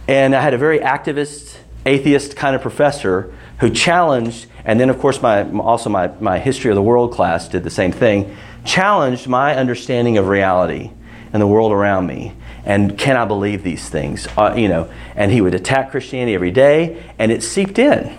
And 0.07 0.35
I 0.35 0.41
had 0.41 0.55
a 0.55 0.59
very 0.59 0.79
activist, 0.79 1.57
atheist 1.85 2.37
kind 2.37 2.55
of 2.55 2.63
professor 2.63 3.35
who 3.61 3.71
challenged, 3.71 4.47
and 4.65 4.79
then 4.79 4.91
of 4.91 4.99
course 4.99 5.21
my, 5.21 5.51
also 5.59 5.91
my, 5.91 6.09
my 6.21 6.39
History 6.39 6.71
of 6.71 6.77
the 6.77 6.83
World 6.83 7.13
class 7.13 7.49
did 7.49 7.65
the 7.65 7.71
same 7.71 7.93
thing, 7.93 8.37
challenged 8.65 9.27
my 9.27 9.57
understanding 9.57 10.19
of 10.19 10.29
reality 10.29 10.91
and 11.33 11.43
the 11.43 11.47
world 11.47 11.73
around 11.73 12.07
me 12.07 12.35
and 12.69 12.99
can 12.99 13.17
I 13.17 13.25
believe 13.25 13.63
these 13.63 13.89
things? 13.89 14.29
Uh, 14.37 14.55
you 14.55 14.69
know, 14.69 14.91
and 15.17 15.33
he 15.33 15.41
would 15.41 15.55
attack 15.55 15.91
Christianity 15.91 16.35
every 16.35 16.51
day, 16.51 17.03
and 17.19 17.33
it 17.33 17.43
seeped 17.43 17.79
in. 17.79 18.17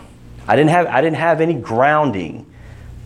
I 0.47 0.55
didn't 0.55 0.71
have 0.71 0.87
I 0.87 1.01
didn't 1.01 1.17
have 1.17 1.39
any 1.39 1.53
grounding 1.53 2.48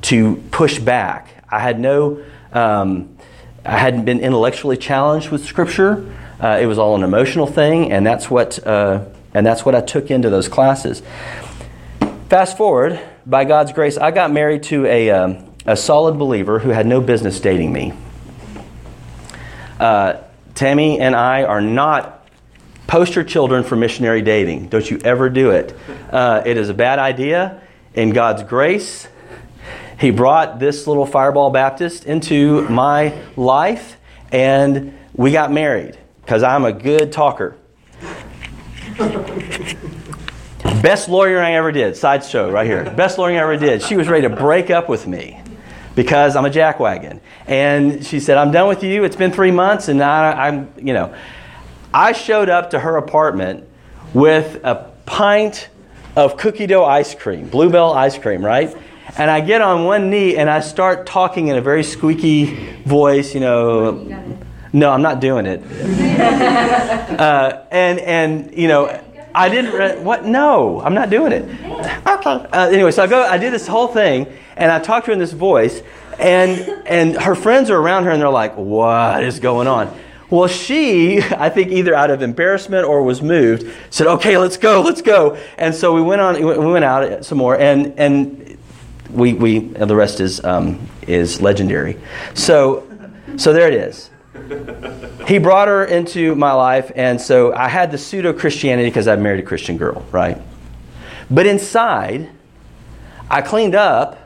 to 0.04 0.36
push 0.52 0.80
back. 0.80 1.44
I 1.50 1.60
had 1.60 1.80
no. 1.80 2.24
Um, 2.52 3.18
I 3.66 3.78
hadn't 3.78 4.06
been 4.06 4.20
intellectually 4.20 4.78
challenged 4.78 5.30
with 5.30 5.46
Scripture. 5.46 6.14
Uh, 6.40 6.60
it 6.62 6.66
was 6.66 6.78
all 6.78 6.96
an 6.96 7.04
emotional 7.04 7.48
thing, 7.48 7.92
and 7.92 8.06
that's 8.06 8.30
what 8.30 8.66
uh, 8.66 9.06
and 9.34 9.46
that's 9.46 9.66
what 9.66 9.76
I 9.76 9.82
took 9.82 10.12
into 10.12 10.30
those 10.30 10.48
classes. 10.48 11.02
Fast 12.30 12.58
forward, 12.58 13.00
by 13.26 13.46
God's 13.46 13.72
grace, 13.72 13.98
I 13.98 14.12
got 14.12 14.32
married 14.32 14.64
to 14.64 14.86
a 14.86 15.10
um, 15.12 15.54
a 15.66 15.78
solid 15.78 16.18
believer 16.18 16.60
who 16.60 16.70
had 16.70 16.86
no 16.86 17.00
business 17.00 17.40
dating 17.40 17.72
me. 17.72 17.94
Uh, 19.80 20.18
Tammy 20.56 21.00
and 21.00 21.16
I 21.16 21.44
are 21.44 21.62
not 21.62 22.28
poster 22.88 23.24
children 23.24 23.64
for 23.64 23.76
missionary 23.76 24.22
dating. 24.22 24.68
Don't 24.68 24.90
you 24.90 25.00
ever 25.04 25.30
do 25.30 25.52
it. 25.52 25.76
Uh, 26.12 26.44
it 26.46 26.58
is 26.58 26.70
a 26.70 26.74
bad 26.74 27.00
idea. 27.00 27.62
In 27.96 28.10
God's 28.10 28.44
grace, 28.44 29.08
He 30.00 30.12
brought 30.12 30.60
this 30.60 30.88
little 30.88 31.06
Fireball 31.06 31.50
Baptist 31.50 32.06
into 32.06 32.68
my 32.70 33.14
life, 33.36 33.98
and 34.32 34.98
we 35.14 35.32
got 35.32 35.52
married 35.52 35.98
because 36.22 36.44
I'm 36.44 36.66
a 36.66 36.74
good 36.74 37.12
talker. 37.12 37.58
Best 40.82 41.08
lawyer 41.08 41.42
I 41.42 41.54
ever 41.54 41.72
did, 41.72 41.96
sideshow 41.96 42.52
right 42.52 42.66
here. 42.66 42.90
Best 42.92 43.18
lawyer 43.18 43.38
I 43.38 43.42
ever 43.42 43.58
did. 43.58 43.82
She 43.82 43.96
was 43.96 44.08
ready 44.08 44.28
to 44.28 44.36
break 44.36 44.70
up 44.70 44.90
with 44.90 45.08
me 45.08 45.42
because 45.96 46.36
I'm 46.36 46.46
a 46.46 46.50
jackwagon. 46.50 47.20
And 47.48 48.06
she 48.06 48.20
said, 48.20 48.38
I'm 48.38 48.52
done 48.52 48.68
with 48.68 48.84
you. 48.84 49.04
It's 49.04 49.16
been 49.16 49.32
three 49.32 49.52
months, 49.52 49.88
and 49.88 50.02
I, 50.04 50.48
am 50.48 50.74
you 50.78 50.94
know. 50.94 51.16
I 51.94 52.12
showed 52.12 52.50
up 52.50 52.72
to 52.72 52.80
her 52.80 52.98
apartment 52.98 53.70
with 54.14 54.60
a 54.64 54.92
pint 55.06 55.70
of 56.16 56.38
cookie 56.38 56.66
dough 56.66 56.86
ice 56.86 57.14
cream, 57.14 57.48
Bluebell 57.48 57.94
ice 57.94 58.18
cream, 58.18 58.44
right? 58.44 58.76
And 59.18 59.30
I 59.30 59.42
get 59.42 59.62
on 59.62 59.86
one 59.86 60.10
knee 60.10 60.38
and 60.38 60.50
I 60.50 60.60
start 60.60 61.06
talking 61.06 61.48
in 61.48 61.58
a 61.58 61.62
very 61.62 61.84
squeaky 61.84 62.74
voice, 62.84 63.34
you 63.34 63.42
know. 63.42 63.94
No, 64.72 64.92
I'm 64.92 65.04
not 65.04 65.20
doing 65.20 65.46
it. 65.46 65.62
uh, 67.20 67.64
and 67.70 68.00
and 68.00 68.58
you 68.58 68.68
know, 68.68 69.00
I 69.36 69.50
didn't. 69.50 69.74
Re- 69.74 70.04
what? 70.04 70.26
No, 70.26 70.82
I'm 70.82 70.94
not 70.94 71.10
doing 71.10 71.32
it. 71.32 71.44
Okay. 71.44 72.30
Uh, 72.30 72.70
anyway, 72.72 72.92
so 72.92 73.04
I 73.04 73.08
go. 73.08 73.24
I 73.24 73.38
did 73.38 73.54
this 73.54 73.68
whole 73.68 73.88
thing, 73.88 74.28
and 74.58 74.72
I 74.72 74.80
talked 74.80 75.06
to 75.06 75.12
her 75.12 75.14
in 75.14 75.20
this 75.20 75.32
voice, 75.32 75.84
and 76.20 76.60
and 76.88 77.16
her 77.22 77.36
friends 77.36 77.70
are 77.70 77.78
around 77.78 78.06
her, 78.06 78.12
and 78.12 78.22
they're 78.22 78.30
like, 78.30 78.56
"What 78.56 79.24
is 79.24 79.40
going 79.40 79.68
on?" 79.68 79.96
Well, 80.30 80.48
she, 80.48 81.22
I 81.22 81.50
think, 81.50 81.72
either 81.72 81.94
out 81.94 82.10
of 82.10 82.24
embarrassment 82.24 82.88
or 82.88 83.04
was 83.04 83.22
moved, 83.22 83.72
said, 83.92 84.08
"Okay, 84.08 84.38
let's 84.38 84.58
go, 84.58 84.82
let's 84.82 85.02
go." 85.02 85.38
And 85.60 85.76
so 85.76 85.94
we 85.94 86.02
went 86.02 86.22
on. 86.22 86.36
We 86.36 86.58
went 86.58 86.86
out 86.86 87.26
some 87.26 87.38
more, 87.38 87.56
and 87.56 87.94
and 87.98 88.58
we 89.14 89.34
we 89.34 89.60
the 89.60 89.96
rest 89.96 90.20
is 90.20 90.44
um, 90.44 90.88
is 91.08 91.42
legendary. 91.42 92.00
So 92.34 92.88
so 93.38 93.54
there 93.54 93.68
it 93.68 93.76
is. 93.76 94.10
He 95.28 95.38
brought 95.38 95.68
her 95.68 95.86
into 95.86 96.36
my 96.36 96.52
life, 96.52 96.92
and 96.96 97.20
so 97.20 97.54
I 97.54 97.70
had 97.70 97.92
the 97.92 97.98
pseudo 97.98 98.34
Christianity 98.34 98.90
because 98.90 99.08
I 99.08 99.16
married 99.16 99.40
a 99.40 99.48
Christian 99.48 99.78
girl, 99.78 100.06
right? 100.12 100.42
But 101.32 101.46
inside, 101.46 102.30
I 103.30 103.42
cleaned 103.42 103.76
up 103.76 104.24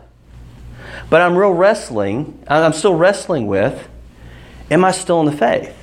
but 1.09 1.21
I'm 1.21 1.37
real 1.37 1.53
wrestling, 1.53 2.43
I'm 2.47 2.73
still 2.73 2.95
wrestling 2.95 3.47
with 3.47 3.87
am 4.69 4.83
I 4.83 4.91
still 4.91 5.21
in 5.21 5.25
the 5.25 5.31
faith? 5.31 5.73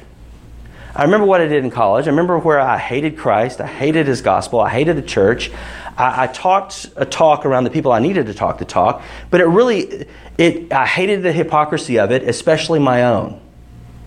I 0.94 1.02
remember 1.02 1.26
what 1.26 1.40
I 1.40 1.46
did 1.46 1.64
in 1.64 1.70
college. 1.70 2.06
I 2.06 2.10
remember 2.10 2.38
where 2.38 2.60
I 2.60 2.78
hated 2.78 3.16
Christ, 3.16 3.60
I 3.60 3.66
hated 3.66 4.06
his 4.06 4.20
gospel, 4.20 4.60
I 4.60 4.70
hated 4.70 4.96
the 4.96 5.02
church. 5.02 5.50
I, 5.96 6.24
I 6.24 6.26
talked 6.28 6.86
a 6.96 7.04
talk 7.04 7.46
around 7.46 7.64
the 7.64 7.70
people 7.70 7.92
I 7.92 8.00
needed 8.00 8.26
to 8.26 8.34
talk 8.34 8.58
the 8.58 8.64
talk, 8.64 9.02
but 9.30 9.40
it 9.40 9.46
really, 9.46 10.06
it, 10.38 10.72
I 10.72 10.86
hated 10.86 11.22
the 11.22 11.32
hypocrisy 11.32 11.98
of 11.98 12.10
it, 12.10 12.22
especially 12.24 12.78
my 12.78 13.04
own, 13.04 13.40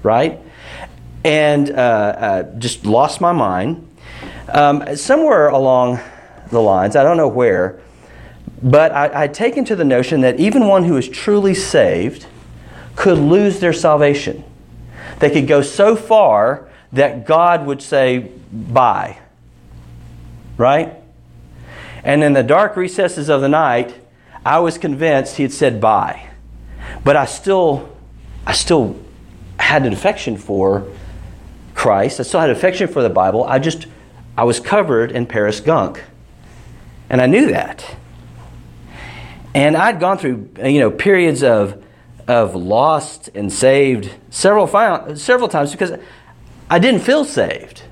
right? 0.03 0.39
And 1.23 1.69
uh, 1.69 1.73
uh, 1.73 2.43
just 2.57 2.85
lost 2.85 3.21
my 3.21 3.31
mind. 3.31 3.87
Um, 4.49 4.95
somewhere 4.95 5.49
along 5.49 5.99
the 6.49 6.61
lines, 6.61 6.95
I 6.95 7.03
don't 7.03 7.17
know 7.17 7.27
where, 7.27 7.79
but 8.61 8.91
I, 8.91 9.27
taken 9.27 9.65
to 9.65 9.75
the 9.75 9.83
notion 9.83 10.21
that 10.21 10.39
even 10.39 10.67
one 10.67 10.83
who 10.83 10.97
is 10.97 11.07
truly 11.07 11.53
saved 11.53 12.25
could 12.95 13.17
lose 13.17 13.59
their 13.59 13.73
salvation. 13.73 14.43
They 15.19 15.29
could 15.29 15.47
go 15.47 15.61
so 15.61 15.95
far 15.95 16.67
that 16.93 17.25
God 17.25 17.65
would 17.65 17.81
say, 17.81 18.31
bye. 18.51 19.19
Right? 20.57 20.95
And 22.07 22.23
in 22.23 22.31
the 22.31 22.41
dark 22.41 22.77
recesses 22.77 23.27
of 23.27 23.41
the 23.41 23.49
night, 23.49 23.93
I 24.45 24.59
was 24.59 24.77
convinced 24.77 25.35
he 25.35 25.43
had 25.43 25.51
said 25.51 25.81
bye. 25.81 26.29
But 27.03 27.17
I 27.17 27.25
still, 27.25 27.93
I 28.45 28.53
still 28.53 28.97
had 29.59 29.85
an 29.85 29.91
affection 29.91 30.37
for 30.37 30.87
Christ. 31.75 32.21
I 32.21 32.23
still 32.23 32.39
had 32.39 32.49
affection 32.49 32.87
for 32.87 33.03
the 33.03 33.09
Bible. 33.09 33.43
I 33.43 33.59
just, 33.59 33.87
I 34.37 34.45
was 34.45 34.61
covered 34.61 35.11
in 35.11 35.25
Paris 35.25 35.59
gunk. 35.59 36.01
And 37.09 37.19
I 37.19 37.25
knew 37.25 37.47
that. 37.47 37.97
And 39.53 39.75
I'd 39.75 39.99
gone 39.99 40.17
through, 40.17 40.49
you 40.63 40.79
know, 40.79 40.91
periods 40.91 41.43
of, 41.43 41.83
of 42.25 42.55
lost 42.55 43.29
and 43.35 43.51
saved 43.51 44.13
several, 44.29 44.65
several 45.17 45.49
times 45.49 45.73
because 45.73 45.91
I 46.69 46.79
didn't 46.79 47.01
feel 47.01 47.25
saved, 47.25 47.83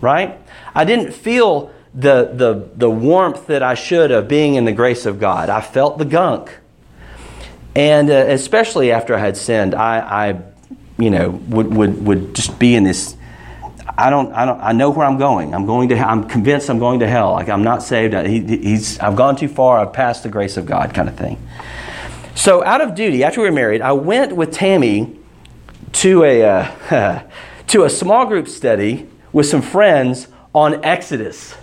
right? 0.00 0.38
I 0.76 0.84
didn't 0.84 1.10
feel 1.10 1.72
the, 1.94 2.30
the, 2.32 2.68
the 2.76 2.90
warmth 2.90 3.46
that 3.46 3.62
I 3.62 3.74
should 3.74 4.10
of 4.10 4.28
being 4.28 4.54
in 4.54 4.64
the 4.64 4.72
grace 4.72 5.06
of 5.06 5.18
God. 5.18 5.48
I 5.48 5.60
felt 5.60 5.98
the 5.98 6.04
gunk. 6.04 6.58
And 7.74 8.10
uh, 8.10 8.14
especially 8.28 8.92
after 8.92 9.14
I 9.14 9.18
had 9.18 9.36
sinned, 9.36 9.74
I, 9.74 9.98
I 10.28 10.42
you 10.98 11.10
know, 11.10 11.30
would, 11.30 11.74
would, 11.74 12.04
would 12.04 12.34
just 12.34 12.58
be 12.58 12.74
in 12.74 12.84
this 12.84 13.16
I 13.98 14.10
don't, 14.10 14.32
I 14.32 14.44
don't, 14.44 14.60
I 14.60 14.70
know 14.70 14.90
where 14.90 15.04
I'm 15.04 15.18
going. 15.18 15.52
I'm 15.52 15.66
going 15.66 15.88
to, 15.88 15.96
I'm 15.98 16.28
convinced 16.28 16.70
I'm 16.70 16.78
going 16.78 17.00
to 17.00 17.08
hell. 17.08 17.32
Like 17.32 17.48
I'm 17.48 17.64
not 17.64 17.82
saved. 17.82 18.14
He, 18.14 18.40
he's, 18.40 18.96
I've 19.00 19.16
gone 19.16 19.34
too 19.34 19.48
far. 19.48 19.80
I've 19.80 19.92
passed 19.92 20.22
the 20.22 20.28
grace 20.28 20.56
of 20.56 20.66
God, 20.66 20.94
kind 20.94 21.08
of 21.08 21.16
thing. 21.16 21.36
So, 22.36 22.62
out 22.62 22.80
of 22.80 22.94
duty, 22.94 23.24
after 23.24 23.40
we 23.40 23.48
were 23.48 23.54
married, 23.54 23.82
I 23.82 23.90
went 23.90 24.36
with 24.36 24.52
Tammy 24.52 25.18
to 25.94 26.22
a 26.22 26.44
uh, 26.44 27.22
to 27.66 27.82
a 27.82 27.90
small 27.90 28.26
group 28.26 28.46
study 28.46 29.08
with 29.32 29.46
some 29.46 29.62
friends 29.62 30.28
on 30.54 30.84
Exodus. 30.84 31.56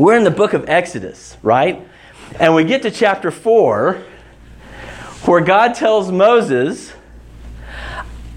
We're 0.00 0.16
in 0.16 0.24
the 0.24 0.30
book 0.30 0.54
of 0.54 0.66
Exodus, 0.66 1.36
right? 1.42 1.86
And 2.38 2.54
we 2.54 2.64
get 2.64 2.80
to 2.84 2.90
chapter 2.90 3.30
4 3.30 4.02
where 5.26 5.40
God 5.42 5.74
tells 5.74 6.10
Moses, 6.10 6.90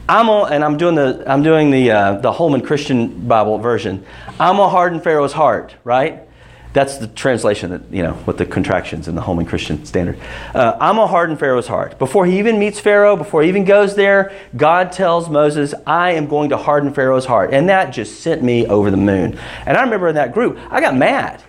I'm 0.10 0.28
on, 0.28 0.52
and 0.52 0.62
I'm 0.62 0.76
doing 0.76 0.95
the 0.95 1.23
I'm 1.26 1.41
doing 1.41 1.71
the 1.71 1.89
uh, 1.89 2.13
the 2.15 2.34
Holman 2.34 2.63
Christian 2.63 3.30
Bible 3.30 3.60
version. 3.60 4.06
I'm 4.41 4.58
gonna 4.58 4.67
harden 4.67 4.99
Pharaoh's 4.99 5.32
heart, 5.32 5.73
right? 5.86 6.28
That's 6.73 6.97
the 6.97 7.08
translation 7.08 7.71
that 7.71 7.89
you 7.89 8.04
know 8.04 8.21
with 8.26 8.38
the 8.38 8.45
contractions 8.45 9.08
in 9.08 9.15
the 9.15 9.21
Holman 9.21 9.45
Christian 9.45 9.86
Standard. 9.86 10.19
Uh, 10.54 10.76
I'm 10.82 10.97
gonna 10.97 11.08
harden 11.08 11.38
Pharaoh's 11.38 11.67
heart. 11.67 11.97
Before 11.97 12.26
he 12.26 12.39
even 12.39 12.60
meets 12.60 12.82
Pharaoh, 12.82 13.15
before 13.15 13.41
he 13.41 13.47
even 13.47 13.63
goes 13.63 13.95
there, 13.95 14.34
God 14.58 14.91
tells 14.91 15.30
Moses, 15.30 15.73
"I 15.88 16.12
am 16.12 16.28
going 16.28 16.49
to 16.49 16.58
harden 16.58 16.93
Pharaoh's 16.93 17.26
heart," 17.26 17.54
and 17.54 17.69
that 17.69 17.91
just 17.91 18.19
sent 18.19 18.43
me 18.43 18.67
over 18.67 18.91
the 18.91 18.97
moon. 18.97 19.39
And 19.65 19.78
I 19.78 19.84
remember 19.84 20.10
in 20.10 20.15
that 20.15 20.34
group, 20.34 20.60
I 20.69 20.82
got 20.82 20.97
mad. 20.97 21.41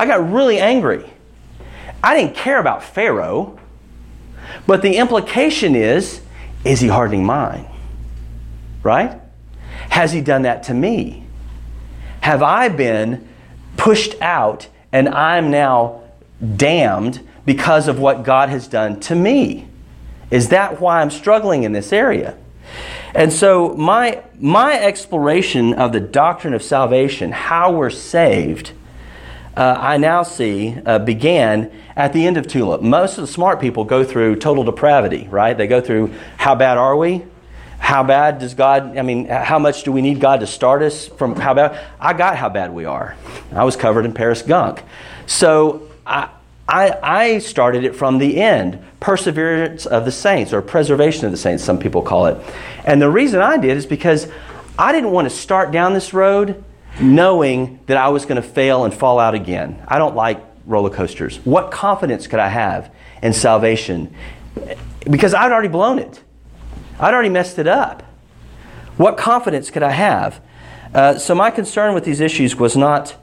I 0.00 0.06
got 0.06 0.32
really 0.32 0.58
angry. 0.58 1.04
I 2.02 2.16
didn't 2.18 2.34
care 2.34 2.58
about 2.58 2.82
Pharaoh, 2.82 3.60
but 4.66 4.80
the 4.80 4.96
implication 4.96 5.74
is 5.74 6.22
is 6.64 6.80
he 6.80 6.88
hardening 6.88 7.26
mine? 7.26 7.66
Right? 8.82 9.20
Has 9.90 10.10
he 10.10 10.22
done 10.22 10.42
that 10.42 10.62
to 10.64 10.74
me? 10.74 11.26
Have 12.22 12.42
I 12.42 12.70
been 12.70 13.28
pushed 13.76 14.14
out 14.22 14.68
and 14.90 15.06
I'm 15.06 15.50
now 15.50 16.00
damned 16.56 17.20
because 17.44 17.86
of 17.86 17.98
what 17.98 18.22
God 18.22 18.48
has 18.48 18.68
done 18.68 19.00
to 19.00 19.14
me? 19.14 19.68
Is 20.30 20.48
that 20.48 20.80
why 20.80 21.02
I'm 21.02 21.10
struggling 21.10 21.64
in 21.64 21.72
this 21.72 21.92
area? 21.92 22.38
And 23.14 23.30
so 23.30 23.74
my 23.74 24.22
my 24.38 24.80
exploration 24.80 25.74
of 25.74 25.92
the 25.92 26.00
doctrine 26.00 26.54
of 26.54 26.62
salvation, 26.62 27.32
how 27.32 27.72
we're 27.72 27.90
saved, 27.90 28.72
uh, 29.56 29.76
I 29.78 29.96
now 29.96 30.22
see 30.22 30.76
uh, 30.86 30.98
began 30.98 31.72
at 31.96 32.12
the 32.12 32.26
end 32.26 32.36
of 32.36 32.46
Tulip. 32.46 32.82
Most 32.82 33.18
of 33.18 33.22
the 33.26 33.32
smart 33.32 33.60
people 33.60 33.84
go 33.84 34.04
through 34.04 34.36
total 34.36 34.64
depravity, 34.64 35.28
right? 35.28 35.56
They 35.56 35.66
go 35.66 35.80
through 35.80 36.14
how 36.36 36.54
bad 36.54 36.78
are 36.78 36.96
we? 36.96 37.24
How 37.78 38.02
bad 38.02 38.38
does 38.38 38.54
God, 38.54 38.96
I 38.96 39.02
mean, 39.02 39.26
how 39.26 39.58
much 39.58 39.82
do 39.82 39.90
we 39.90 40.02
need 40.02 40.20
God 40.20 40.40
to 40.40 40.46
start 40.46 40.82
us 40.82 41.08
from 41.08 41.34
how 41.34 41.54
bad? 41.54 41.78
I 41.98 42.12
got 42.12 42.36
how 42.36 42.48
bad 42.48 42.72
we 42.72 42.84
are. 42.84 43.16
I 43.52 43.64
was 43.64 43.74
covered 43.74 44.04
in 44.04 44.12
Paris 44.12 44.42
gunk. 44.42 44.82
So 45.26 45.88
I, 46.06 46.28
I, 46.68 46.98
I 47.02 47.38
started 47.38 47.84
it 47.84 47.96
from 47.96 48.18
the 48.18 48.40
end 48.40 48.84
perseverance 49.00 49.86
of 49.86 50.04
the 50.04 50.12
saints, 50.12 50.52
or 50.52 50.62
preservation 50.62 51.24
of 51.24 51.32
the 51.32 51.38
saints, 51.38 51.64
some 51.64 51.78
people 51.78 52.02
call 52.02 52.26
it. 52.26 52.36
And 52.84 53.00
the 53.00 53.10
reason 53.10 53.40
I 53.40 53.56
did 53.56 53.76
is 53.76 53.86
because 53.86 54.30
I 54.78 54.92
didn't 54.92 55.10
want 55.10 55.28
to 55.28 55.34
start 55.34 55.72
down 55.72 55.94
this 55.94 56.14
road 56.14 56.62
knowing 57.00 57.80
that 57.86 57.96
I 57.96 58.08
was 58.08 58.24
going 58.24 58.40
to 58.40 58.46
fail 58.46 58.84
and 58.84 58.92
fall 58.92 59.18
out 59.18 59.34
again. 59.34 59.82
I 59.88 59.98
don't 59.98 60.14
like 60.14 60.42
roller 60.66 60.90
coasters. 60.90 61.38
What 61.44 61.70
confidence 61.70 62.26
could 62.26 62.38
I 62.38 62.48
have 62.48 62.92
in 63.22 63.32
salvation? 63.32 64.14
Because 65.08 65.34
I'd 65.34 65.52
already 65.52 65.68
blown 65.68 65.98
it, 65.98 66.22
I'd 66.98 67.14
already 67.14 67.30
messed 67.30 67.58
it 67.58 67.66
up. 67.66 68.02
What 68.96 69.16
confidence 69.16 69.70
could 69.70 69.82
I 69.82 69.92
have? 69.92 70.42
Uh, 70.94 71.18
so, 71.18 71.34
my 71.34 71.50
concern 71.50 71.94
with 71.94 72.04
these 72.04 72.20
issues 72.20 72.56
was 72.56 72.76
not 72.76 73.16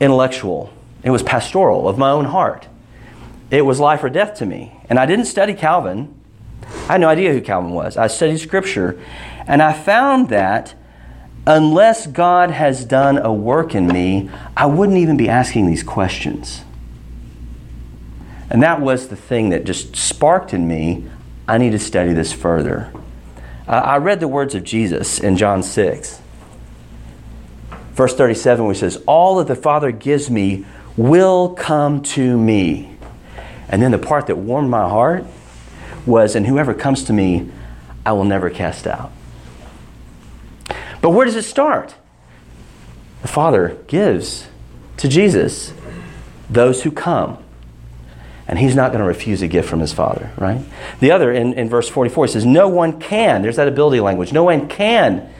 intellectual, 0.00 0.72
it 1.02 1.10
was 1.10 1.22
pastoral 1.22 1.88
of 1.88 1.98
my 1.98 2.10
own 2.10 2.26
heart. 2.26 2.68
It 3.50 3.62
was 3.62 3.80
life 3.80 4.04
or 4.04 4.08
death 4.08 4.34
to 4.38 4.46
me. 4.46 4.80
And 4.88 4.98
I 4.98 5.06
didn't 5.06 5.24
study 5.24 5.54
Calvin. 5.54 6.14
I 6.88 6.92
had 6.92 7.00
no 7.00 7.08
idea 7.08 7.32
who 7.32 7.40
Calvin 7.40 7.72
was. 7.72 7.96
I 7.96 8.06
studied 8.06 8.38
Scripture, 8.38 9.00
and 9.46 9.60
I 9.60 9.72
found 9.72 10.28
that 10.28 10.74
unless 11.46 12.06
God 12.06 12.50
has 12.50 12.84
done 12.84 13.18
a 13.18 13.32
work 13.32 13.74
in 13.74 13.86
me, 13.86 14.30
I 14.56 14.66
wouldn't 14.66 14.98
even 14.98 15.16
be 15.16 15.28
asking 15.28 15.66
these 15.66 15.82
questions. 15.82 16.62
And 18.50 18.62
that 18.62 18.80
was 18.80 19.08
the 19.08 19.16
thing 19.16 19.50
that 19.50 19.64
just 19.64 19.96
sparked 19.96 20.52
in 20.52 20.66
me 20.66 21.08
I 21.50 21.58
need 21.58 21.72
to 21.72 21.80
study 21.80 22.12
this 22.12 22.32
further. 22.32 22.92
Uh, 23.66 23.72
I 23.72 23.96
read 23.96 24.20
the 24.20 24.28
words 24.28 24.54
of 24.54 24.62
Jesus 24.62 25.18
in 25.18 25.36
John 25.36 25.64
6. 25.64 26.20
Verse 27.92 28.14
37, 28.14 28.64
where 28.64 28.72
he 28.72 28.78
says, 28.78 29.02
All 29.04 29.38
that 29.38 29.48
the 29.48 29.56
Father 29.56 29.90
gives 29.90 30.30
me 30.30 30.64
will 30.96 31.54
come 31.54 32.02
to 32.02 32.38
me. 32.38 32.96
And 33.68 33.82
then 33.82 33.90
the 33.90 33.98
part 33.98 34.28
that 34.28 34.36
warmed 34.36 34.70
my 34.70 34.88
heart 34.88 35.24
was, 36.06 36.36
And 36.36 36.46
whoever 36.46 36.72
comes 36.72 37.02
to 37.04 37.12
me, 37.12 37.50
I 38.06 38.12
will 38.12 38.24
never 38.24 38.48
cast 38.48 38.86
out. 38.86 39.10
But 41.00 41.10
where 41.10 41.24
does 41.24 41.36
it 41.36 41.44
start? 41.44 41.94
The 43.22 43.28
Father 43.28 43.78
gives 43.86 44.48
to 44.96 45.08
Jesus 45.08 45.72
those 46.48 46.82
who 46.82 46.90
come. 46.90 47.38
And 48.46 48.58
he's 48.58 48.74
not 48.74 48.90
going 48.90 49.00
to 49.00 49.06
refuse 49.06 49.42
a 49.42 49.48
gift 49.48 49.68
from 49.68 49.78
his 49.78 49.92
Father, 49.92 50.32
right? 50.36 50.60
The 50.98 51.12
other, 51.12 51.30
in, 51.30 51.52
in 51.52 51.68
verse 51.68 51.88
44, 51.88 52.28
says, 52.28 52.44
No 52.44 52.68
one 52.68 52.98
can, 52.98 53.42
there's 53.42 53.56
that 53.56 53.68
ability 53.68 54.00
language, 54.00 54.32
no 54.32 54.42
one 54.44 54.68
can 54.68 55.32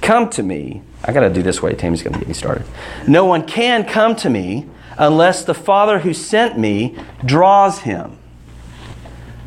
come 0.00 0.30
to 0.30 0.42
me. 0.42 0.82
I 1.02 1.12
got 1.12 1.20
to 1.20 1.30
do 1.30 1.42
this 1.42 1.60
way. 1.60 1.74
Tammy's 1.74 2.02
going 2.02 2.12
to 2.12 2.18
get 2.20 2.28
me 2.28 2.34
started. 2.34 2.64
No 3.08 3.24
one 3.24 3.46
can 3.46 3.84
come 3.84 4.14
to 4.16 4.30
me 4.30 4.66
unless 4.96 5.44
the 5.44 5.54
Father 5.54 5.98
who 5.98 6.14
sent 6.14 6.58
me 6.58 6.96
draws 7.24 7.80
him. 7.80 8.16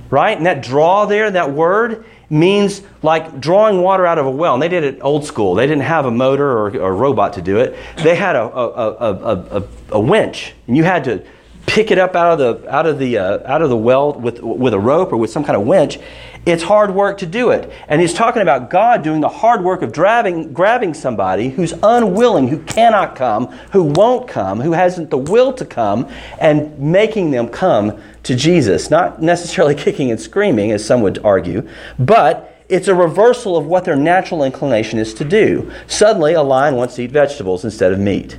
Right? 0.10 0.36
And 0.36 0.46
that 0.46 0.62
draw 0.62 1.06
there, 1.06 1.32
that 1.32 1.52
word, 1.52 2.06
means 2.30 2.82
like 3.02 3.40
drawing 3.40 3.82
water 3.82 4.06
out 4.06 4.18
of 4.18 4.26
a 4.26 4.32
well. 4.32 4.54
And 4.54 4.62
they 4.62 4.68
did 4.68 4.84
it 4.84 5.00
old 5.02 5.26
school. 5.26 5.56
They 5.56 5.68
didn't 5.68 5.84
have 5.84 6.06
a 6.06 6.12
motor 6.12 6.50
or, 6.50 6.68
a 6.68 6.92
robot 6.92 7.34
to 7.34 7.42
do 7.42 7.58
it. 7.58 7.76
They 8.04 8.16
had 8.16 8.36
a, 8.36 8.44
a, 8.44 8.68
a, 8.68 9.58
a, 9.58 9.64
a 9.94 10.00
winch, 10.00 10.54
and 10.68 10.78
you 10.78 10.84
had 10.84 11.04
to 11.06 11.24
pick 11.66 11.92
it 11.92 11.98
up 11.98 12.16
out 12.16 12.40
of 12.40 12.62
the 12.62 12.74
out 12.74 12.86
of 12.86 13.00
the 13.00 13.18
uh, 13.18 13.52
out 13.52 13.62
of 13.62 13.70
the 13.70 13.78
well 13.78 14.14
with 14.14 14.42
with 14.42 14.74
a 14.74 14.80
rope 14.80 15.12
or 15.14 15.18
with 15.18 15.32
some 15.32 15.44
kind 15.44 15.56
of 15.56 15.66
winch. 15.66 16.00
It's 16.46 16.64
hard 16.64 16.96
work 16.96 17.18
to 17.20 17.26
do 17.26 17.52
it. 17.52 17.72
And 17.88 18.00
he's 18.02 18.14
talking 18.14 18.42
about 18.42 18.70
God 18.70 19.04
doing 19.04 19.22
the 19.22 19.30
hard 19.30 19.64
work 19.64 19.82
of 19.82 19.94
grabbing, 19.94 20.54
grabbing 20.54 20.94
somebody 20.94 21.50
who's 21.50 21.74
unwilling, 21.84 22.48
who 22.48 22.60
cannot 22.64 23.16
come, 23.16 23.48
who 23.72 23.84
won't 23.84 24.28
come, 24.28 24.62
who 24.62 24.72
hasn't 24.72 25.10
the 25.10 25.18
will 25.18 25.54
to 25.54 25.66
come, 25.66 26.10
and 26.40 26.78
making 26.80 27.32
them 27.32 27.50
come 27.50 28.02
to 28.24 28.36
Jesus. 28.36 28.90
Not 28.90 29.22
necessarily 29.22 29.76
kicking 29.84 30.12
and 30.12 30.20
screaming, 30.20 30.72
as 30.72 30.84
some 30.86 31.02
would 31.02 31.20
argue, 31.24 31.68
but 32.00 32.56
it's 32.70 32.88
a 32.88 32.96
reversal 32.96 33.58
of 33.58 33.66
what 33.66 33.84
their 33.84 33.96
natural 33.96 34.44
inclination 34.44 35.00
is 35.00 35.14
to 35.16 35.26
do. 35.26 35.72
Suddenly, 35.88 36.34
a 36.34 36.44
lion 36.44 36.76
wants 36.76 36.96
to 36.96 37.04
eat 37.04 37.12
vegetables 37.12 37.66
instead 37.66 37.92
of 37.92 38.00
meat. 38.00 38.38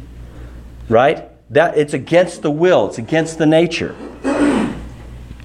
Right? 0.88 1.28
That 1.52 1.76
it's 1.76 1.92
against 1.92 2.42
the 2.42 2.50
will, 2.50 2.88
it's 2.88 2.98
against 2.98 3.38
the 3.38 3.46
nature. 3.46 3.94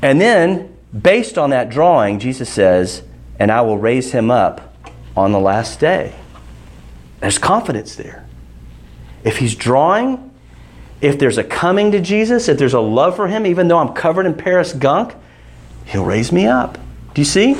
And 0.02 0.22
then 0.22 0.75
Based 1.00 1.38
on 1.38 1.50
that 1.50 1.70
drawing, 1.70 2.20
Jesus 2.20 2.50
says, 2.50 3.04
and 3.38 3.52
I 3.52 3.62
will 3.62 3.78
raise 3.78 4.12
him 4.12 4.32
up 4.32 4.74
on 5.16 5.32
the 5.32 5.40
last 5.40 5.80
day. 5.80 6.14
There's 7.20 7.38
confidence 7.38 7.96
there. 7.96 8.26
If 9.24 9.38
he's 9.38 9.56
drawing, 9.56 10.32
if 11.02 11.20
there's 11.20 11.38
a 11.38 11.44
coming 11.44 11.92
to 11.92 12.00
Jesus, 12.00 12.48
if 12.48 12.58
there's 12.58 12.74
a 12.74 12.80
love 12.80 13.16
for 13.16 13.28
him, 13.28 13.46
even 13.46 13.68
though 13.68 13.80
I'm 13.80 13.94
covered 13.94 14.26
in 14.26 14.36
Paris 14.36 14.74
gunk, 14.74 15.14
he'll 15.86 16.06
raise 16.06 16.32
me 16.32 16.46
up. 16.46 16.78
Do 17.14 17.22
you 17.22 17.26
see? 17.26 17.56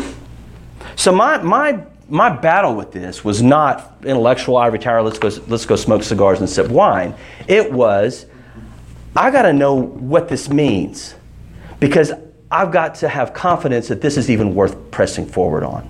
So 0.96 1.12
my 1.12 1.42
my 1.42 1.84
my 2.08 2.30
battle 2.30 2.76
with 2.76 2.92
this 2.92 3.24
was 3.24 3.42
not 3.42 3.98
intellectual 4.04 4.58
ivory 4.58 4.80
tower, 4.80 5.02
let's 5.02 5.20
go 5.20 5.30
let's 5.48 5.66
go 5.66 5.76
smoke 5.76 6.04
cigars 6.04 6.40
and 6.40 6.50
sip 6.50 6.70
wine. 6.70 7.16
It 7.48 7.72
was 7.72 8.26
I 9.16 9.32
got 9.32 9.44
to 9.44 9.54
know 9.54 9.74
what 9.74 10.28
this 10.28 10.50
means. 10.50 11.16
Because 11.80 12.12
I've 12.56 12.72
got 12.72 12.96
to 12.96 13.10
have 13.10 13.34
confidence 13.34 13.90
that 13.90 14.00
this 14.00 14.16
is 14.16 14.30
even 14.30 14.56
worth 14.56 14.90
pressing 14.90 15.26
forward 15.26 15.64
on. 15.64 15.90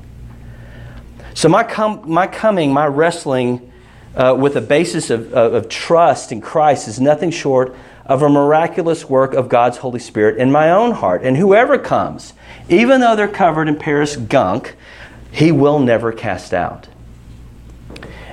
So, 1.35 1.47
my, 1.47 1.63
com- 1.63 2.09
my 2.09 2.25
coming, 2.25 2.73
my 2.73 2.87
wrestling 2.87 3.71
uh, 4.15 4.35
with 4.39 4.55
a 4.55 4.61
basis 4.61 5.11
of, 5.11 5.31
of, 5.33 5.53
of 5.53 5.69
trust 5.69 6.31
in 6.31 6.41
Christ 6.41 6.87
is 6.87 6.99
nothing 6.99 7.29
short 7.29 7.75
of 8.05 8.23
a 8.23 8.29
miraculous 8.29 9.07
work 9.07 9.33
of 9.33 9.47
God's 9.47 9.77
Holy 9.77 9.99
Spirit 9.99 10.37
in 10.37 10.51
my 10.51 10.71
own 10.71 10.91
heart. 10.91 11.21
And 11.23 11.37
whoever 11.37 11.77
comes, 11.77 12.33
even 12.67 12.99
though 12.99 13.15
they're 13.15 13.27
covered 13.27 13.67
in 13.67 13.75
Paris 13.75 14.15
gunk, 14.15 14.75
he 15.31 15.51
will 15.51 15.77
never 15.77 16.11
cast 16.11 16.51
out. 16.51 16.87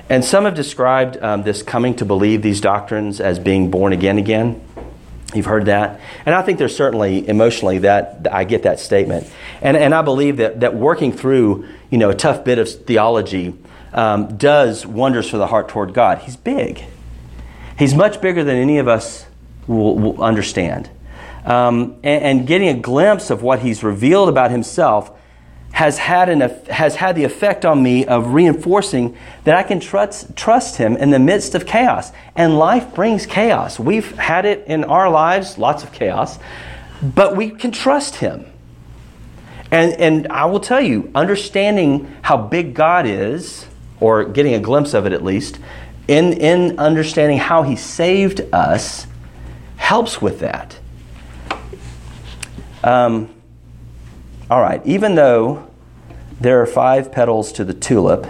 And 0.09 0.25
some 0.25 0.45
have 0.45 0.55
described 0.55 1.17
um, 1.17 1.43
this 1.43 1.61
coming 1.61 1.95
to 1.97 2.05
believe 2.05 2.41
these 2.41 2.61
doctrines 2.61 3.19
as 3.19 3.37
being 3.37 3.69
born 3.69 3.93
again 3.93 4.17
again. 4.17 4.61
You've 5.35 5.45
heard 5.45 5.65
that. 5.65 5.99
And 6.25 6.33
I 6.33 6.41
think 6.41 6.59
there's 6.59 6.75
certainly 6.75 7.27
emotionally 7.27 7.79
that 7.79 8.27
I 8.31 8.43
get 8.43 8.63
that 8.63 8.79
statement. 8.79 9.29
And, 9.61 9.75
and 9.77 9.93
I 9.93 10.01
believe 10.01 10.37
that, 10.37 10.59
that 10.59 10.75
working 10.75 11.11
through 11.11 11.67
you 11.89 11.97
know, 11.97 12.09
a 12.09 12.15
tough 12.15 12.43
bit 12.43 12.59
of 12.59 12.69
theology 12.69 13.53
um, 13.93 14.37
does 14.37 14.85
wonders 14.85 15.29
for 15.29 15.37
the 15.37 15.47
heart 15.47 15.69
toward 15.69 15.93
God. 15.93 16.19
He's 16.19 16.35
big, 16.35 16.83
He's 17.77 17.95
much 17.95 18.21
bigger 18.21 18.43
than 18.43 18.55
any 18.55 18.77
of 18.77 18.87
us 18.87 19.25
will, 19.67 19.95
will 19.95 20.23
understand. 20.23 20.89
Um, 21.45 21.97
and, 22.03 22.23
and 22.23 22.47
getting 22.47 22.69
a 22.69 22.75
glimpse 22.75 23.29
of 23.29 23.41
what 23.43 23.59
He's 23.59 23.83
revealed 23.83 24.29
about 24.29 24.51
Himself 24.51 25.11
has 25.73 25.97
had, 25.97 26.29
an, 26.29 26.41
has 26.69 26.95
had 26.95 27.15
the 27.15 27.23
effect 27.23 27.65
on 27.65 27.81
me 27.81 28.05
of 28.05 28.27
reinforcing 28.27 29.17
that 29.43 29.57
I 29.57 29.63
can 29.63 29.79
trust, 29.79 30.35
trust 30.35 30.77
Him 30.77 30.95
in 30.95 31.09
the 31.09 31.17
midst 31.17 31.55
of 31.55 31.65
chaos. 31.65 32.11
And 32.35 32.59
life 32.59 32.93
brings 32.93 33.25
chaos. 33.25 33.79
We've 33.79 34.15
had 34.17 34.45
it 34.45 34.67
in 34.67 34.83
our 34.83 35.09
lives, 35.09 35.57
lots 35.57 35.83
of 35.83 35.91
chaos, 35.91 36.37
but 37.01 37.35
we 37.35 37.49
can 37.49 37.71
trust 37.71 38.17
Him. 38.17 38.45
And, 39.71 39.93
and 39.93 40.27
I 40.27 40.45
will 40.45 40.59
tell 40.59 40.79
you, 40.79 41.11
understanding 41.15 42.15
how 42.21 42.37
big 42.37 42.75
God 42.75 43.07
is, 43.07 43.65
or 43.99 44.25
getting 44.25 44.53
a 44.53 44.59
glimpse 44.59 44.93
of 44.93 45.07
it 45.07 45.11
at 45.11 45.23
least, 45.23 45.57
in, 46.07 46.33
in 46.33 46.77
understanding 46.77 47.39
how 47.39 47.63
He 47.63 47.75
saved 47.75 48.41
us, 48.53 49.07
helps 49.77 50.21
with 50.21 50.41
that. 50.41 50.77
Um, 52.83 53.33
all 54.49 54.61
right, 54.61 54.81
even 54.85 55.15
though 55.15 55.69
there 56.39 56.61
are 56.61 56.65
five 56.65 57.11
petals 57.11 57.51
to 57.53 57.63
the 57.63 57.73
tulip, 57.73 58.27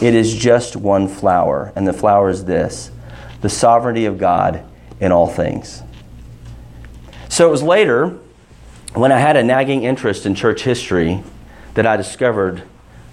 it 0.00 0.14
is 0.14 0.34
just 0.34 0.76
one 0.76 1.08
flower, 1.08 1.72
and 1.76 1.86
the 1.86 1.92
flower 1.92 2.30
is 2.30 2.44
this 2.44 2.90
the 3.42 3.48
sovereignty 3.48 4.04
of 4.04 4.18
God 4.18 4.62
in 5.00 5.12
all 5.12 5.26
things. 5.26 5.82
So 7.28 7.48
it 7.48 7.50
was 7.50 7.62
later, 7.62 8.18
when 8.94 9.12
I 9.12 9.18
had 9.18 9.36
a 9.36 9.42
nagging 9.42 9.84
interest 9.84 10.26
in 10.26 10.34
church 10.34 10.62
history, 10.62 11.22
that 11.74 11.86
I 11.86 11.96
discovered 11.96 12.62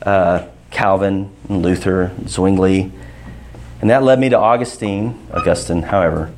uh, 0.01 0.47
Calvin 0.71 1.31
and 1.47 1.61
Luther, 1.61 2.03
and 2.03 2.29
Zwingli, 2.29 2.91
and 3.79 3.89
that 3.89 4.03
led 4.03 4.19
me 4.19 4.29
to 4.29 4.37
Augustine, 4.37 5.27
Augustine, 5.31 5.83
however, 5.83 6.33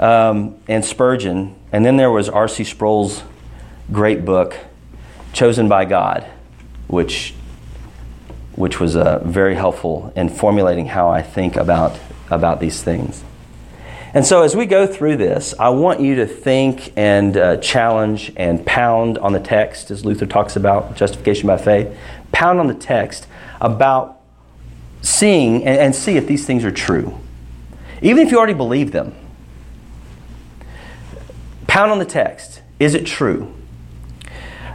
um, 0.00 0.56
and 0.66 0.84
Spurgeon, 0.84 1.54
and 1.72 1.84
then 1.84 1.96
there 1.96 2.10
was 2.10 2.28
R.C. 2.28 2.64
Sproul's 2.64 3.22
great 3.92 4.24
book, 4.24 4.56
Chosen 5.34 5.68
by 5.68 5.84
God, 5.84 6.24
which, 6.86 7.34
which 8.54 8.80
was 8.80 8.96
uh, 8.96 9.18
very 9.24 9.56
helpful 9.56 10.12
in 10.14 10.28
formulating 10.28 10.86
how 10.86 11.08
I 11.08 11.22
think 11.22 11.56
about, 11.56 11.98
about 12.30 12.60
these 12.60 12.82
things. 12.82 13.24
And 14.14 14.24
so, 14.24 14.42
as 14.42 14.54
we 14.54 14.64
go 14.64 14.86
through 14.86 15.16
this, 15.16 15.52
I 15.58 15.70
want 15.70 15.98
you 15.98 16.14
to 16.14 16.26
think 16.26 16.92
and 16.94 17.36
uh, 17.36 17.56
challenge 17.56 18.32
and 18.36 18.64
pound 18.64 19.18
on 19.18 19.32
the 19.32 19.40
text, 19.40 19.90
as 19.90 20.04
Luther 20.04 20.24
talks 20.24 20.54
about 20.54 20.94
justification 20.94 21.48
by 21.48 21.56
faith. 21.56 21.98
Pound 22.30 22.60
on 22.60 22.68
the 22.68 22.74
text 22.74 23.26
about 23.60 24.20
seeing 25.02 25.64
and, 25.64 25.80
and 25.80 25.94
see 25.96 26.16
if 26.16 26.28
these 26.28 26.46
things 26.46 26.64
are 26.64 26.70
true. 26.70 27.18
Even 28.02 28.24
if 28.24 28.30
you 28.30 28.38
already 28.38 28.54
believe 28.54 28.92
them, 28.92 29.12
pound 31.66 31.90
on 31.90 31.98
the 31.98 32.04
text. 32.04 32.62
Is 32.78 32.94
it 32.94 33.04
true? 33.04 33.52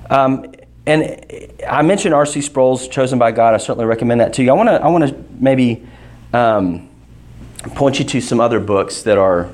Um, 0.09 0.48
and 0.89 1.55
I 1.69 1.83
mentioned 1.83 2.15
R.C. 2.15 2.41
Sproul's 2.41 2.87
Chosen 2.87 3.19
by 3.19 3.31
God. 3.31 3.53
I 3.53 3.57
certainly 3.57 3.85
recommend 3.85 4.21
that 4.21 4.33
to 4.33 4.43
you. 4.43 4.49
I 4.49 4.53
want 4.53 4.69
to 4.69 4.83
I 4.83 4.87
want 4.87 5.07
to 5.07 5.23
maybe 5.39 5.87
um, 6.33 6.89
point 7.75 7.99
you 7.99 8.05
to 8.05 8.19
some 8.19 8.39
other 8.39 8.59
books 8.59 9.03
that 9.03 9.19
are 9.19 9.51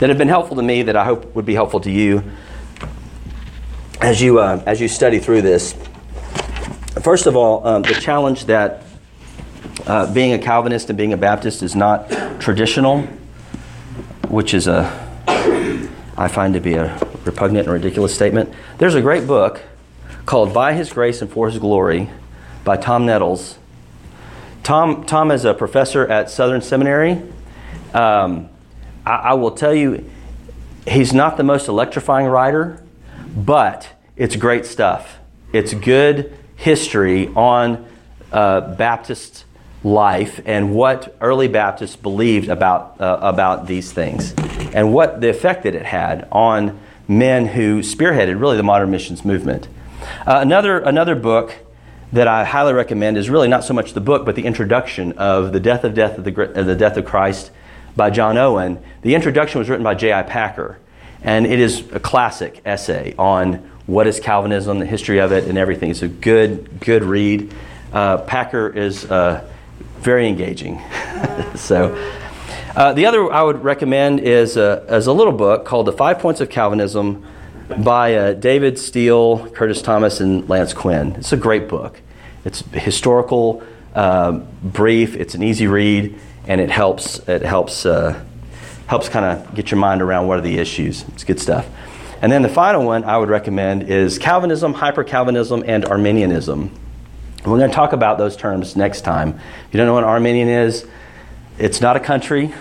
that 0.00 0.08
have 0.08 0.18
been 0.18 0.26
helpful 0.26 0.56
to 0.56 0.62
me 0.62 0.82
that 0.82 0.96
I 0.96 1.04
hope 1.04 1.36
would 1.36 1.46
be 1.46 1.54
helpful 1.54 1.78
to 1.80 1.90
you 1.90 2.24
as 4.00 4.20
you 4.20 4.40
uh, 4.40 4.60
as 4.66 4.80
you 4.80 4.88
study 4.88 5.20
through 5.20 5.42
this. 5.42 5.76
First 7.00 7.26
of 7.26 7.36
all, 7.36 7.64
um, 7.64 7.82
the 7.82 7.94
challenge 7.94 8.46
that 8.46 8.82
uh, 9.86 10.12
being 10.12 10.32
a 10.32 10.38
Calvinist 10.40 10.90
and 10.90 10.96
being 10.96 11.12
a 11.12 11.16
Baptist 11.16 11.62
is 11.62 11.76
not 11.76 12.10
traditional, 12.40 13.02
which 14.28 14.52
is 14.52 14.66
a 14.66 14.90
I 16.16 16.26
find 16.26 16.54
to 16.54 16.60
be 16.60 16.74
a 16.74 16.98
repugnant 17.24 17.68
and 17.68 17.72
ridiculous 17.72 18.12
statement. 18.12 18.52
There's 18.78 18.96
a 18.96 19.00
great 19.00 19.28
book 19.28 19.62
called 20.26 20.52
By 20.52 20.74
His 20.74 20.92
Grace 20.92 21.20
and 21.22 21.30
For 21.30 21.48
His 21.48 21.58
Glory 21.58 22.10
by 22.64 22.76
Tom 22.76 23.06
Nettles. 23.06 23.58
Tom, 24.62 25.04
Tom 25.04 25.30
is 25.30 25.44
a 25.44 25.54
professor 25.54 26.06
at 26.06 26.30
Southern 26.30 26.62
Seminary. 26.62 27.20
Um, 27.92 28.48
I, 29.04 29.14
I 29.14 29.34
will 29.34 29.50
tell 29.50 29.74
you, 29.74 30.08
he's 30.86 31.12
not 31.12 31.36
the 31.36 31.42
most 31.42 31.68
electrifying 31.68 32.26
writer, 32.26 32.82
but 33.34 33.88
it's 34.16 34.36
great 34.36 34.66
stuff. 34.66 35.18
It's 35.52 35.74
good 35.74 36.36
history 36.56 37.28
on 37.28 37.84
uh, 38.30 38.74
Baptist 38.76 39.44
life 39.84 40.40
and 40.44 40.74
what 40.74 41.16
early 41.20 41.48
Baptists 41.48 41.96
believed 41.96 42.48
about, 42.48 43.00
uh, 43.00 43.18
about 43.20 43.66
these 43.66 43.92
things 43.92 44.32
and 44.72 44.94
what 44.94 45.20
the 45.20 45.28
effect 45.28 45.64
that 45.64 45.74
it 45.74 45.86
had 45.86 46.28
on 46.30 46.78
men 47.08 47.46
who 47.46 47.80
spearheaded 47.80 48.40
really 48.40 48.56
the 48.56 48.62
modern 48.62 48.90
missions 48.90 49.24
movement. 49.24 49.66
Uh, 50.26 50.38
another, 50.40 50.78
another 50.80 51.14
book 51.14 51.54
that 52.12 52.28
I 52.28 52.44
highly 52.44 52.74
recommend 52.74 53.16
is 53.16 53.30
really 53.30 53.48
not 53.48 53.64
so 53.64 53.72
much 53.74 53.94
the 53.94 54.00
book, 54.00 54.26
but 54.26 54.36
the 54.36 54.44
introduction 54.44 55.12
of 55.12 55.52
the 55.52 55.60
death 55.60 55.84
of 55.84 55.94
death 55.94 56.18
of 56.18 56.24
the, 56.24 56.30
the 56.30 56.76
death 56.76 56.96
of 56.96 57.04
Christ 57.04 57.50
by 57.96 58.10
John 58.10 58.36
Owen. 58.36 58.82
The 59.02 59.14
introduction 59.14 59.58
was 59.58 59.68
written 59.68 59.84
by 59.84 59.94
J.I. 59.94 60.22
Packer, 60.22 60.78
and 61.22 61.46
it 61.46 61.58
is 61.58 61.90
a 61.92 62.00
classic 62.00 62.60
essay 62.64 63.14
on 63.18 63.70
what 63.86 64.06
is 64.06 64.20
Calvinism, 64.20 64.78
the 64.78 64.86
history 64.86 65.18
of 65.18 65.32
it, 65.32 65.44
and 65.44 65.58
everything. 65.58 65.90
It's 65.90 66.02
a 66.02 66.08
good, 66.08 66.80
good 66.80 67.02
read. 67.02 67.52
Uh, 67.92 68.18
Packer 68.18 68.68
is 68.68 69.10
uh, 69.10 69.48
very 69.98 70.28
engaging. 70.28 70.80
so, 71.54 71.94
uh, 72.76 72.92
the 72.92 73.06
other 73.06 73.30
I 73.32 73.42
would 73.42 73.62
recommend 73.64 74.20
is 74.20 74.56
a, 74.56 74.84
is 74.88 75.06
a 75.06 75.12
little 75.12 75.32
book 75.32 75.64
called 75.64 75.86
The 75.86 75.92
Five 75.92 76.18
Points 76.18 76.40
of 76.40 76.48
Calvinism 76.48 77.26
by 77.78 78.14
uh, 78.14 78.32
David 78.34 78.78
Steele, 78.78 79.48
Curtis 79.50 79.82
Thomas, 79.82 80.20
and 80.20 80.48
Lance 80.48 80.72
Quinn. 80.72 81.12
It's 81.16 81.32
a 81.32 81.36
great 81.36 81.68
book. 81.68 82.00
It's 82.44 82.60
historical, 82.72 83.62
uh, 83.94 84.32
brief. 84.62 85.16
It's 85.16 85.34
an 85.34 85.42
easy 85.42 85.66
read, 85.66 86.18
and 86.46 86.60
it 86.60 86.70
helps. 86.70 87.18
It 87.28 87.42
helps 87.42 87.86
uh, 87.86 88.22
helps 88.86 89.08
kind 89.08 89.24
of 89.24 89.54
get 89.54 89.70
your 89.70 89.78
mind 89.78 90.02
around 90.02 90.28
what 90.28 90.38
are 90.38 90.42
the 90.42 90.58
issues. 90.58 91.04
It's 91.08 91.24
good 91.24 91.40
stuff. 91.40 91.66
And 92.20 92.30
then 92.30 92.42
the 92.42 92.48
final 92.48 92.84
one 92.84 93.04
I 93.04 93.18
would 93.18 93.30
recommend 93.30 93.84
is 93.84 94.18
Calvinism, 94.18 94.74
Hyper 94.74 95.02
Calvinism, 95.02 95.64
and 95.66 95.84
Arminianism. 95.84 96.70
We're 97.44 97.58
going 97.58 97.70
to 97.70 97.74
talk 97.74 97.92
about 97.92 98.18
those 98.18 98.36
terms 98.36 98.76
next 98.76 99.00
time. 99.00 99.30
If 99.30 99.74
you 99.74 99.78
don't 99.78 99.86
know 99.86 99.94
what 99.94 100.04
Arminian 100.04 100.48
is, 100.48 100.86
it's 101.58 101.80
not 101.80 101.96
a 101.96 102.00
country. 102.00 102.54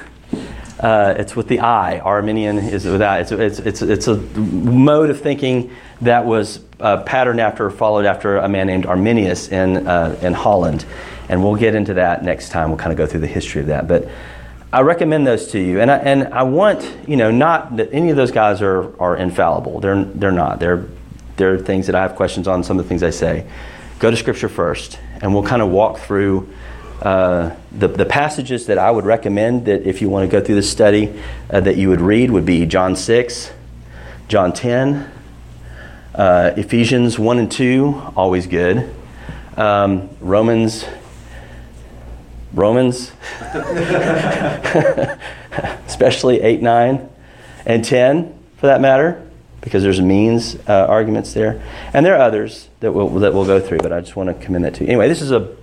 Uh, 0.82 1.14
it's 1.16 1.36
with 1.36 1.48
the 1.48 1.60
I. 1.60 2.00
Armenian 2.00 2.58
is 2.58 2.86
without. 2.86 3.22
It's, 3.22 3.32
it's, 3.32 3.60
it's, 3.60 3.82
it's 3.84 4.08
a 4.08 4.16
mode 4.16 5.12
of 5.12 5.22
thinking 5.22 5.70
that 6.02 6.26
was 6.26 6.60
uh, 6.80 7.04
patterned 7.04 7.40
after, 7.40 7.70
followed 7.70 8.06
after 8.06 8.38
a 8.38 8.50
man 8.50 8.66
named 8.66 8.88
Arminius 8.88 9.50
in, 9.50 9.88
uh, 9.88 10.18
in 10.24 10.34
Holland. 10.34 10.86
And 11.30 11.44
we'll 11.44 11.56
get 11.56 11.76
into 11.76 11.94
that 11.94 12.24
next 12.24 12.50
time. 12.50 12.70
We'll 12.70 12.80
kind 12.80 12.92
of 12.92 12.98
go 12.98 13.06
through 13.06 13.20
the 13.20 13.28
history 13.28 13.62
of 13.62 13.68
that. 13.68 13.88
But 13.88 14.10
I 14.74 14.82
recommend 14.82 15.28
those 15.28 15.48
to 15.50 15.60
you. 15.60 15.82
And 15.82 15.92
I, 15.92 15.98
and 15.98 16.34
I 16.34 16.44
want, 16.44 16.98
you 17.08 17.16
know, 17.16 17.30
not 17.30 17.78
that 17.78 17.94
any 17.94 18.10
of 18.10 18.16
those 18.16 18.32
guys 18.32 18.62
are, 18.64 19.00
are 19.00 19.16
infallible. 19.16 19.82
They're, 19.82 20.04
they're 20.04 20.32
not. 20.32 20.60
They're, 20.60 20.88
they're 21.38 21.60
things 21.60 21.86
that 21.86 21.96
I 21.96 22.02
have 22.02 22.16
questions 22.16 22.48
on, 22.48 22.64
some 22.64 22.80
of 22.80 22.86
the 22.86 22.90
things 22.90 23.02
they 23.02 23.12
say. 23.12 23.46
Go 24.00 24.10
to 24.10 24.18
Scripture 24.18 24.50
first, 24.50 24.98
and 25.22 25.32
we'll 25.32 25.44
kind 25.44 25.62
of 25.62 25.70
walk 25.70 26.00
through 26.00 26.50
uh, 27.02 27.56
the, 27.72 27.88
the 27.88 28.06
passages 28.06 28.68
that 28.68 28.78
I 28.78 28.92
would 28.92 29.06
recommend 29.06 29.66
that 29.66 29.88
if 29.88 30.02
you 30.02 30.10
want 30.10 30.30
to 30.30 30.32
go 30.32 30.44
through 30.44 30.56
this 30.56 30.70
study 30.70 31.20
uh, 31.50 31.60
that 31.62 31.78
you 31.78 31.90
would 31.90 32.02
read 32.02 32.30
would 32.30 32.46
be 32.46 32.68
John 32.68 32.96
6, 32.96 33.52
John 34.28 34.54
10, 34.54 35.12
uh, 36.14 36.52
Ephesians 36.58 37.18
1 37.18 37.40
and 37.40 37.52
2, 37.52 38.12
always 38.16 38.46
good. 38.46 38.94
Um, 39.58 40.10
Romans, 40.20 40.86
Romans, 42.54 43.12
especially 45.88 46.42
8, 46.42 46.62
9, 46.62 47.10
and 47.66 47.84
10 47.84 48.38
for 48.58 48.68
that 48.68 48.80
matter, 48.80 49.28
because 49.62 49.82
there's 49.82 50.00
means 50.00 50.56
uh, 50.68 50.86
arguments 50.88 51.34
there. 51.34 51.64
And 51.94 52.06
there 52.06 52.16
are 52.16 52.22
others 52.22 52.70
that 52.82 52.92
we'll, 52.92 53.10
that 53.20 53.34
we'll 53.34 53.46
go 53.46 53.60
through, 53.60 53.80
but 53.80 53.92
I 53.92 54.02
just 54.02 54.16
want 54.16 54.28
to 54.28 54.36
commend 54.46 54.66
that 54.66 54.76
to 54.76 54.84
you. 54.84 54.90
Anyway, 54.90 55.08
this 55.08 55.24
is 55.24 55.32
a 55.32 55.56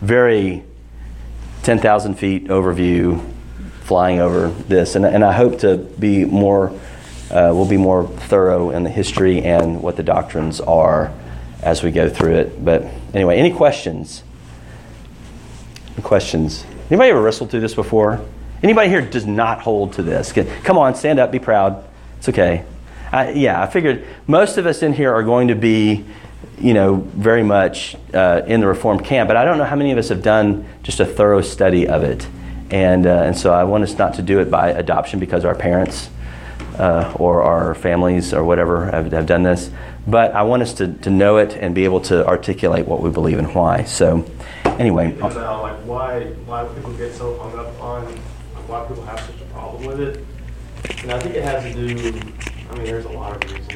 very 0.00 0.62
10,000 1.68 2.14
feet 2.14 2.46
overview 2.46 3.22
flying 3.82 4.20
over 4.20 4.48
this. 4.48 4.94
And, 4.94 5.04
and 5.04 5.22
I 5.22 5.32
hope 5.32 5.58
to 5.58 5.76
be 5.76 6.24
more, 6.24 6.70
uh, 7.30 7.52
we'll 7.52 7.68
be 7.68 7.76
more 7.76 8.06
thorough 8.06 8.70
in 8.70 8.84
the 8.84 8.88
history 8.88 9.42
and 9.42 9.82
what 9.82 9.94
the 9.98 10.02
doctrines 10.02 10.62
are 10.62 11.12
as 11.62 11.82
we 11.82 11.90
go 11.90 12.08
through 12.08 12.36
it. 12.36 12.64
But 12.64 12.86
anyway, 13.12 13.36
any 13.36 13.52
questions? 13.52 14.22
Any 15.92 16.02
questions? 16.04 16.64
Anybody 16.88 17.10
ever 17.10 17.20
wrestled 17.20 17.50
through 17.50 17.60
this 17.60 17.74
before? 17.74 18.18
Anybody 18.62 18.88
here 18.88 19.02
does 19.02 19.26
not 19.26 19.60
hold 19.60 19.92
to 19.92 20.02
this? 20.02 20.32
Come 20.32 20.78
on, 20.78 20.94
stand 20.94 21.18
up, 21.18 21.30
be 21.30 21.38
proud. 21.38 21.84
It's 22.16 22.30
okay. 22.30 22.64
I, 23.12 23.32
yeah, 23.32 23.62
I 23.62 23.66
figured 23.66 24.06
most 24.26 24.56
of 24.56 24.64
us 24.64 24.82
in 24.82 24.94
here 24.94 25.12
are 25.12 25.22
going 25.22 25.48
to 25.48 25.54
be 25.54 26.06
you 26.58 26.74
know, 26.74 26.96
very 26.96 27.42
much 27.42 27.96
uh, 28.14 28.42
in 28.46 28.60
the 28.60 28.66
Reformed 28.66 29.04
camp, 29.04 29.28
but 29.28 29.36
I 29.36 29.44
don't 29.44 29.58
know 29.58 29.64
how 29.64 29.76
many 29.76 29.92
of 29.92 29.98
us 29.98 30.08
have 30.08 30.22
done 30.22 30.66
just 30.82 31.00
a 31.00 31.06
thorough 31.06 31.40
study 31.40 31.86
of 31.86 32.02
it. 32.02 32.26
And, 32.70 33.06
uh, 33.06 33.22
and 33.22 33.36
so 33.36 33.52
I 33.52 33.64
want 33.64 33.84
us 33.84 33.96
not 33.96 34.14
to 34.14 34.22
do 34.22 34.40
it 34.40 34.50
by 34.50 34.70
adoption 34.70 35.20
because 35.20 35.44
our 35.44 35.54
parents 35.54 36.10
uh, 36.78 37.12
or 37.16 37.42
our 37.42 37.74
families 37.74 38.32
or 38.34 38.44
whatever 38.44 38.86
have, 38.86 39.10
have 39.12 39.26
done 39.26 39.42
this, 39.42 39.70
but 40.06 40.32
I 40.32 40.42
want 40.42 40.62
us 40.62 40.74
to, 40.74 40.92
to 40.94 41.10
know 41.10 41.36
it 41.38 41.54
and 41.54 41.74
be 41.74 41.84
able 41.84 42.00
to 42.02 42.26
articulate 42.26 42.86
what 42.86 43.00
we 43.02 43.10
believe 43.10 43.38
and 43.38 43.54
why. 43.54 43.84
So, 43.84 44.24
anyway, 44.64 45.16
about 45.18 45.62
like 45.62 45.76
why 45.84 46.24
why 46.46 46.64
people 46.74 46.92
get 46.94 47.14
so 47.14 47.36
hung 47.38 47.58
up 47.58 47.80
on 47.80 48.06
why 48.66 48.86
people 48.86 49.04
have 49.04 49.20
such 49.20 49.40
a 49.40 49.44
problem 49.52 49.84
with 49.86 50.00
it. 50.00 50.24
And 51.02 51.12
I 51.12 51.18
think 51.18 51.34
it 51.34 51.42
has 51.42 51.64
to 51.64 51.72
do. 51.74 52.20
I 52.70 52.74
mean, 52.76 52.84
there's 52.84 53.06
a 53.06 53.10
lot 53.10 53.36
of 53.36 53.50
reasons, 53.50 53.67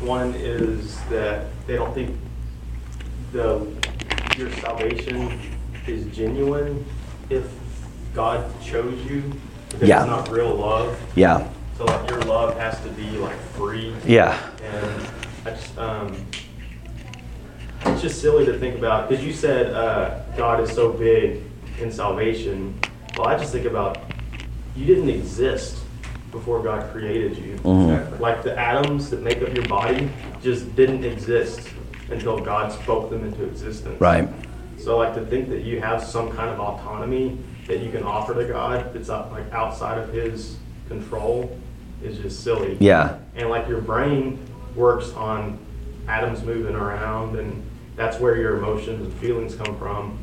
one 0.00 0.34
is 0.34 0.98
that 1.10 1.46
they 1.66 1.76
don't 1.76 1.94
think 1.94 2.16
the 3.32 3.66
your 4.36 4.50
salvation 4.52 5.38
is 5.86 6.04
genuine 6.16 6.84
if 7.28 7.44
God 8.14 8.44
chose 8.62 8.98
you. 9.04 9.22
Because 9.70 9.88
Yeah. 9.88 10.00
it's 10.00 10.10
not 10.10 10.28
real 10.30 10.54
love. 10.54 10.98
yeah, 11.14 11.46
So 11.78 11.84
like 11.84 12.10
your 12.10 12.20
love 12.22 12.56
has 12.58 12.80
to 12.80 12.88
be 12.90 13.08
like 13.18 13.36
free. 13.54 13.94
yeah, 14.06 14.36
And 14.64 15.06
I 15.46 15.50
just, 15.50 15.78
um, 15.78 16.16
it's 17.86 18.02
just 18.02 18.20
silly 18.20 18.44
to 18.46 18.58
think 18.58 18.76
about, 18.76 19.08
because 19.08 19.24
you 19.24 19.32
said, 19.32 19.72
uh, 19.72 20.20
God 20.36 20.60
is 20.60 20.70
so 20.72 20.92
big 20.92 21.42
in 21.80 21.90
salvation. 21.92 22.78
Well, 23.16 23.28
I 23.28 23.36
just 23.38 23.52
think 23.52 23.66
about, 23.66 23.98
you 24.76 24.86
didn't 24.86 25.08
exist 25.10 25.76
before 26.32 26.62
God 26.62 26.90
created 26.92 27.36
you. 27.36 27.56
Mhm. 27.64 28.20
Like 28.20 28.42
the 28.42 28.58
atoms 28.58 29.10
that 29.10 29.22
make 29.22 29.42
up 29.42 29.54
your 29.54 29.66
body 29.66 30.08
just 30.42 30.74
didn't 30.76 31.04
exist 31.04 31.68
until 32.10 32.38
God 32.38 32.72
spoke 32.72 33.10
them 33.10 33.24
into 33.24 33.44
existence. 33.44 34.00
right. 34.00 34.28
So 34.78 34.96
like 34.96 35.14
to 35.14 35.20
think 35.26 35.50
that 35.50 35.62
you 35.62 35.80
have 35.80 36.02
some 36.02 36.30
kind 36.30 36.48
of 36.48 36.58
autonomy 36.58 37.38
that 37.68 37.80
you 37.80 37.90
can 37.90 38.02
offer 38.02 38.32
to 38.34 38.44
God 38.44 38.94
that's 38.94 39.10
like 39.10 39.52
outside 39.52 39.98
of 39.98 40.12
His 40.12 40.56
control 40.88 41.56
is 42.02 42.18
just 42.18 42.42
silly. 42.42 42.76
Yeah, 42.80 43.16
And 43.36 43.50
like 43.50 43.68
your 43.68 43.80
brain 43.82 44.38
works 44.74 45.12
on 45.12 45.58
atoms 46.08 46.42
moving 46.42 46.74
around, 46.74 47.38
and 47.38 47.62
that's 47.94 48.18
where 48.18 48.36
your 48.36 48.56
emotions 48.56 49.04
and 49.06 49.12
feelings 49.20 49.54
come 49.54 49.76
from. 49.76 50.18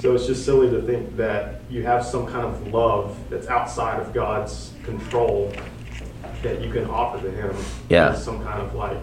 So 0.00 0.14
it's 0.14 0.26
just 0.26 0.44
silly 0.44 0.70
to 0.70 0.80
think 0.82 1.16
that 1.16 1.60
you 1.68 1.82
have 1.82 2.04
some 2.04 2.26
kind 2.26 2.46
of 2.46 2.68
love 2.72 3.16
that's 3.28 3.48
outside 3.48 4.00
of 4.00 4.14
God's 4.14 4.72
control 4.84 5.52
that 6.42 6.62
you 6.62 6.72
can 6.72 6.84
offer 6.86 7.20
to 7.20 7.30
Him. 7.30 7.56
Yeah. 7.88 8.14
Some 8.14 8.42
kind 8.44 8.62
of 8.62 8.74
like 8.74 8.96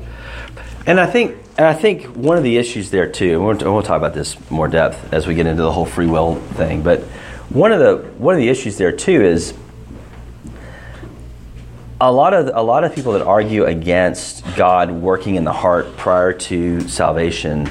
And 0.87 0.99
I 0.99 1.05
think, 1.05 1.37
and 1.57 1.67
I 1.67 1.73
think 1.73 2.05
one 2.15 2.37
of 2.37 2.43
the 2.43 2.57
issues 2.57 2.91
there 2.91 3.11
too, 3.11 3.33
and 3.33 3.45
we'll, 3.45 3.73
we'll 3.73 3.83
talk 3.83 3.97
about 3.97 4.13
this 4.13 4.37
more 4.49 4.69
depth 4.69 5.13
as 5.13 5.27
we 5.27 5.35
get 5.35 5.47
into 5.47 5.63
the 5.63 5.71
whole 5.71 5.85
free 5.85 6.07
will 6.07 6.35
thing. 6.35 6.81
But 6.81 7.01
one 7.49 7.73
of 7.73 7.79
the 7.79 7.97
one 8.17 8.33
of 8.33 8.39
the 8.39 8.49
issues 8.49 8.77
there 8.77 8.93
too 8.93 9.21
is 9.21 9.53
a 11.99 12.11
lot 12.11 12.33
of 12.33 12.49
a 12.53 12.61
lot 12.61 12.85
of 12.85 12.95
people 12.95 13.13
that 13.13 13.21
argue 13.21 13.65
against 13.65 14.45
God 14.55 14.91
working 14.91 15.35
in 15.35 15.43
the 15.43 15.53
heart 15.53 15.97
prior 15.97 16.31
to 16.33 16.87
salvation 16.87 17.69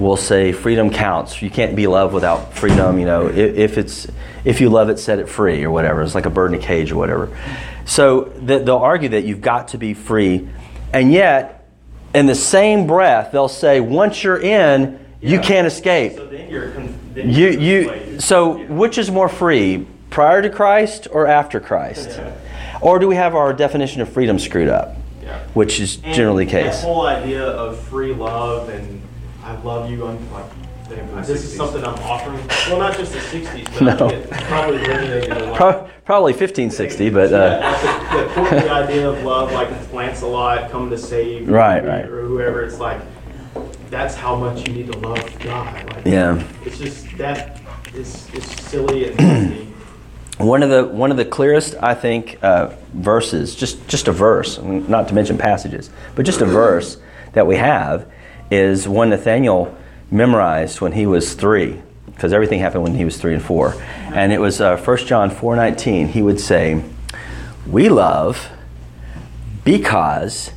will 0.00 0.16
say 0.16 0.50
freedom 0.50 0.90
counts. 0.90 1.42
You 1.42 1.50
can't 1.50 1.76
be 1.76 1.86
loved 1.86 2.14
without 2.14 2.54
freedom. 2.54 2.98
You 2.98 3.04
know, 3.04 3.26
if, 3.28 3.36
if 3.36 3.78
it's 3.78 4.08
if 4.44 4.60
you 4.60 4.70
love 4.70 4.88
it, 4.88 4.98
set 4.98 5.18
it 5.18 5.28
free 5.28 5.62
or 5.62 5.70
whatever. 5.70 6.02
It's 6.02 6.14
like 6.14 6.26
a 6.26 6.30
bird 6.30 6.52
in 6.54 6.58
a 6.58 6.62
cage 6.62 6.90
or 6.90 6.96
whatever. 6.96 7.36
So 7.84 8.24
th- 8.24 8.64
they'll 8.64 8.76
argue 8.78 9.10
that 9.10 9.24
you've 9.24 9.42
got 9.42 9.68
to 9.68 9.78
be 9.78 9.94
free, 9.94 10.48
and 10.92 11.12
yet 11.12 11.68
in 12.14 12.26
the 12.26 12.34
same 12.34 12.86
breath 12.86 13.30
they'll 13.30 13.46
say 13.48 13.80
once 13.80 14.24
you're 14.24 14.40
in, 14.40 14.98
you 15.20 15.38
can't 15.38 15.66
escape. 15.66 16.14
So 16.16 16.26
then 16.26 16.50
you're 16.50 16.70
then 16.72 17.28
You 17.28 17.48
you're 17.50 17.50
you 17.60 17.90
enslaved. 17.90 18.22
so 18.22 18.58
which 18.66 18.96
is 18.96 19.10
more 19.10 19.28
free, 19.28 19.86
prior 20.08 20.40
to 20.40 20.48
Christ 20.48 21.08
or 21.12 21.26
after 21.26 21.60
Christ? 21.60 22.08
Yeah. 22.10 22.36
Or 22.80 22.98
do 22.98 23.06
we 23.06 23.16
have 23.16 23.34
our 23.34 23.52
definition 23.52 24.00
of 24.00 24.08
freedom 24.08 24.38
screwed 24.38 24.70
up? 24.70 24.96
Yeah. 25.22 25.38
Which 25.52 25.78
is 25.78 25.98
And 26.02 26.14
generally 26.14 26.46
the 26.46 26.50
case. 26.50 26.78
That 26.80 26.84
whole 26.86 27.06
idea 27.06 27.44
of 27.44 27.78
free 27.78 28.14
love 28.14 28.70
and 28.70 29.02
I 29.50 29.60
love 29.62 29.90
you, 29.90 30.06
I'm 30.06 30.32
like, 30.32 31.26
this 31.26 31.44
is 31.44 31.56
something 31.56 31.84
I'm 31.84 31.94
offering. 31.94 32.38
Well, 32.68 32.78
not 32.78 32.96
just 32.96 33.12
the 33.12 33.18
'60s, 33.18 33.64
but 33.78 33.98
No. 33.98 34.06
I 34.06 34.10
think 34.10 34.12
it 34.24 34.30
probably 34.30 34.78
resonated 34.78 35.40
a 35.40 35.44
lot. 35.46 35.56
Pro- 35.56 35.90
Probably 36.04 36.32
1560, 36.32 37.10
but 37.10 37.32
uh, 37.32 37.36
yeah, 37.36 37.70
like 37.70 38.10
the, 38.10 38.18
the 38.28 38.34
courtly 38.34 38.68
idea 38.68 39.08
of 39.10 39.22
love, 39.24 39.52
like 39.52 39.92
Lancelot 39.92 40.70
coming 40.70 40.90
to 40.90 40.98
save 40.98 41.48
you 41.48 41.54
Right, 41.54 41.84
or 41.84 42.22
whoever. 42.26 42.62
It's 42.62 42.78
like 42.78 43.00
that's 43.90 44.14
how 44.14 44.36
much 44.36 44.66
you 44.68 44.74
need 44.74 44.92
to 44.92 44.98
love 44.98 45.38
God. 45.40 45.92
Like, 45.92 46.06
yeah. 46.06 46.42
It's 46.64 46.78
just 46.78 47.16
that 47.18 47.60
is 47.94 48.28
it's 48.32 48.62
silly 48.62 49.12
and. 49.12 49.66
One 50.38 50.62
of 50.62 50.70
the 50.70 50.86
one 50.86 51.10
of 51.10 51.18
the 51.18 51.24
clearest, 51.26 51.74
I 51.82 51.92
think, 51.94 52.38
uh, 52.42 52.70
verses, 52.94 53.54
just 53.54 53.86
just 53.88 54.08
a 54.08 54.12
verse, 54.12 54.58
I 54.58 54.62
mean, 54.62 54.88
not 54.90 55.06
to 55.08 55.14
mention 55.14 55.36
passages, 55.36 55.90
but 56.14 56.24
just 56.24 56.40
a 56.40 56.46
verse 56.46 56.96
that 57.34 57.46
we 57.46 57.56
have 57.56 58.10
is 58.50 58.88
one 58.88 59.10
Nathaniel 59.10 59.76
memorized 60.10 60.80
when 60.80 60.92
he 60.92 61.06
was 61.06 61.34
three, 61.34 61.80
because 62.06 62.32
everything 62.32 62.60
happened 62.60 62.82
when 62.82 62.94
he 62.94 63.04
was 63.04 63.16
three 63.18 63.34
and 63.34 63.42
four, 63.42 63.74
and 64.12 64.32
it 64.32 64.40
was 64.40 64.60
uh, 64.60 64.76
1 64.76 64.96
John 64.98 65.30
four 65.30 65.56
nineteen. 65.56 66.08
He 66.08 66.22
would 66.22 66.40
say, 66.40 66.82
"We 67.66 67.88
love 67.88 68.50
because 69.64 70.50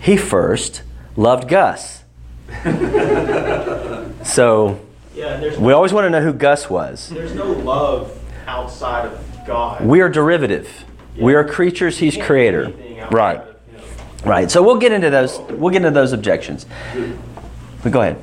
he 0.00 0.16
first 0.16 0.82
loved 1.16 1.48
Gus." 1.48 2.04
so 4.24 4.80
Yeah, 5.14 5.58
we 5.58 5.72
always 5.72 5.92
want 5.92 6.06
to 6.06 6.10
know 6.10 6.22
who 6.22 6.32
Gus 6.32 6.70
was. 6.70 7.08
there's 7.10 7.34
no 7.34 7.50
love 7.52 8.18
outside 8.46 9.06
of 9.06 9.46
God. 9.46 9.84
We 9.84 10.00
are 10.00 10.08
derivative. 10.08 10.84
We 11.18 11.34
are 11.34 11.44
creatures 11.44 11.98
He's 11.98 12.14
You 12.14 12.22
can't 12.22 12.24
do 12.24 12.26
creator. 12.26 12.62
Right. 13.10 13.38
of, 13.38 13.46
you 13.70 13.78
know, 13.78 13.84
Right. 14.24 14.50
So 14.50 14.62
we'll 14.62 14.78
get 14.78 14.92
into 14.92 15.10
those. 15.10 15.38
We'll 15.50 15.70
get 15.70 15.78
into 15.78 15.90
those 15.90 16.12
objections. 16.12 16.66
But 17.82 17.92
go 17.92 18.00
ahead. 18.02 18.22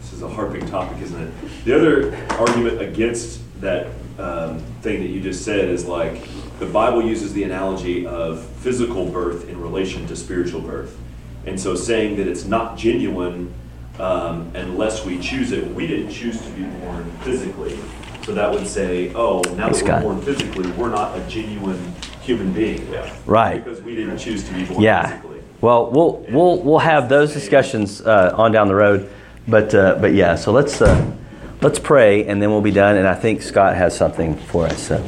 This 0.00 0.12
is 0.12 0.22
a 0.22 0.28
hard 0.28 0.52
big 0.52 0.66
topic, 0.68 1.00
isn't 1.02 1.20
it? 1.20 1.32
The 1.64 1.74
other 1.76 2.16
argument 2.38 2.80
against 2.80 3.40
that 3.60 3.88
um, 4.18 4.58
thing 4.82 5.00
that 5.00 5.08
you 5.08 5.20
just 5.20 5.44
said 5.44 5.68
is 5.68 5.86
like 5.86 6.26
the 6.58 6.66
Bible 6.66 7.02
uses 7.02 7.32
the 7.32 7.44
analogy 7.44 8.06
of 8.06 8.44
physical 8.44 9.06
birth 9.06 9.48
in 9.48 9.60
relation 9.60 10.06
to 10.06 10.16
spiritual 10.16 10.60
birth. 10.60 10.98
And 11.46 11.58
so 11.60 11.74
saying 11.74 12.16
that 12.16 12.28
it's 12.28 12.44
not 12.44 12.78
genuine 12.78 13.52
um, 13.98 14.50
unless 14.54 15.04
we 15.04 15.18
choose 15.20 15.52
it, 15.52 15.66
we 15.74 15.86
didn't 15.86 16.10
choose 16.10 16.40
to 16.40 16.50
be 16.50 16.62
born 16.62 17.10
physically. 17.22 17.78
So 18.24 18.32
that 18.34 18.50
would 18.50 18.66
say, 18.66 19.12
oh, 19.14 19.42
now 19.56 19.64
Thanks, 19.70 19.82
that 19.82 20.04
we're 20.04 20.12
born 20.12 20.22
physically, 20.22 20.70
we're 20.72 20.90
not 20.90 21.18
a 21.18 21.28
genuine 21.28 21.94
human 22.20 22.52
being. 22.52 22.90
Yeah. 22.90 23.14
Right. 23.26 23.62
Because 23.62 23.82
we 23.82 23.96
didn't 23.96 24.18
choose 24.18 24.44
to 24.44 24.54
be 24.54 24.64
born 24.64 24.80
Yeah. 24.80 25.06
physically. 25.08 25.31
Well, 25.62 25.92
we'll 25.92 26.26
we'll 26.28 26.58
we'll 26.58 26.78
have 26.80 27.08
those 27.08 27.32
discussions 27.32 28.00
uh, 28.00 28.34
on 28.36 28.50
down 28.50 28.66
the 28.66 28.74
road. 28.74 29.08
But 29.46 29.72
uh, 29.74 29.96
but 30.00 30.12
yeah. 30.12 30.34
So 30.34 30.52
let's 30.52 30.82
uh, 30.82 31.12
let's 31.60 31.78
pray 31.78 32.26
and 32.26 32.42
then 32.42 32.50
we'll 32.50 32.60
be 32.60 32.72
done. 32.72 32.96
And 32.96 33.06
I 33.06 33.14
think 33.14 33.42
Scott 33.42 33.76
has 33.76 33.96
something 33.96 34.36
for 34.36 34.66
us. 34.66 34.82
So. 34.88 34.98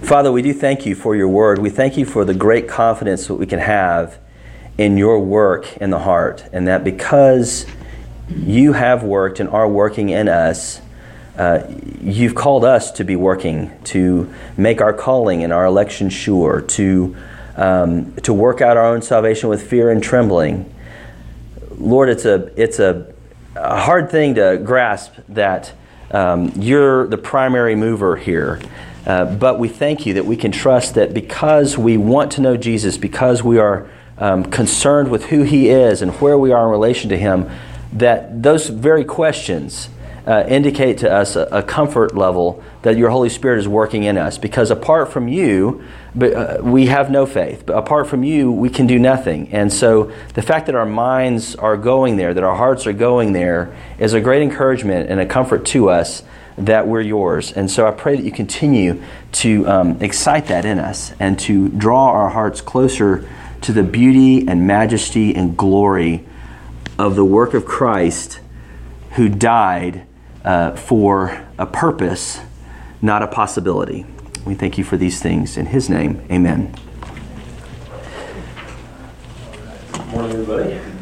Father, 0.00 0.32
we 0.32 0.42
do 0.42 0.52
thank 0.52 0.84
you 0.84 0.94
for 0.94 1.14
your 1.14 1.28
word. 1.28 1.58
We 1.58 1.70
thank 1.70 1.96
you 1.96 2.04
for 2.04 2.24
the 2.24 2.34
great 2.34 2.66
confidence 2.68 3.26
that 3.28 3.34
we 3.34 3.46
can 3.46 3.60
have 3.60 4.18
in 4.76 4.96
your 4.96 5.20
work 5.20 5.76
in 5.76 5.90
the 5.90 6.00
heart, 6.00 6.48
and 6.50 6.66
that 6.66 6.82
because 6.82 7.66
you 8.28 8.72
have 8.72 9.04
worked 9.04 9.40
and 9.40 9.48
are 9.50 9.68
working 9.68 10.08
in 10.08 10.28
us, 10.28 10.80
uh, 11.38 11.62
you've 12.00 12.34
called 12.34 12.64
us 12.64 12.90
to 12.92 13.04
be 13.04 13.14
working, 13.14 13.70
to 13.84 14.32
make 14.56 14.80
our 14.80 14.92
calling 14.92 15.44
and 15.44 15.52
our 15.52 15.64
election 15.64 16.08
sure, 16.08 16.62
to, 16.62 17.16
um, 17.56 18.14
to 18.16 18.32
work 18.32 18.60
out 18.60 18.76
our 18.76 18.86
own 18.86 19.02
salvation 19.02 19.48
with 19.48 19.68
fear 19.68 19.90
and 19.90 20.02
trembling. 20.02 20.72
Lord, 21.70 22.08
it's 22.08 22.24
a, 22.24 22.50
it's 22.60 22.78
a, 22.78 23.12
a 23.56 23.80
hard 23.80 24.10
thing 24.10 24.34
to 24.36 24.60
grasp 24.64 25.14
that 25.28 25.72
um, 26.10 26.52
you're 26.56 27.06
the 27.06 27.18
primary 27.18 27.74
mover 27.74 28.16
here. 28.16 28.60
Uh, 29.06 29.24
but 29.24 29.58
we 29.58 29.68
thank 29.68 30.06
you 30.06 30.14
that 30.14 30.24
we 30.24 30.36
can 30.36 30.52
trust 30.52 30.94
that 30.94 31.12
because 31.12 31.76
we 31.76 31.96
want 31.96 32.30
to 32.32 32.40
know 32.40 32.56
Jesus, 32.56 32.96
because 32.96 33.42
we 33.42 33.58
are 33.58 33.88
um, 34.18 34.44
concerned 34.44 35.10
with 35.10 35.26
who 35.26 35.42
He 35.42 35.70
is 35.70 36.02
and 36.02 36.12
where 36.20 36.38
we 36.38 36.52
are 36.52 36.64
in 36.64 36.70
relation 36.70 37.10
to 37.10 37.18
Him, 37.18 37.50
that 37.92 38.42
those 38.42 38.68
very 38.68 39.04
questions 39.04 39.88
uh, 40.26 40.44
indicate 40.46 40.98
to 40.98 41.12
us 41.12 41.36
a, 41.36 41.48
a 41.50 41.62
comfort 41.62 42.14
level 42.14 42.62
that 42.82 42.96
your 42.96 43.10
Holy 43.10 43.28
Spirit 43.28 43.58
is 43.58 43.68
working 43.68 44.04
in 44.04 44.16
us. 44.16 44.38
Because 44.38 44.70
apart 44.70 45.12
from 45.12 45.28
you, 45.28 45.82
but, 46.14 46.32
uh, 46.32 46.58
we 46.62 46.86
have 46.86 47.10
no 47.10 47.26
faith. 47.26 47.64
But 47.66 47.76
apart 47.76 48.06
from 48.06 48.22
you, 48.22 48.52
we 48.52 48.70
can 48.70 48.86
do 48.86 48.98
nothing. 48.98 49.48
And 49.52 49.72
so 49.72 50.12
the 50.34 50.42
fact 50.42 50.66
that 50.66 50.74
our 50.74 50.86
minds 50.86 51.54
are 51.56 51.76
going 51.76 52.16
there, 52.16 52.34
that 52.34 52.44
our 52.44 52.56
hearts 52.56 52.86
are 52.86 52.92
going 52.92 53.32
there, 53.32 53.76
is 53.98 54.12
a 54.12 54.20
great 54.20 54.42
encouragement 54.42 55.10
and 55.10 55.20
a 55.20 55.26
comfort 55.26 55.64
to 55.66 55.88
us 55.88 56.22
that 56.58 56.86
we're 56.86 57.00
yours. 57.00 57.52
And 57.52 57.70
so 57.70 57.86
I 57.86 57.92
pray 57.92 58.16
that 58.16 58.24
you 58.24 58.30
continue 58.32 59.02
to 59.32 59.66
um, 59.66 60.02
excite 60.02 60.46
that 60.48 60.64
in 60.64 60.78
us 60.78 61.12
and 61.18 61.38
to 61.40 61.68
draw 61.70 62.10
our 62.10 62.28
hearts 62.28 62.60
closer 62.60 63.28
to 63.62 63.72
the 63.72 63.82
beauty 63.82 64.46
and 64.46 64.66
majesty 64.66 65.34
and 65.34 65.56
glory 65.56 66.26
of 66.98 67.16
the 67.16 67.24
work 67.24 67.54
of 67.54 67.64
Christ 67.64 68.40
who 69.12 69.28
died 69.28 70.06
uh, 70.44 70.76
for 70.76 71.46
a 71.58 71.66
purpose, 71.66 72.40
not 73.00 73.22
a 73.22 73.26
possibility. 73.26 74.06
We 74.44 74.54
thank 74.54 74.78
you 74.78 74.84
for 74.84 74.96
these 74.96 75.20
things. 75.20 75.56
In 75.56 75.66
his 75.66 75.88
name, 75.88 76.24
amen. 76.30 76.74
Good 79.92 80.06
morning. 80.08 80.32
everybody. 80.32 80.92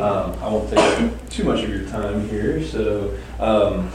Um, 0.00 0.32
I 0.40 0.48
won't 0.48 0.70
take 0.70 1.28
too 1.28 1.44
much 1.44 1.62
of 1.62 1.68
your 1.68 1.86
time 1.86 2.26
here, 2.28 2.64
so 2.64 3.14
um, 3.38 3.90